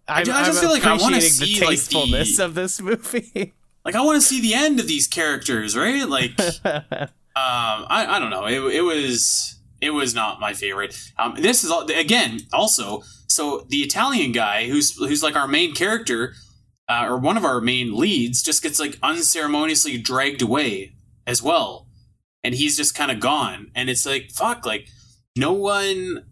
[0.07, 3.53] I, I just feel like I wanna see, the like, the- tastefulness of this movie.
[3.85, 6.07] like I want to see the end of these characters, right?
[6.07, 6.31] Like.
[7.35, 8.47] Um, I, I don't know.
[8.47, 10.99] It, it was it was not my favorite.
[11.17, 15.73] Um, this is all, again also so the Italian guy who's who's like our main
[15.73, 16.33] character
[16.89, 20.95] uh, or one of our main leads just gets like unceremoniously dragged away
[21.27, 21.87] as well,
[22.43, 23.71] and he's just kind of gone.
[23.75, 24.87] And it's like fuck, like
[25.35, 26.25] no one.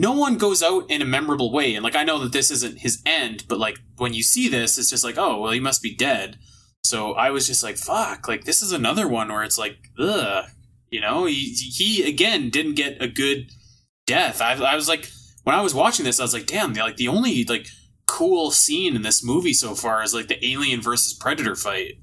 [0.00, 2.78] No one goes out in a memorable way, and like I know that this isn't
[2.78, 5.82] his end, but like when you see this, it's just like, oh well, he must
[5.82, 6.38] be dead.
[6.84, 10.44] So I was just like, fuck, like this is another one where it's like, ugh,
[10.88, 13.50] you know, he, he again didn't get a good
[14.06, 14.40] death.
[14.40, 15.10] I, I was like,
[15.44, 17.68] when I was watching this, I was like, damn, like the only like
[18.06, 21.94] cool scene in this movie so far is like the alien versus predator fight.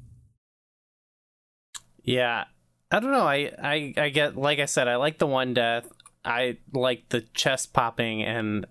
[2.04, 2.46] Yeah.
[2.91, 3.28] I don't know.
[3.28, 5.88] I, I I get like I said, I like the one death.
[6.24, 8.66] I like the chest popping and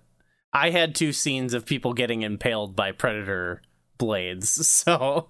[0.53, 3.61] I had two scenes of people getting impaled by predator
[3.97, 4.49] blades.
[4.65, 5.29] So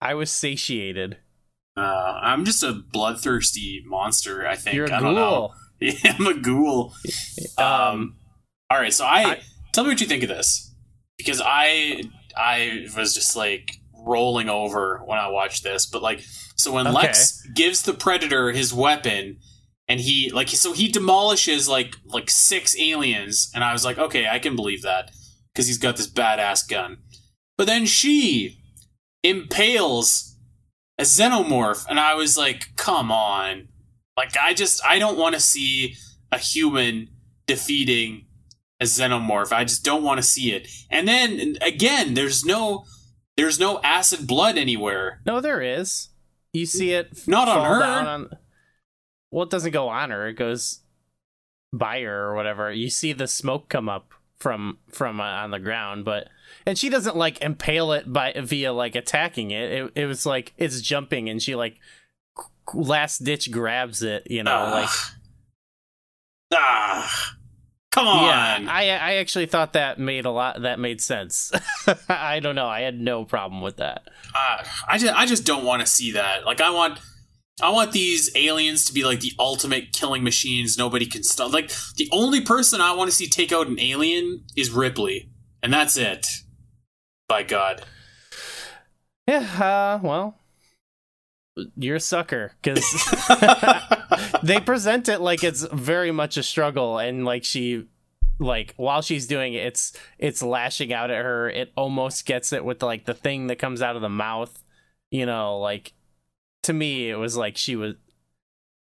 [0.00, 1.18] I was satiated.
[1.76, 4.46] Uh, I'm just a bloodthirsty monster.
[4.46, 5.30] I think You're a I don't know.
[5.30, 5.54] ghoul.
[5.80, 6.92] Yeah, I'm a ghoul.
[7.58, 8.16] Um, Um,
[8.70, 9.40] all right, so I, I-
[9.72, 10.74] tell me what you think of this
[11.16, 12.02] because I
[12.36, 16.20] I was just like rolling over when I watched this, but like
[16.56, 16.94] so when Okay.
[16.96, 19.38] Lex gives the predator his weapon
[19.86, 24.26] and he like so he demolishes like like six aliens and I was like okay
[24.28, 25.10] I can believe that
[25.52, 26.98] because he's got this badass gun,
[27.56, 28.58] but then she
[29.22, 30.36] impales
[30.98, 33.68] a xenomorph and I was like come on
[34.16, 35.94] like I just I don't want to see
[36.32, 37.08] a human
[37.46, 38.26] defeating
[38.80, 39.52] a xenomorph.
[39.52, 40.68] I just don't want to see it.
[40.90, 42.84] And then again, there's no
[43.38, 45.20] there's no acid blood anywhere.
[45.24, 46.08] no, there is.
[46.52, 47.82] You see it Not on her.
[47.84, 48.30] on-
[49.30, 50.28] well, it doesn't go on her.
[50.28, 50.80] It goes
[51.72, 52.70] by her or whatever.
[52.72, 56.28] You see the smoke come up from from uh, on the ground, but
[56.66, 59.70] and she doesn't like impale it by via like attacking it.
[59.72, 61.78] It it was like it's jumping and she like
[62.74, 64.26] last ditch grabs it.
[64.30, 64.88] You know, like
[66.54, 67.34] ah,
[67.90, 68.24] come on.
[68.24, 68.66] yeah.
[68.70, 70.62] I I actually thought that made a lot.
[70.62, 71.52] That made sense.
[72.08, 72.66] I don't know.
[72.66, 74.08] I had no problem with that.
[74.34, 76.44] Uh, I just I just don't want to see that.
[76.44, 76.98] Like I want
[77.60, 80.78] I want these aliens to be like the ultimate killing machines.
[80.78, 81.52] Nobody can stop.
[81.52, 85.30] Like the only person I want to see take out an alien is Ripley,
[85.62, 86.26] and that's it.
[87.28, 87.84] By God.
[89.26, 89.40] Yeah.
[89.40, 90.38] Uh, well,
[91.76, 92.84] you're a sucker because
[94.42, 97.86] they present it like it's very much a struggle and like she
[98.38, 101.48] like while she's doing it it's it's lashing out at her.
[101.50, 104.64] It almost gets it with like the thing that comes out of the mouth
[105.10, 105.92] you know like
[106.62, 107.94] to me it was like she was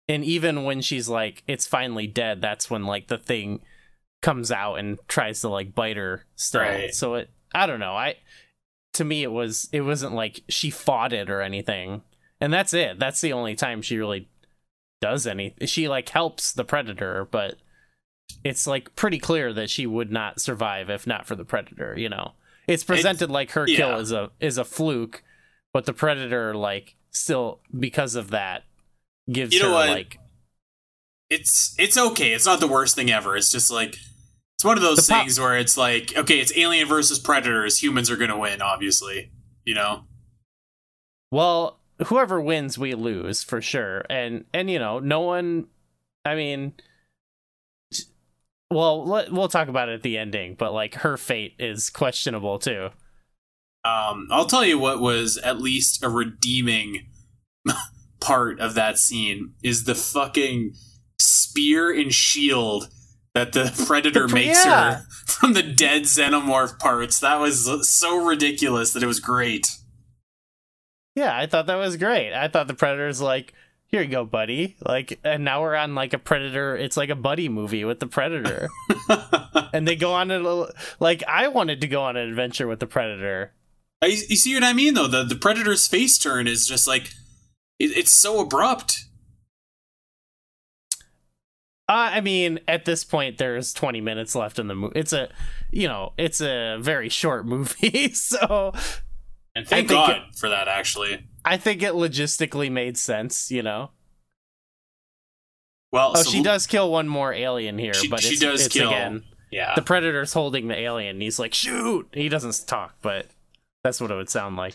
[0.08, 3.60] and even when she's like it's finally dead that's when like the thing
[4.20, 6.62] comes out and tries to like bite her still.
[6.62, 6.94] Right.
[6.94, 7.92] so it i don't know.
[7.92, 8.16] I
[8.94, 12.02] to me it was it wasn't like she fought it or anything.
[12.40, 12.98] And that's it.
[12.98, 14.28] That's the only time she really
[15.00, 17.56] does anything she like helps the predator but
[18.44, 22.08] it's like pretty clear that she would not survive if not for the predator you
[22.08, 22.32] know
[22.66, 25.22] it's presented like her kill is a is a fluke
[25.72, 28.64] but the predator like still because of that
[29.30, 29.88] gives You know her what?
[29.90, 30.18] like
[31.30, 32.32] it's it's okay.
[32.32, 33.36] It's not the worst thing ever.
[33.36, 33.96] It's just like
[34.56, 37.82] it's one of those things where it's like, okay, it's alien versus predators.
[37.82, 39.30] Humans are gonna win, obviously.
[39.64, 40.04] You know?
[41.30, 45.66] well whoever wins we lose for sure and and you know no one
[46.24, 46.72] i mean
[48.70, 52.58] well let, we'll talk about it at the ending but like her fate is questionable
[52.58, 52.90] too
[53.84, 57.06] Um, I'll tell you what was at least a redeeming
[58.20, 60.74] part of that scene is the fucking
[61.18, 62.88] spear and shield
[63.34, 64.96] that the predator The makes yeah.
[64.96, 67.20] her from the dead xenomorph parts.
[67.20, 69.68] That was so ridiculous that it was great.
[71.18, 72.32] Yeah, I thought that was great.
[72.32, 73.52] I thought the Predator's like,
[73.88, 74.76] here you go, buddy.
[74.86, 76.76] Like, and now we're on like a Predator.
[76.76, 78.68] It's like a buddy movie with the Predator,
[79.72, 80.70] and they go on a little.
[81.00, 83.52] Like, I wanted to go on an adventure with the Predator.
[84.00, 85.08] I, you see what I mean, though?
[85.08, 87.10] The the predator's face turn is just like
[87.80, 89.06] it, it's so abrupt.
[91.88, 95.00] Uh, I mean, at this point, there's 20 minutes left in the movie.
[95.00, 95.30] It's a,
[95.72, 98.72] you know, it's a very short movie, so
[99.58, 101.26] And thank God for that, actually.
[101.44, 103.50] I think it logistically made sense.
[103.50, 103.90] You know.
[105.90, 108.66] Well, Oh, so she does kill one more alien here, She- but she it's, does
[108.66, 109.74] it's kill- again Yeah.
[109.74, 111.16] the predator's holding the alien.
[111.16, 112.06] And he's like, shoot.
[112.12, 113.26] He doesn't talk, but
[113.82, 114.74] that's what it would sound like.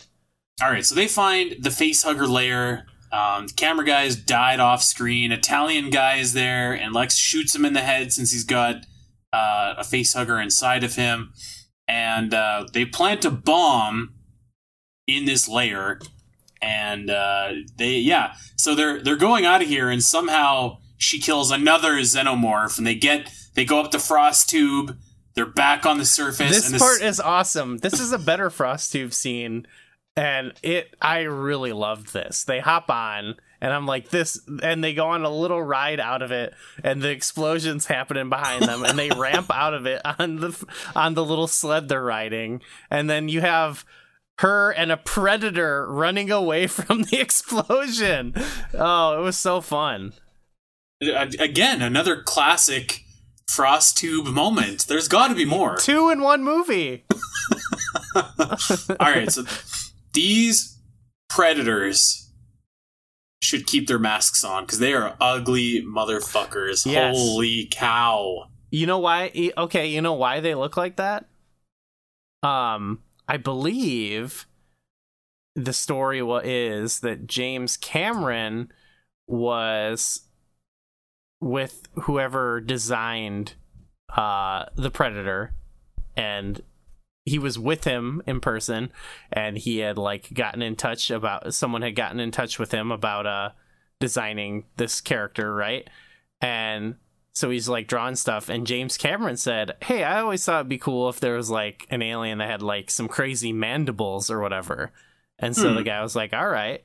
[0.62, 2.86] All right, so they find the face hugger layer.
[3.12, 5.30] Um, camera guy's died off screen.
[5.30, 8.84] Italian guy is there, and Lex shoots him in the head since he's got
[9.32, 11.32] uh, a face hugger inside of him.
[11.86, 14.13] And uh, they plant a bomb
[15.06, 15.98] in this layer,
[16.62, 18.34] and uh, they yeah.
[18.56, 22.94] So they're they're going out of here, and somehow she kills another xenomorph, and they
[22.94, 24.96] get they go up the frost tube.
[25.34, 26.50] They're back on the surface.
[26.50, 27.78] This and part is awesome.
[27.78, 29.66] This is a better frost tube scene,
[30.16, 30.94] and it.
[31.00, 32.44] I really loved this.
[32.44, 36.22] They hop on, and I'm like this, and they go on a little ride out
[36.22, 36.54] of it,
[36.84, 41.14] and the explosions happening behind them, and they ramp out of it on the on
[41.14, 43.84] the little sled they're riding, and then you have
[44.38, 48.34] her and a predator running away from the explosion.
[48.72, 50.12] Oh, it was so fun.
[51.02, 53.02] Again another classic
[53.48, 57.04] frost tube moment there's got to be more Two in one movie.
[58.16, 58.22] all
[59.00, 59.44] right so
[60.14, 60.78] these
[61.28, 62.30] predators
[63.42, 67.14] should keep their masks on because they are ugly motherfuckers Yes.
[67.16, 69.30] holy cow You know why?
[69.58, 71.26] Okay, you know why they look like that?
[72.42, 74.46] Um, I believe
[75.54, 78.72] the story is that James Cameron
[79.26, 80.22] was
[81.40, 83.54] with whoever designed
[84.14, 85.54] uh the Predator
[86.16, 86.62] and
[87.24, 88.90] he was with him in person
[89.32, 92.92] and he had like gotten in touch about someone had gotten in touch with him
[92.92, 93.50] about uh
[94.00, 95.88] designing this character, right?
[96.40, 96.96] And
[97.34, 100.78] so he's like drawing stuff and James Cameron said, "Hey, I always thought it'd be
[100.78, 104.92] cool if there was like an alien that had like some crazy mandibles or whatever."
[105.38, 105.74] And so Hmm.
[105.76, 106.84] the guy was like, "All right."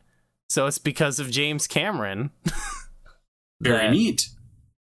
[0.49, 2.31] So it's because of James Cameron.
[3.61, 4.29] very that- neat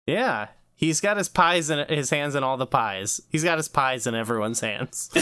[0.07, 0.49] Yeah.
[0.77, 3.21] He's got his pies in his hands in all the pies.
[3.31, 5.11] He's got his pies in everyone's hands.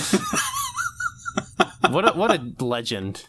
[1.91, 3.27] what a, what a legend.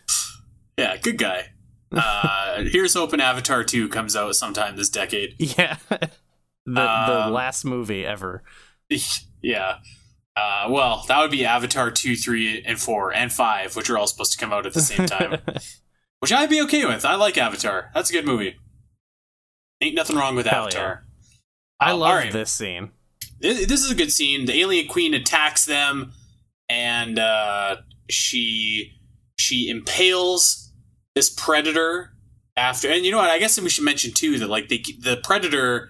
[0.77, 1.51] yeah good guy
[1.91, 5.77] uh here's hoping avatar 2 comes out sometime this decade Yeah.
[6.67, 6.73] The
[7.07, 8.43] the Um, last movie ever.
[9.41, 9.77] yeah
[10.35, 14.05] uh, well, that would be Avatar 2, 3, and 4, and 5, which are all
[14.05, 15.39] supposed to come out at the same time.
[16.19, 17.05] which I'd be okay with.
[17.05, 17.89] I like Avatar.
[17.95, 18.55] That's a good movie.
[19.81, 21.05] Ain't nothing wrong with Hell Avatar.
[21.79, 22.31] I Um, love alright.
[22.31, 22.91] this scene.
[23.39, 24.45] This this is a good scene.
[24.45, 26.13] The alien queen attacks them,
[26.69, 27.77] and uh,
[28.07, 28.93] she
[29.39, 30.71] she impales
[31.15, 32.13] this predator
[32.55, 32.89] after.
[32.91, 33.31] And you know what?
[33.31, 35.89] I guess we should mention too that like the the predator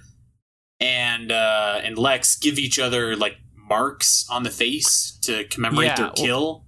[0.80, 5.96] and uh, and Lex give each other like marks on the face to commemorate Yeah,
[5.96, 6.64] their well- kill.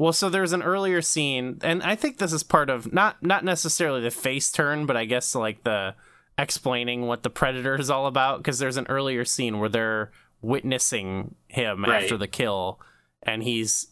[0.00, 3.44] Well, so there's an earlier scene, and I think this is part of not not
[3.44, 5.94] necessarily the face turn, but I guess like the
[6.38, 8.38] explaining what the predator is all about.
[8.38, 12.04] Because there's an earlier scene where they're witnessing him Right.
[12.04, 12.80] after the kill,
[13.24, 13.88] and he's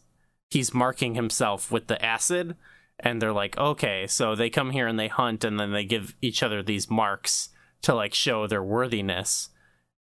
[0.49, 2.55] he's marking himself with the acid,
[3.01, 6.15] and they're like, okay, so they come here and they hunt, and then they give
[6.21, 7.49] each other these marks
[7.81, 9.49] to like show their worthiness,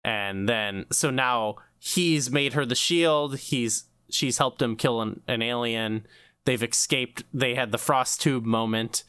[0.07, 3.39] and then so now he's made her the shield.
[3.39, 6.07] He's she's helped him kill an, an alien.
[6.45, 7.25] They've escaped.
[7.35, 9.03] They had the frost tube moment.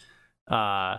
[0.47, 0.97] Uh,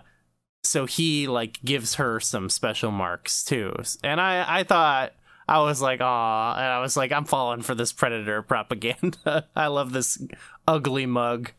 [0.63, 3.73] so he like gives her some special marks too.
[4.01, 5.11] And I I thought
[5.49, 9.47] I was like, aw, and I was like, I'm falling for this predator propaganda.
[9.55, 10.17] I love this
[10.65, 11.51] ugly mug.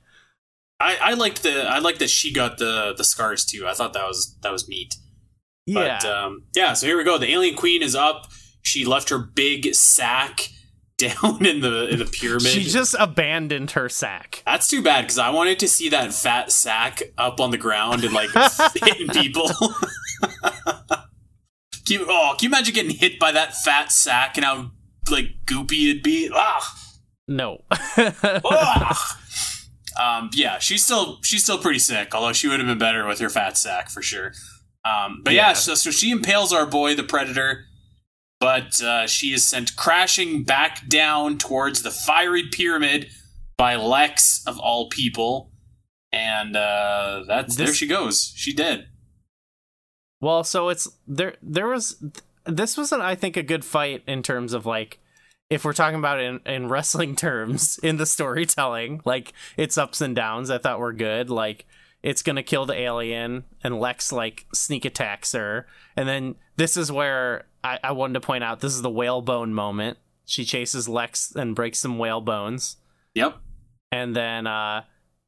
[0.80, 3.66] I, I liked the I liked that she got the the scars too.
[3.68, 4.96] I thought that was that was neat.
[5.72, 7.18] Yeah, But um, yeah, so here we go.
[7.18, 8.26] The alien queen is up.
[8.62, 10.48] She left her big sack
[10.98, 12.42] down in the in the pyramid.
[12.48, 14.42] she just abandoned her sack.
[14.44, 18.04] That's too bad because I wanted to see that fat sack up on the ground
[18.04, 18.28] and like
[18.84, 19.48] hitting people.
[21.86, 24.70] can you, oh, can you imagine getting hit by that fat sack and how
[25.10, 26.30] like goopy it'd be?
[26.32, 26.76] Ah,
[27.26, 27.64] No.
[27.96, 29.16] ah.
[30.00, 32.14] Um, yeah, she's still she's still pretty sick.
[32.14, 34.32] Although she would have been better with her fat sack for sure.
[34.84, 35.52] Um, but yeah, Yeah.
[35.54, 37.66] so, so she impales our boy the predator.
[38.40, 43.06] but uh, she is sent crashing back down towards the fiery pyramid
[43.58, 45.50] by Lex of all people,
[46.10, 48.32] and uh, that's This- there she goes.
[48.36, 48.88] She dead.
[50.22, 51.36] Well, so it's there.
[51.42, 52.02] There was
[52.46, 54.98] this wasn't, I think, a good fight in terms of like
[55.50, 60.00] if we're talking about it in, in wrestling terms in the storytelling, like its ups
[60.00, 60.50] and downs.
[60.50, 61.28] I thought were good.
[61.30, 61.66] Like
[62.02, 65.66] it's gonna kill the alien, and Lex like sneak attacks her,
[65.96, 69.52] and then this is where I, I wanted to point out this is the whalebone
[69.54, 69.98] moment.
[70.24, 72.76] She chases Lex and breaks some whale bones
[73.14, 73.36] Yep.
[73.90, 74.84] and then uh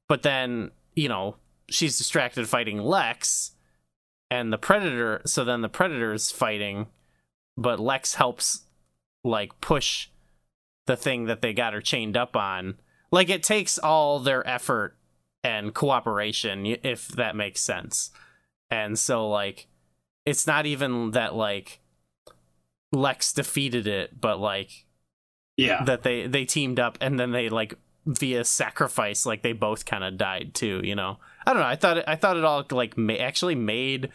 [0.08, 1.36] but then you know
[1.68, 3.52] she's distracted fighting lex
[4.30, 6.86] and the predator so then the predator's fighting
[7.56, 8.66] but lex helps
[9.24, 10.08] like push
[10.86, 12.76] the thing that they got her chained up on
[13.10, 14.96] like it takes all their effort
[15.44, 18.10] and cooperation if that makes sense
[18.70, 19.66] and so like
[20.24, 21.80] it's not even that like
[22.92, 24.84] lex defeated it but like
[25.56, 25.84] Yeah.
[25.84, 27.74] that they they teamed up and then they like
[28.06, 31.76] via sacrifice like they both kind of died too you know i don't know i
[31.76, 34.10] thought it, i thought it all like ma- actually made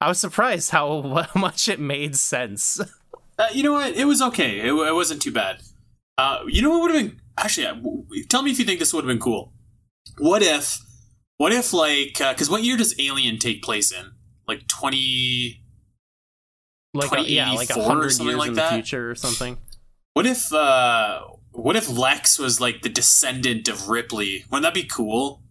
[0.00, 2.80] i was surprised how much it made sense
[3.38, 3.96] Uh, you know what?
[3.96, 4.60] It was okay.
[4.60, 5.62] It, it wasn't too bad.
[6.18, 7.66] Uh, you know what would have been actually?
[7.66, 7.74] uh,
[8.28, 9.54] Tell me if you think this would have been cool.
[10.22, 10.78] What if?
[11.38, 12.14] What if like?
[12.18, 14.12] Because what year does Alien take place in?
[14.46, 15.64] Like twenty.
[16.94, 18.70] like a, yeah like a hundred years like in that?
[18.70, 19.58] the future or something
[20.14, 20.52] What if?
[20.52, 24.44] uh What if Lex was like the descendant of Ripley?
[24.48, 25.42] Wouldn't that be cool?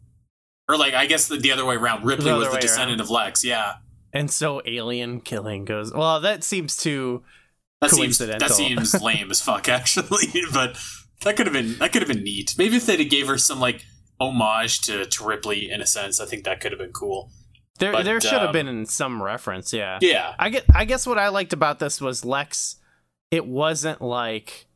[0.70, 2.06] Or like, I guess the, the other way around.
[2.06, 3.44] Ripley The was the descendant of Lex.
[3.44, 3.74] Yeah,
[4.14, 7.24] and so alien killing goes well that seems too
[7.82, 10.32] that seems that seems lame as fuck actually.
[10.54, 10.78] But
[11.24, 12.56] that could have been that could have been neat.
[12.58, 13.84] Maybe if they gave her some like
[14.22, 17.32] homage to, to Ripley in a sense, I think that could have been cool.
[17.80, 20.00] there But, there should have um, been some reference yeah.
[20.02, 22.78] Yeah, I get I guess what I liked about this was Lex
[23.32, 24.68] it wasn't like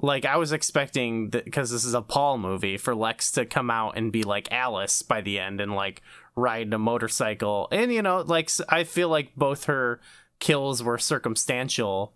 [0.00, 3.96] like I was expecting because this is a Paul movie for Lex to come out
[3.96, 6.02] and be like Alice by the end and like
[6.36, 7.66] ride a motorcycle.
[7.72, 10.00] And you know like I feel like both her
[10.38, 12.14] kills were circumstantial.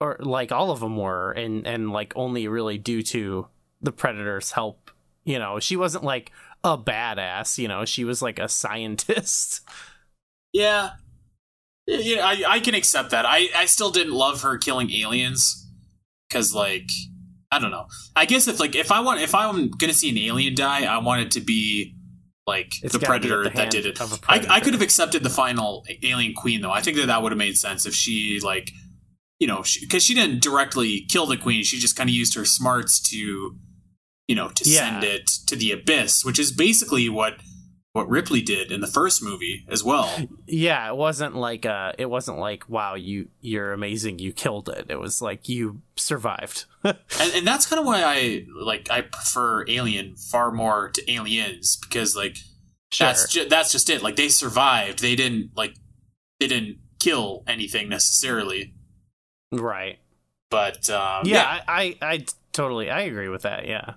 [0.00, 3.48] Or like all of them were and and like only really due to
[3.82, 4.87] the predator's help
[5.28, 6.32] you know she wasn't like
[6.64, 9.60] a badass you know she was like a scientist
[10.52, 10.90] yeah,
[11.86, 12.26] yeah.
[12.26, 13.26] I I can accept that.
[13.26, 15.66] I I still didn't love her killing aliens
[16.28, 16.88] because like
[17.50, 17.86] I don't know.
[18.14, 20.98] I guess if like if I want if I'm gonna see an alien die, I
[20.98, 21.94] want it to be
[22.46, 24.00] like It's the gotta be at predator the that did it.
[24.28, 26.70] I, I, could have accepted the final alien queen though.
[26.70, 28.70] I think that that would have made sense if she like,
[29.38, 31.62] you know, because she, didn't directly kill the queen.
[31.62, 33.54] She just kind of used her smarts to,
[34.28, 34.78] you know, to Yeah.
[35.00, 37.38] send it to the abyss, which is basically what
[37.94, 40.14] what Ripley did in the first movie as well.
[40.46, 44.86] Yeah, it wasn't like uh it wasn't like wow, you you're amazing, you killed it.
[44.90, 46.66] It was like you survived.
[46.84, 46.96] and,
[47.34, 52.14] and that's kind of why I like I prefer Alien far more to Aliens because
[52.14, 52.36] like
[52.92, 53.06] sure.
[53.08, 54.02] that's ju- that's just it.
[54.02, 55.00] Like they survived.
[55.00, 55.74] They didn't like
[56.38, 58.74] they didn't kill anything necessarily.
[59.50, 59.98] right.
[60.50, 63.66] But um, Yeah, I, I I totally I agree with that.
[63.66, 63.94] Yeah.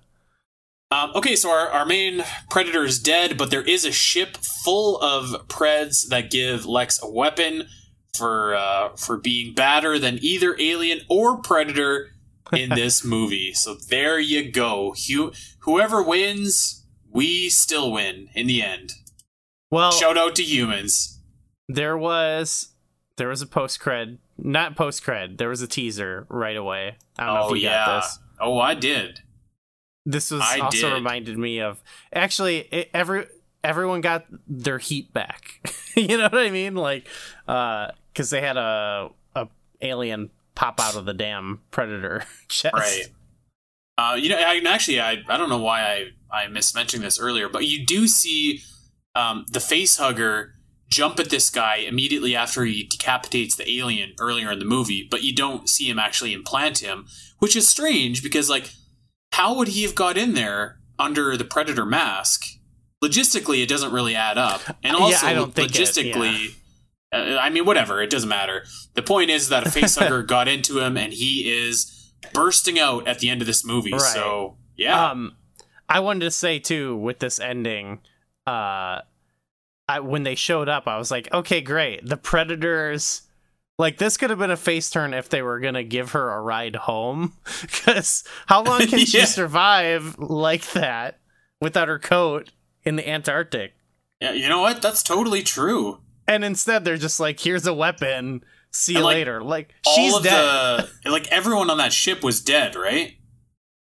[0.92, 5.00] Um, okay, so our, our main predator is dead, but there is a ship full
[5.02, 7.68] of preds that give Lex a weapon
[8.18, 12.10] for uh, for being badder than either alien or predator
[12.52, 13.54] in this movie.
[13.54, 14.94] So there you go.
[15.08, 18.92] Hu- whoever wins, we still win in the end.
[19.70, 21.22] Well, Shout out to humans.
[21.70, 22.74] there was
[23.16, 25.38] there was a post cred, not post cred.
[25.38, 26.98] There was a teaser right away.
[27.18, 27.86] I don't know if Oh you yeah.
[27.86, 28.20] got this.
[28.42, 29.22] Oh, I did.
[30.06, 30.94] This was I also did.
[30.96, 33.28] reminded me of actually it, every
[33.64, 35.60] everyone got their heat back.
[35.96, 36.76] you know what I mean?
[36.76, 37.08] Like
[37.48, 39.48] uh cuz they had a a
[39.82, 42.74] alien pop out of the damn predator chest.
[42.74, 43.08] Right.
[43.98, 45.82] Uh, you know, I, actually, I, I don't know why
[46.32, 48.62] I, I mismentioned this earlier, but you do see
[49.16, 50.56] um, the face hugger
[50.90, 55.24] jump at this guy immediately after he decapitates the alien earlier in the movie, but
[55.24, 57.06] you don't see him actually implant him,
[57.40, 58.72] which is strange because, like,
[59.34, 62.44] how would he have got in there under the predator mask?
[63.04, 66.54] Logistically, it doesn't really add up, and Yeah, also I don't think it- logistically.
[67.14, 68.02] uh, I mean, whatever.
[68.02, 68.64] It doesn't matter.
[68.94, 73.20] The point is that a facehugger got into him, and he is bursting out at
[73.20, 73.92] the end of this movie.
[73.92, 74.02] Right.
[74.02, 75.36] So yeah, Um,
[75.90, 78.00] I wanted to say too with this ending,
[78.46, 79.02] uh,
[79.90, 82.06] I when they showed up, I was like, okay, great.
[82.08, 83.24] The predators,
[83.82, 86.40] like this could have been a face turn if they were gonna give her a
[86.42, 89.06] ride home, because how long can Yeah.
[89.06, 91.20] she survive like that
[91.60, 92.52] without her coat
[92.84, 93.74] in the Antarctic?
[94.22, 94.32] yeah.
[94.34, 94.82] You know what?
[94.82, 96.00] That's totally true.
[96.28, 98.44] And instead, they're just like, here's a weapon.
[98.72, 99.42] See you like, later.
[99.44, 100.88] Like All she's of dead.
[101.04, 103.16] the like everyone on that ship was dead, right?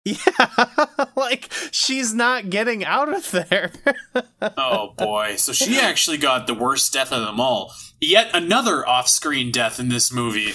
[0.28, 3.72] Yeah, like she's not getting out of there.
[4.56, 5.34] Oh boy.
[5.36, 7.72] So she actually got the worst death of them all.
[8.00, 10.52] Yet another off-screen death in this movie.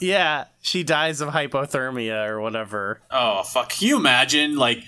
[0.00, 3.00] yeah, she dies of hypothermia or whatever.
[3.10, 3.70] Oh fuck!
[3.70, 4.84] Can you imagine like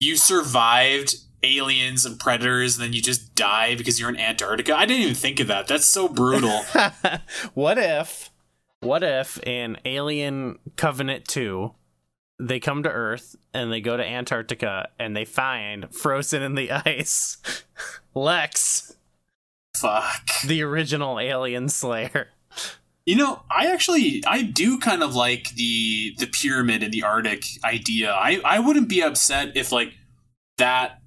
[0.00, 4.76] you survived aliens and predators, and then you just die because you're in Antarctica?
[4.76, 5.68] I didn't even think of that.
[5.68, 6.62] That's so brutal.
[7.54, 8.30] what if
[8.80, 11.72] what if in Alien Covenant 2
[12.38, 16.70] they come to Earth and they go to Antarctica and they find frozen in the
[16.86, 17.38] ice
[18.14, 18.96] Lex,
[19.76, 20.28] fuck.
[20.44, 22.28] the original alien slayer.
[23.04, 27.44] You know, I actually I do kind of like the the pyramid in the Arctic
[27.62, 28.12] idea.
[28.12, 29.94] I I wouldn't be upset if like
[30.58, 31.00] that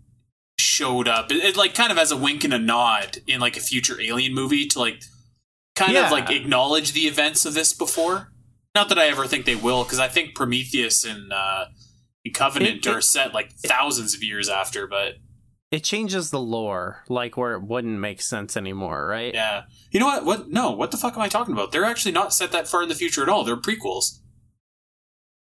[0.59, 1.31] showed up.
[1.31, 3.99] It, it, like kind of as a wink and a nod in like a future
[3.99, 5.03] alien movie to like
[5.79, 6.05] kind Yeah.
[6.05, 8.31] of like acknowledge the events of this before.
[8.75, 11.65] Not that I ever think they will, because I think Prometheus and uh,
[12.25, 14.85] and Covenant It- it- are set like thousands of years after.
[14.87, 15.15] But
[15.71, 19.33] It changes the lore, like where it wouldn't make sense anymore, right?
[19.33, 20.25] yeah, you know what?
[20.25, 20.49] What?
[20.49, 21.71] No, what the fuck am I talking about?
[21.71, 23.43] They're actually not set that far in the future at all.
[23.43, 24.19] They're prequels.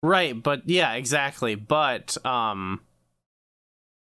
[0.02, 1.54] Right, but yeah, exactly.
[1.56, 2.80] But um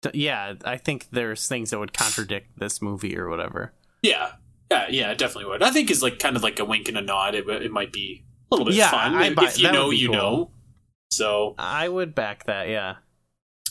[0.03, 3.73] th- yeah, I think there's things that would contradict this movie or whatever.
[4.03, 4.33] Yeah,
[4.73, 5.63] yeah, yeah, it definitely would.
[5.63, 7.35] I think is like kind of like a wink and a nod.
[7.35, 10.09] It, it might be a little bit Yeah, fun I if buy- you know, you
[10.09, 10.17] cool.
[10.17, 10.51] know.
[11.11, 12.97] So I would back that, yeah.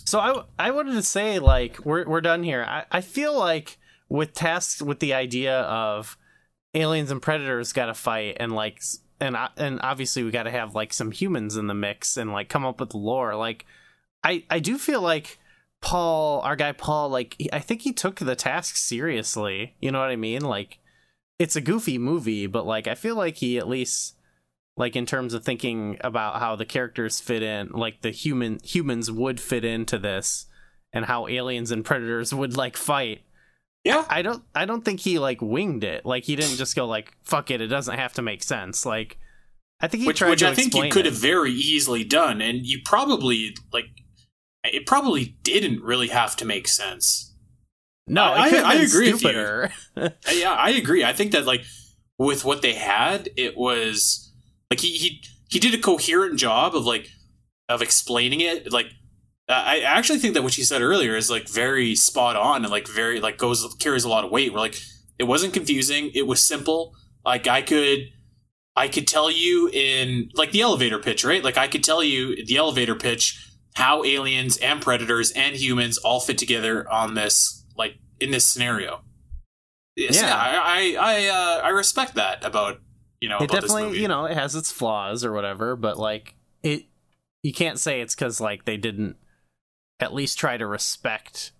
[0.06, 2.64] So I I wanted to say like we're we're done here.
[2.68, 3.78] I I feel like
[4.10, 6.18] with tasks with the idea of
[6.74, 8.82] aliens and predators got to fight and like
[9.20, 12.32] and uh, and obviously we got to have like some humans in the mix and
[12.32, 13.36] like come up with lore.
[13.36, 13.66] Like
[14.24, 15.40] I I do feel like
[15.82, 19.76] Paul, our guy Paul, like he- I think he took the task seriously.
[19.80, 20.42] You know what I mean?
[20.44, 20.78] Like
[21.42, 24.16] it's a goofy movie, but like I feel like he at least
[24.78, 29.12] like in terms of thinking about how the characters fit in, like the human humans
[29.12, 30.46] would fit into this
[30.94, 33.22] and how aliens and predators would like fight.
[33.84, 36.06] yeah, I don't I don't think he like winged it.
[36.06, 38.86] Like he didn't just go like fuck it, it doesn't have to make sense.
[38.86, 39.18] Like
[39.80, 42.68] I think he which tried which I think you could have very easily done, and
[42.68, 43.88] you probably like
[44.64, 47.31] it probably didn't really have to make sense.
[48.08, 50.40] No, I- it could have I been agree with you.
[50.40, 51.04] Yeah, I agree.
[51.04, 51.64] I think that like
[52.18, 54.32] with what they had, it was
[54.70, 57.08] like he he he did a coherent job of like
[57.70, 58.72] of explaining it.
[58.72, 58.88] Like
[59.50, 62.72] I I actually think that what you said earlier is like very spot on and
[62.72, 64.52] like very like goes carries a lot of weight.
[64.52, 64.80] Where like
[65.20, 66.12] it wasn't confusing.
[66.14, 66.94] It was simple.
[67.24, 68.00] Like I could
[68.76, 71.44] I could tell you in like the elevator pitch, right?
[71.44, 73.38] Like I could tell you the elevator pitch
[73.76, 77.61] how aliens and predators and humans all fit together on this
[78.22, 79.02] in this scenario.
[79.98, 80.10] Yeah.
[80.14, 82.80] yeah, I I I, uh, I respect that about
[83.20, 85.98] you know it about this definitely, you know, it has its flaws or whatever, but
[85.98, 86.86] like it
[87.44, 89.18] you can't say it's cuz like they didn't
[90.00, 91.52] at least try to respect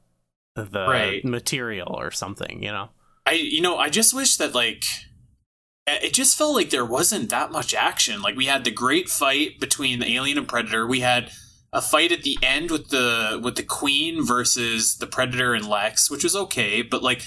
[0.56, 1.26] the Right.
[1.26, 2.90] material or something, you know.
[3.26, 4.86] I you know I just wish that like
[5.88, 8.22] it just felt like there wasn't that much action.
[8.22, 10.88] Like we had the great fight between the alien and predator.
[10.88, 11.32] We had
[11.74, 16.10] a fight at the end with the with the queen versus the predator and Lex,
[16.10, 17.24] which was okay, but like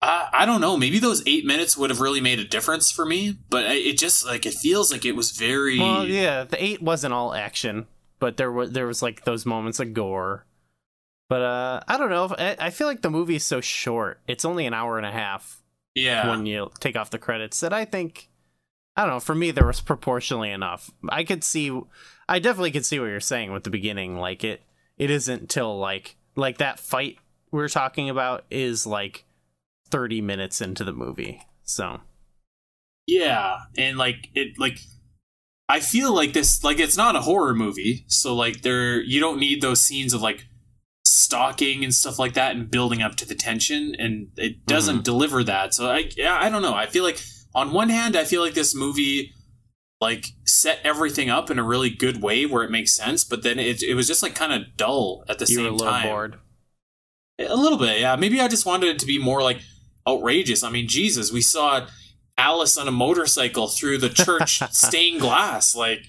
[0.00, 0.76] I, I don't know.
[0.76, 4.24] Maybe those eight minutes would have really made a difference for me, but it just
[4.24, 5.78] like it feels like it was very.
[5.78, 7.86] Well, yeah, the 8 wasn't all action,
[8.18, 10.44] but there was there was like those moments of gore.
[11.28, 14.20] But uh I don't know, I, I feel like the movie is so short.
[14.28, 15.62] It's only an hour and a half
[15.94, 16.28] yeah.
[16.28, 18.28] when you take off the credits that I think
[18.96, 20.90] I don't know, for me there was proportionally enough.
[21.08, 21.80] I could see
[22.28, 24.62] I definitely could see what you're saying with the beginning like it
[24.98, 27.18] it isn't till like like that fight
[27.50, 29.24] we're talking about is like
[29.90, 31.42] 30 minutes into the movie.
[31.64, 32.00] So,
[33.06, 34.78] Yeah, and like it like
[35.68, 39.38] I feel like this like it's not a horror movie, so like there you don't
[39.38, 40.46] need those scenes of like
[41.06, 45.02] stalking and stuff like that and building up to the tension and it doesn't mm-hmm.
[45.02, 45.74] deliver that.
[45.74, 46.74] So I yeah, I don't know.
[46.74, 47.20] I feel like
[47.54, 49.32] on one hand I feel like this movie
[50.00, 53.58] like set everything up in a really good way where it makes sense, but then
[53.58, 55.92] it it was just like kind of dull at the you same were a little
[55.92, 56.06] time.
[56.08, 56.38] bored.
[57.40, 58.16] A little bit, yeah.
[58.16, 59.60] Maybe I just wanted it to be more like
[60.06, 60.62] outrageous.
[60.64, 61.86] I mean, Jesus, we saw
[62.36, 65.74] Alice on a motorcycle through the church stained glass.
[65.76, 66.00] Like,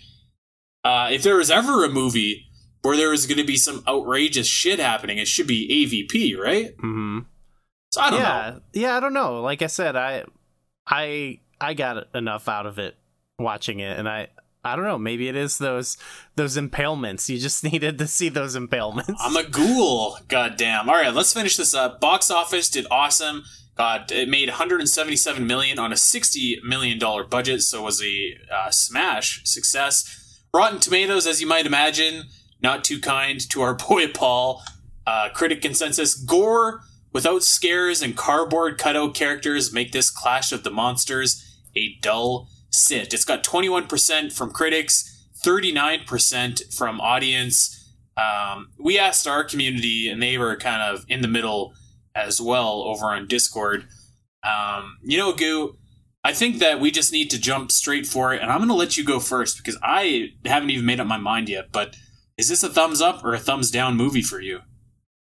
[0.84, 2.46] uh, if there was ever a movie
[2.82, 6.76] where there was going to be some outrageous shit happening, it should be AVP, right?
[6.78, 7.26] Mhm.
[7.92, 8.62] So I don't yeah, know.
[8.74, 9.42] yeah, I don't know.
[9.42, 10.24] Like I said, I,
[10.88, 12.96] I, I got enough out of it
[13.40, 14.28] watching it, and I,
[14.64, 14.98] I don't know.
[14.98, 15.98] Maybe it is those
[16.36, 17.30] those impalements.
[17.30, 19.16] You just needed to see those impalements.
[19.20, 20.18] I'm a ghoul.
[20.28, 20.90] Goddamn.
[20.90, 22.00] All right, let's finish this up.
[22.00, 23.44] Box office did awesome.
[23.78, 28.38] got it made 177 million on a 60 million dollar budget, so it was a
[28.54, 30.42] uh, smash success.
[30.54, 32.24] Rotten Tomatoes, as you might imagine,
[32.62, 34.64] not too kind to our boy Paul.
[35.08, 40.70] Uh, critic consensus: gore without scares and cardboard cutout characters make this Clash of the
[40.70, 41.46] Monsters
[41.76, 43.14] a dull sit.
[43.14, 47.76] It's got 21% from critics, 39% from audience.
[48.18, 51.74] Um, we asked our community, and they were kind of in the middle
[52.16, 53.88] as well over on Discord.
[54.44, 55.78] Um, you know, Goo,
[56.24, 58.76] I think that we just need to jump straight for it, and I'm going to
[58.76, 61.72] let you go first because I haven't even made up my mind yet.
[61.72, 61.96] But
[62.38, 64.62] is this a thumbs up or a thumbs down movie for you?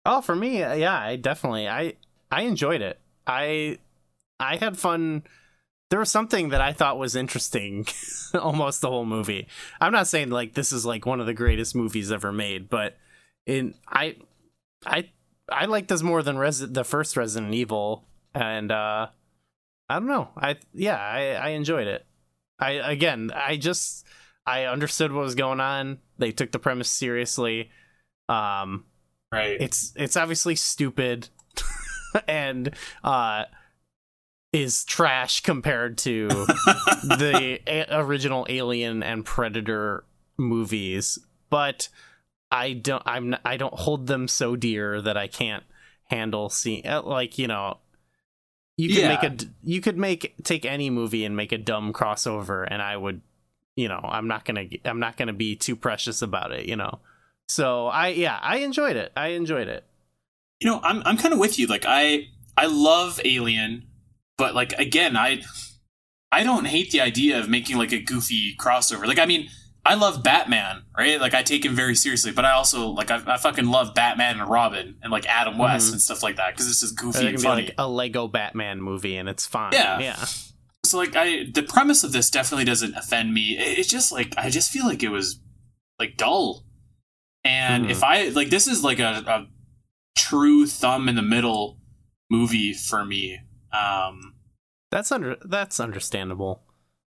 [0.04, 1.94] Oh, for me, yeah, I definitely I
[2.30, 3.00] I enjoyed it.
[3.26, 3.78] I
[4.38, 5.24] I had fun.
[5.90, 7.86] There was something that I thought was interesting
[8.34, 9.46] almost the whole movie.
[9.80, 12.96] I'm not saying like this is like one of the greatest movies ever made, but
[13.46, 14.16] in I
[14.84, 15.10] I
[15.48, 18.04] I like this more than the first Resident Evil,
[18.34, 19.08] and uh
[19.88, 20.30] I don't know.
[20.36, 22.04] I yeah, I I enjoyed it.
[22.58, 24.04] I again, I just
[24.44, 25.98] I understood what was going on.
[26.18, 27.70] They took the premise seriously.
[28.28, 28.86] Um
[29.32, 29.60] Right.
[29.60, 31.28] it's it's obviously stupid
[32.28, 33.44] and uh
[34.52, 40.04] is trash compared to the a- original alien and predator
[40.38, 41.18] movies
[41.50, 41.88] but
[42.50, 45.64] i don't i'm not, i don't hold them so dear that i can't
[46.04, 47.78] handle seeing uh, like you know
[48.76, 52.66] you could make a you could make take any movie and make a dumb crossover
[52.70, 53.20] and i would
[53.74, 56.98] you know i'm not gonna i'm not gonna be too precious about it you know.
[57.48, 59.12] So i yeah i enjoyed it.
[59.16, 59.84] I enjoyed it.
[60.60, 63.84] You know i'm i'm kind of with you like i i love alien
[64.38, 65.42] but like again i
[66.32, 69.06] i don't hate the idea of making like a goofy crossover.
[69.06, 69.48] Like i mean
[69.84, 71.20] i love batman right?
[71.20, 74.40] Like i take him very seriously but i also like i, I fucking love batman
[74.40, 75.92] and robin and like adam west Mhm.
[75.92, 77.62] and stuff like that because it's just goofy it and funny.
[77.66, 79.72] like a lego batman movie and it's fine.
[79.72, 79.98] Yeah.
[80.00, 80.24] yeah.
[80.84, 83.56] So like i the premise of this definitely doesn't offend me.
[83.58, 85.40] It- it's just like i just feel like it was
[85.98, 86.64] like dull.
[87.44, 87.90] And Mhm.
[87.90, 89.46] if i like this is like a, a
[90.16, 91.78] true thumb in the middle
[92.30, 93.38] movie for me
[93.76, 94.34] um
[94.90, 96.62] that's under that's understandable.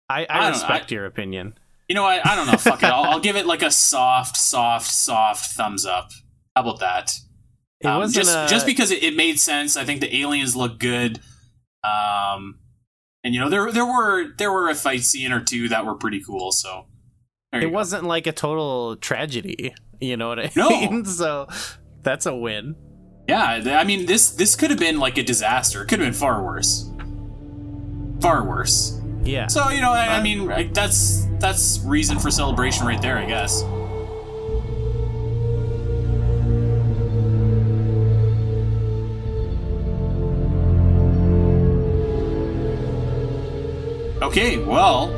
[0.09, 1.59] I I i respect your opinion.
[1.89, 2.59] You know I, I don't know.
[2.59, 2.87] Fuck it.
[2.87, 6.11] I'll, I'll give it like a soft soft soft thumbs up.
[6.55, 7.11] How about that?
[7.81, 9.77] It Um, wasn't just a, just because it, it made sense.
[9.77, 11.21] I think the aliens look good.
[11.85, 12.59] Um
[13.25, 15.95] and you know there there were there were a fight scene or two that were
[15.95, 16.87] pretty cool so.
[17.53, 17.69] It go.
[17.69, 20.69] wasn't like a total tragedy you know what i No.
[20.71, 21.05] mean?
[21.21, 21.47] So
[22.03, 22.77] that's a win
[23.29, 25.83] Yeah, I mean this this could have been like a disaster.
[25.83, 26.91] It could have been far worse.
[28.21, 29.01] Far worse.
[29.25, 33.19] yeah So you know, I, I mean, like, that's that's reason for celebration right there,
[33.19, 33.63] I guess.
[44.23, 45.09] Okay, well,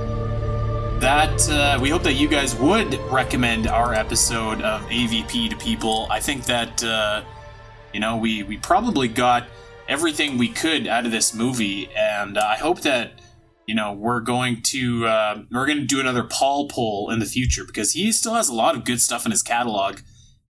[0.99, 6.07] that uh, we hope that you guys would recommend our episode of AVP to people.
[6.11, 7.23] I think that uh,
[7.95, 9.47] you know we we probably got
[9.89, 13.13] everything we could out of this movie, and uh, I hope that
[13.67, 17.27] you know we're going to uh, we're going to do another Paul poll in the
[17.27, 20.01] future because he still has a lot of good stuff in his catalog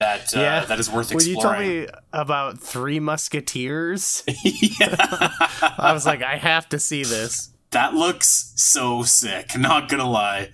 [0.01, 0.65] that uh, Yeah.
[0.65, 1.37] that is worth exploring.
[1.37, 4.23] Well, you told me about three musketeers
[4.81, 9.59] i was like i have to see this that looks so sick.
[9.59, 10.51] Not gonna lie,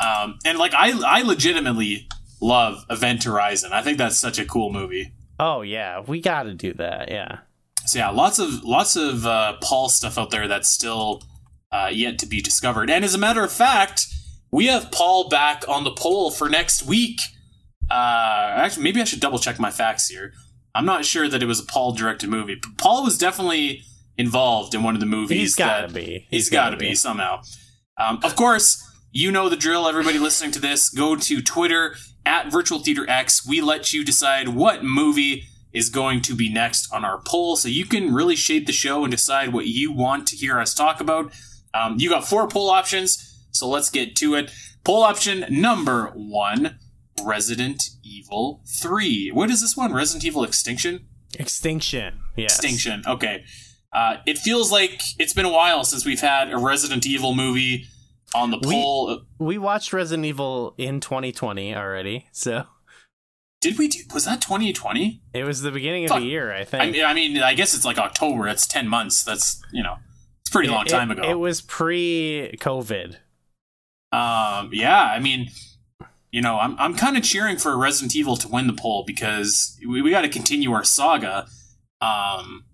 [0.00, 2.08] um, and like I, I legitimately
[2.40, 3.72] love Event Horizon.
[3.72, 5.12] I think that's such a cool movie.
[5.38, 7.38] Oh yeah we gotta do that yeah
[7.86, 11.22] So yeah, lots of lots of uh, Paul stuff out there that's still
[11.70, 12.88] uh, yet to be discovered.
[12.88, 14.06] And as a matter of fact,
[14.50, 17.20] we have Paul back on the poll for next week.
[17.90, 20.32] Uh, actually, maybe I should double check my facts here.
[20.74, 23.82] I'm not sure that it was a Paul directed movie, but Paul was definitely
[24.16, 25.38] involved in one of the movies.
[25.38, 27.42] he's gotta be He's got to be somehow.
[28.00, 28.80] Um, of course,
[29.12, 29.86] you know the drill.
[29.88, 33.46] Everybody listening to this, go to Twitter at Virtual Theater X.
[33.46, 37.68] We let you decide what movie is going to be next on our poll, so
[37.68, 41.00] you can really shape the show and decide what you want to hear us talk
[41.00, 41.32] about.
[41.74, 44.52] Um, you got four poll options, so let's get to it.
[44.84, 46.78] Poll option number one:
[47.22, 49.30] Resident Evil Three.
[49.30, 49.92] What is this one?
[49.92, 51.06] Resident Evil Extinction.
[51.38, 53.02] extinction yes Extinction.
[53.06, 53.44] Okay.
[53.92, 57.86] Uh, it feels like it's been a while since we've had a Resident Evil movie
[58.34, 59.22] on the We- poll.
[59.38, 62.66] we watched resident evil in 2020 already so
[63.60, 64.00] Did we do?
[64.12, 65.22] Was that 2020?
[65.32, 66.20] it was the beginning of Fuck.
[66.20, 68.46] the year i think I mean, I mean, I guess it's like October.
[68.48, 69.22] It's 10 months.
[69.24, 69.96] That's you know,
[70.42, 71.30] it's a pretty long time it, ago.
[71.30, 73.16] It was pre-COVID.
[74.12, 75.02] um, yeah.
[75.04, 75.50] I mean,
[76.30, 79.78] you know, I'm I'm kind of cheering for Resident Evil to win the poll because
[79.88, 81.46] we, we got to continue our saga.
[82.00, 82.64] Um,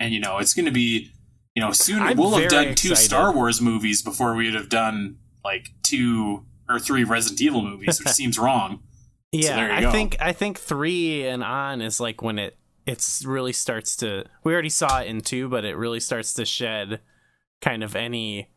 [0.00, 1.12] and you know it's going to be
[1.54, 2.96] you know soon I'm we'll have done two excited.
[2.96, 8.08] Star Wars movies before we'd have done like two or three Resident Evil movies, which
[8.14, 8.82] seems wrong.
[9.32, 9.92] Yeah, you I go.
[9.92, 12.56] think I think three and on is like when it
[12.86, 14.24] it's really starts to.
[14.42, 17.00] We already saw it in two, but it really starts to shed
[17.60, 18.50] kind of any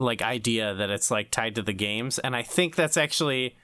[0.00, 3.56] like idea that it's like tied to the games, and I think that's actually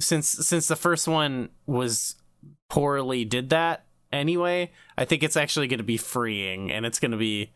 [0.00, 2.16] since since the first one was
[2.70, 4.70] poorly did that anyway.
[4.96, 7.52] I think it's actually going to be freeing, and it's going to be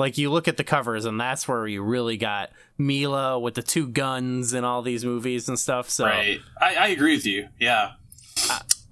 [0.00, 3.62] like you look at the covers, and that's where you really got Milla with the
[3.62, 5.90] two guns and all these movies and stuff.
[5.90, 6.06] So.
[6.06, 6.40] Right.
[6.58, 7.48] I, I agree with you.
[7.58, 7.92] Yeah.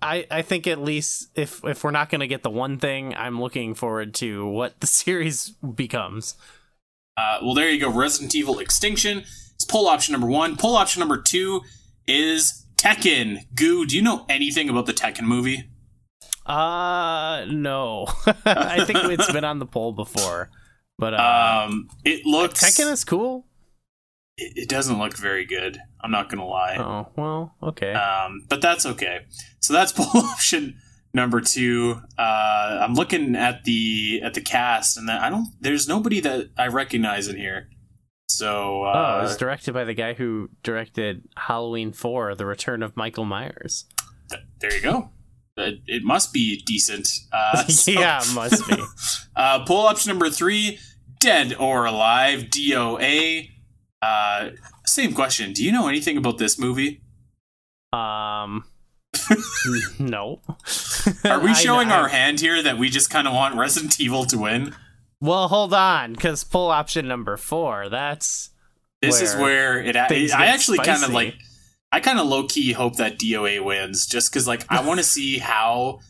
[0.02, 3.14] I, I think at least if if we're not going to get the one thing,
[3.14, 6.34] I'm looking forward to what the series becomes.
[7.16, 7.90] Uh, well, there you go.
[7.90, 9.24] Resident Evil Extinction.
[9.54, 10.56] It's poll option number one.
[10.56, 11.62] Poll option number two
[12.06, 13.46] is Tekken.
[13.56, 15.70] Goo, do you know anything about the Tekken movie?
[16.44, 18.06] Uh no,
[18.46, 20.48] I think it's been on the poll before,
[20.98, 22.62] but uh, Um, it looks.
[22.62, 23.46] Tekken is cool.
[24.36, 25.78] it, it doesn't look very good.
[26.00, 26.76] I'm not gonna lie.
[26.78, 27.92] Oh well, okay.
[27.92, 29.20] Um, but that's okay.
[29.60, 30.78] So that's poll option
[31.14, 32.00] number two.
[32.18, 35.48] Uh, I'm looking at the at the cast, and I don't.
[35.60, 37.68] There's nobody that I recognize in here.
[38.30, 42.82] So oh, it uh, was directed by the guy who directed Halloween Four: The Return
[42.82, 43.86] of Michael Myers.
[44.30, 45.10] th- there you go.
[45.58, 47.08] It, it must be decent.
[47.32, 48.76] Uh, so- yeah, must be.
[49.36, 50.78] Uh, poll option number three:
[51.20, 52.46] Dead or Alive?
[52.50, 53.48] DOA.
[54.02, 54.50] Uh,
[54.84, 55.52] same question.
[55.52, 57.02] Do you know anything about this movie?
[57.92, 58.64] Um,
[60.00, 60.40] no.
[61.24, 64.24] Are we showing I- our hand here that we just kind of want Resident Evil
[64.26, 64.74] to win?
[65.20, 67.88] Well, hold on, because poll option number four.
[67.88, 68.50] That's
[69.02, 69.96] This is Where where it.
[69.96, 70.06] I
[70.36, 71.34] I actually kind of like.
[71.90, 75.04] I kind of low key hope that DOA wins, just because like I want to
[75.16, 76.00] see how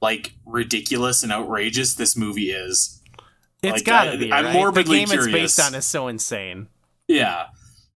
[0.00, 3.00] like ridiculous and outrageous this movie is.
[3.62, 4.32] It's Like, gotta I- be.
[4.32, 4.54] I'm right?
[4.54, 5.56] morbidly the game it's curious.
[5.56, 6.68] based on is so insane.
[7.08, 7.46] Yeah,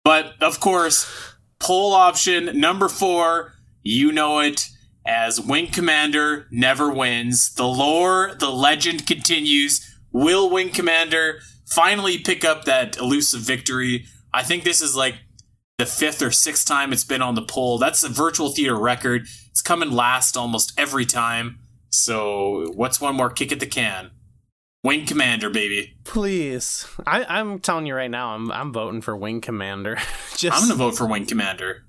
[0.05, 1.11] but of course,
[1.59, 3.55] poll option number four.
[3.83, 4.69] You know it
[5.07, 7.55] as Wing Commander never wins.
[7.55, 9.87] The lore, the legend continues.
[10.13, 14.05] Will Wing Commander finally pick up that elusive victory?
[14.35, 15.17] I think this is like
[15.81, 17.79] the fifth or sixth time it's been on the poll.
[17.79, 19.23] That's a virtual theater record.
[19.51, 21.59] It's coming last almost every time.
[21.89, 24.11] So what's one more kick at the can?
[24.85, 25.95] Wing Commander, baby.
[26.05, 29.97] Please, I, I'm telling you right now, I'm I'm voting for Wing Commander.
[30.37, 31.85] Just I'm gonna vote for Wing Commander.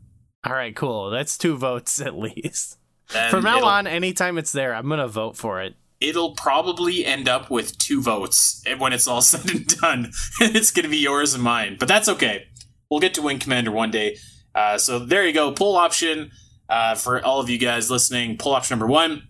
[0.45, 1.09] all right, cool.
[1.09, 2.77] That's two votes at least.
[3.13, 5.75] And From now on, anytime it's there, I'm gonna vote for it.
[5.99, 10.11] it'll probably end up with two votes when it's all said and done.
[10.41, 12.47] it's going to be yours and mine, but that's okay.
[12.91, 14.17] We'll get to Wing Commander one day.
[14.53, 15.53] Uh, so there you go.
[15.53, 16.29] Poll option
[16.67, 18.37] uh, for all of you guys listening.
[18.37, 19.29] Poll option number one,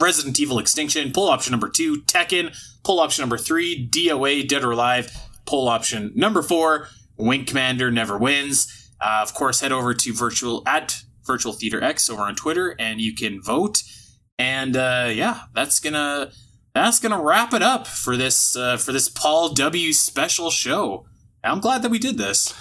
[0.00, 1.12] Resident Evil Extinction.
[1.12, 2.56] Poll option number two, Tekken.
[2.84, 5.10] Poll option number three, DOA Dead or Alive.
[5.46, 8.90] Poll option number four, Wing Commander never wins.
[9.00, 13.00] Uh, of course, head over to virtual at Virtual Theater X over on Twitter, and
[13.00, 13.82] you can vote.
[14.38, 16.30] And uh, yeah, that's gonna
[16.72, 21.06] that's gonna wrap it up for this uh, for this Paul W special show.
[21.42, 22.54] I'm glad that we did this.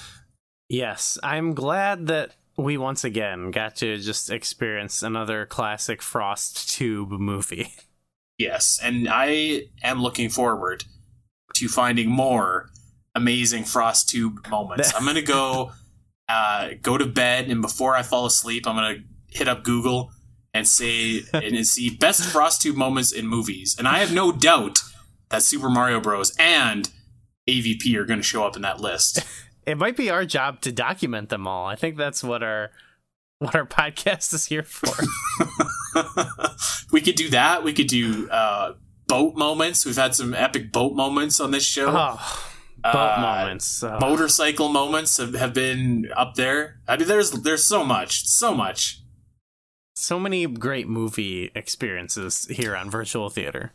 [0.71, 7.11] Yes, I'm glad that we once again got to just experience another classic Frost Tube
[7.11, 7.73] movie.
[8.37, 10.85] Yes, and I am looking forward
[11.53, 12.71] to finding more
[13.13, 14.95] amazing frost tube moments.
[14.97, 15.73] I'm gonna go
[16.27, 20.11] uh, go to bed, and before I fall asleep, I'm gonna hit up Google
[20.55, 23.75] and say and see best frost tube moments in movies.
[23.77, 24.79] And I have no doubt
[25.29, 26.35] that Super Mario Bros.
[26.39, 26.89] and
[27.47, 29.23] AVP are gonna show up in that list.
[29.65, 31.65] It might be our job to document them all.
[31.67, 32.71] I think that's what our
[33.39, 34.93] what our podcast is here for.
[36.91, 37.63] we could do that.
[37.63, 38.73] We could do uh,
[39.07, 39.85] boat moments.
[39.85, 41.87] We've had some epic boat moments on this show.
[41.89, 42.49] oh,
[42.83, 43.83] boat Uh, moments.
[43.83, 43.97] Oh.
[43.99, 46.79] motorcycle moments have, have been up there.
[46.87, 48.99] I mean, there's there's so much, so much.
[49.95, 53.71] so many great movie experiences here on virtual theater.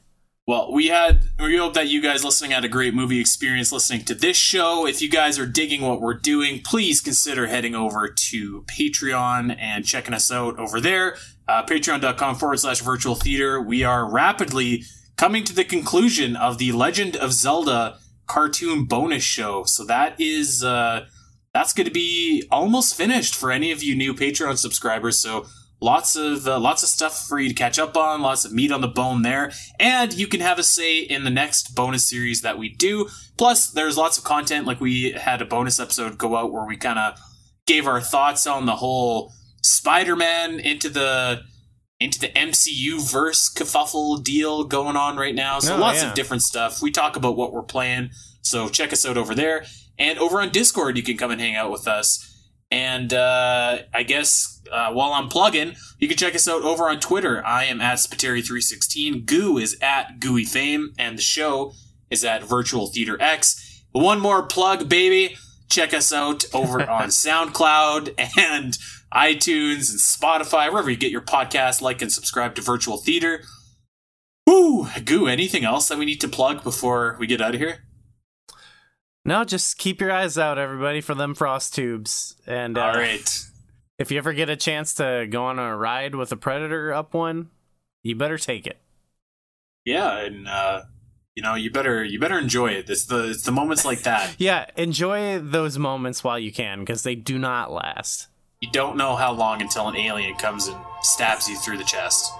[0.48, 4.04] Well, we had we hope that you guys listening had a great movie experience listening
[4.04, 4.86] to this show.
[4.86, 9.84] If you guys are digging what we're doing, please consider heading over to Patreon and
[9.84, 11.16] checking us out over there.
[11.48, 13.60] Uh, Patreon.com forward slash virtual theater.
[13.60, 14.84] We are rapidly
[15.16, 17.98] coming to the conclusion of the Legend of Zelda
[18.28, 19.64] cartoon bonus show.
[19.64, 21.06] So that is uh,
[21.54, 25.18] that's going to be almost finished for any of you new Patreon subscribers.
[25.18, 25.46] So
[25.80, 28.72] lots of uh, lots of stuff for you to catch up on, lots of meat
[28.72, 32.42] on the bone there, and you can have a say in the next bonus series
[32.42, 33.08] that we do.
[33.36, 34.66] Plus, there's lots of content.
[34.66, 37.18] Like we had a bonus episode go out where we kind of
[37.66, 39.32] gave our thoughts on the whole
[39.62, 41.42] Spider-Man into the
[41.98, 45.58] into the MCU verse kerfuffle deal going on right now.
[45.60, 46.10] So Oh, lots yeah.
[46.10, 46.82] of different stuff.
[46.82, 48.10] We talk about what we're playing.
[48.42, 49.64] So check us out over there.
[49.98, 52.35] And over on Discord, you can come and hang out with us.
[52.70, 57.00] And uh, I guess uh, while I'm plugging, you can check us out over on
[57.00, 57.44] Twitter.
[57.46, 59.24] I am at Spiteri316.
[59.24, 60.92] Goo is at Gooey Fame.
[60.98, 61.72] And the show
[62.10, 63.84] is at Virtual Theater X.
[63.92, 65.36] One more plug, baby.
[65.68, 68.76] Check us out over on SoundCloud and
[69.14, 71.80] iTunes and Spotify, wherever you get your podcast.
[71.80, 73.42] Like and subscribe to Virtual Theater.
[74.46, 74.86] Woo!
[75.04, 77.85] Goo, anything else that we need to plug before we get out of here?
[79.26, 82.36] No, just keep your eyes out, everybody, for them frost tubes.
[82.46, 83.28] And uh, All right.
[83.98, 87.12] if you ever get a chance to go on a ride with a predator up
[87.12, 87.50] one,
[88.04, 88.78] you better take it.
[89.84, 90.82] Yeah, and uh,
[91.34, 92.88] you know, you better you better enjoy it.
[92.88, 94.36] It's the it's the moments like that.
[94.38, 98.28] Yeah, enjoy those moments while you can, because they do not last.
[98.60, 102.32] You don't know how long until an alien comes and stabs you through the chest.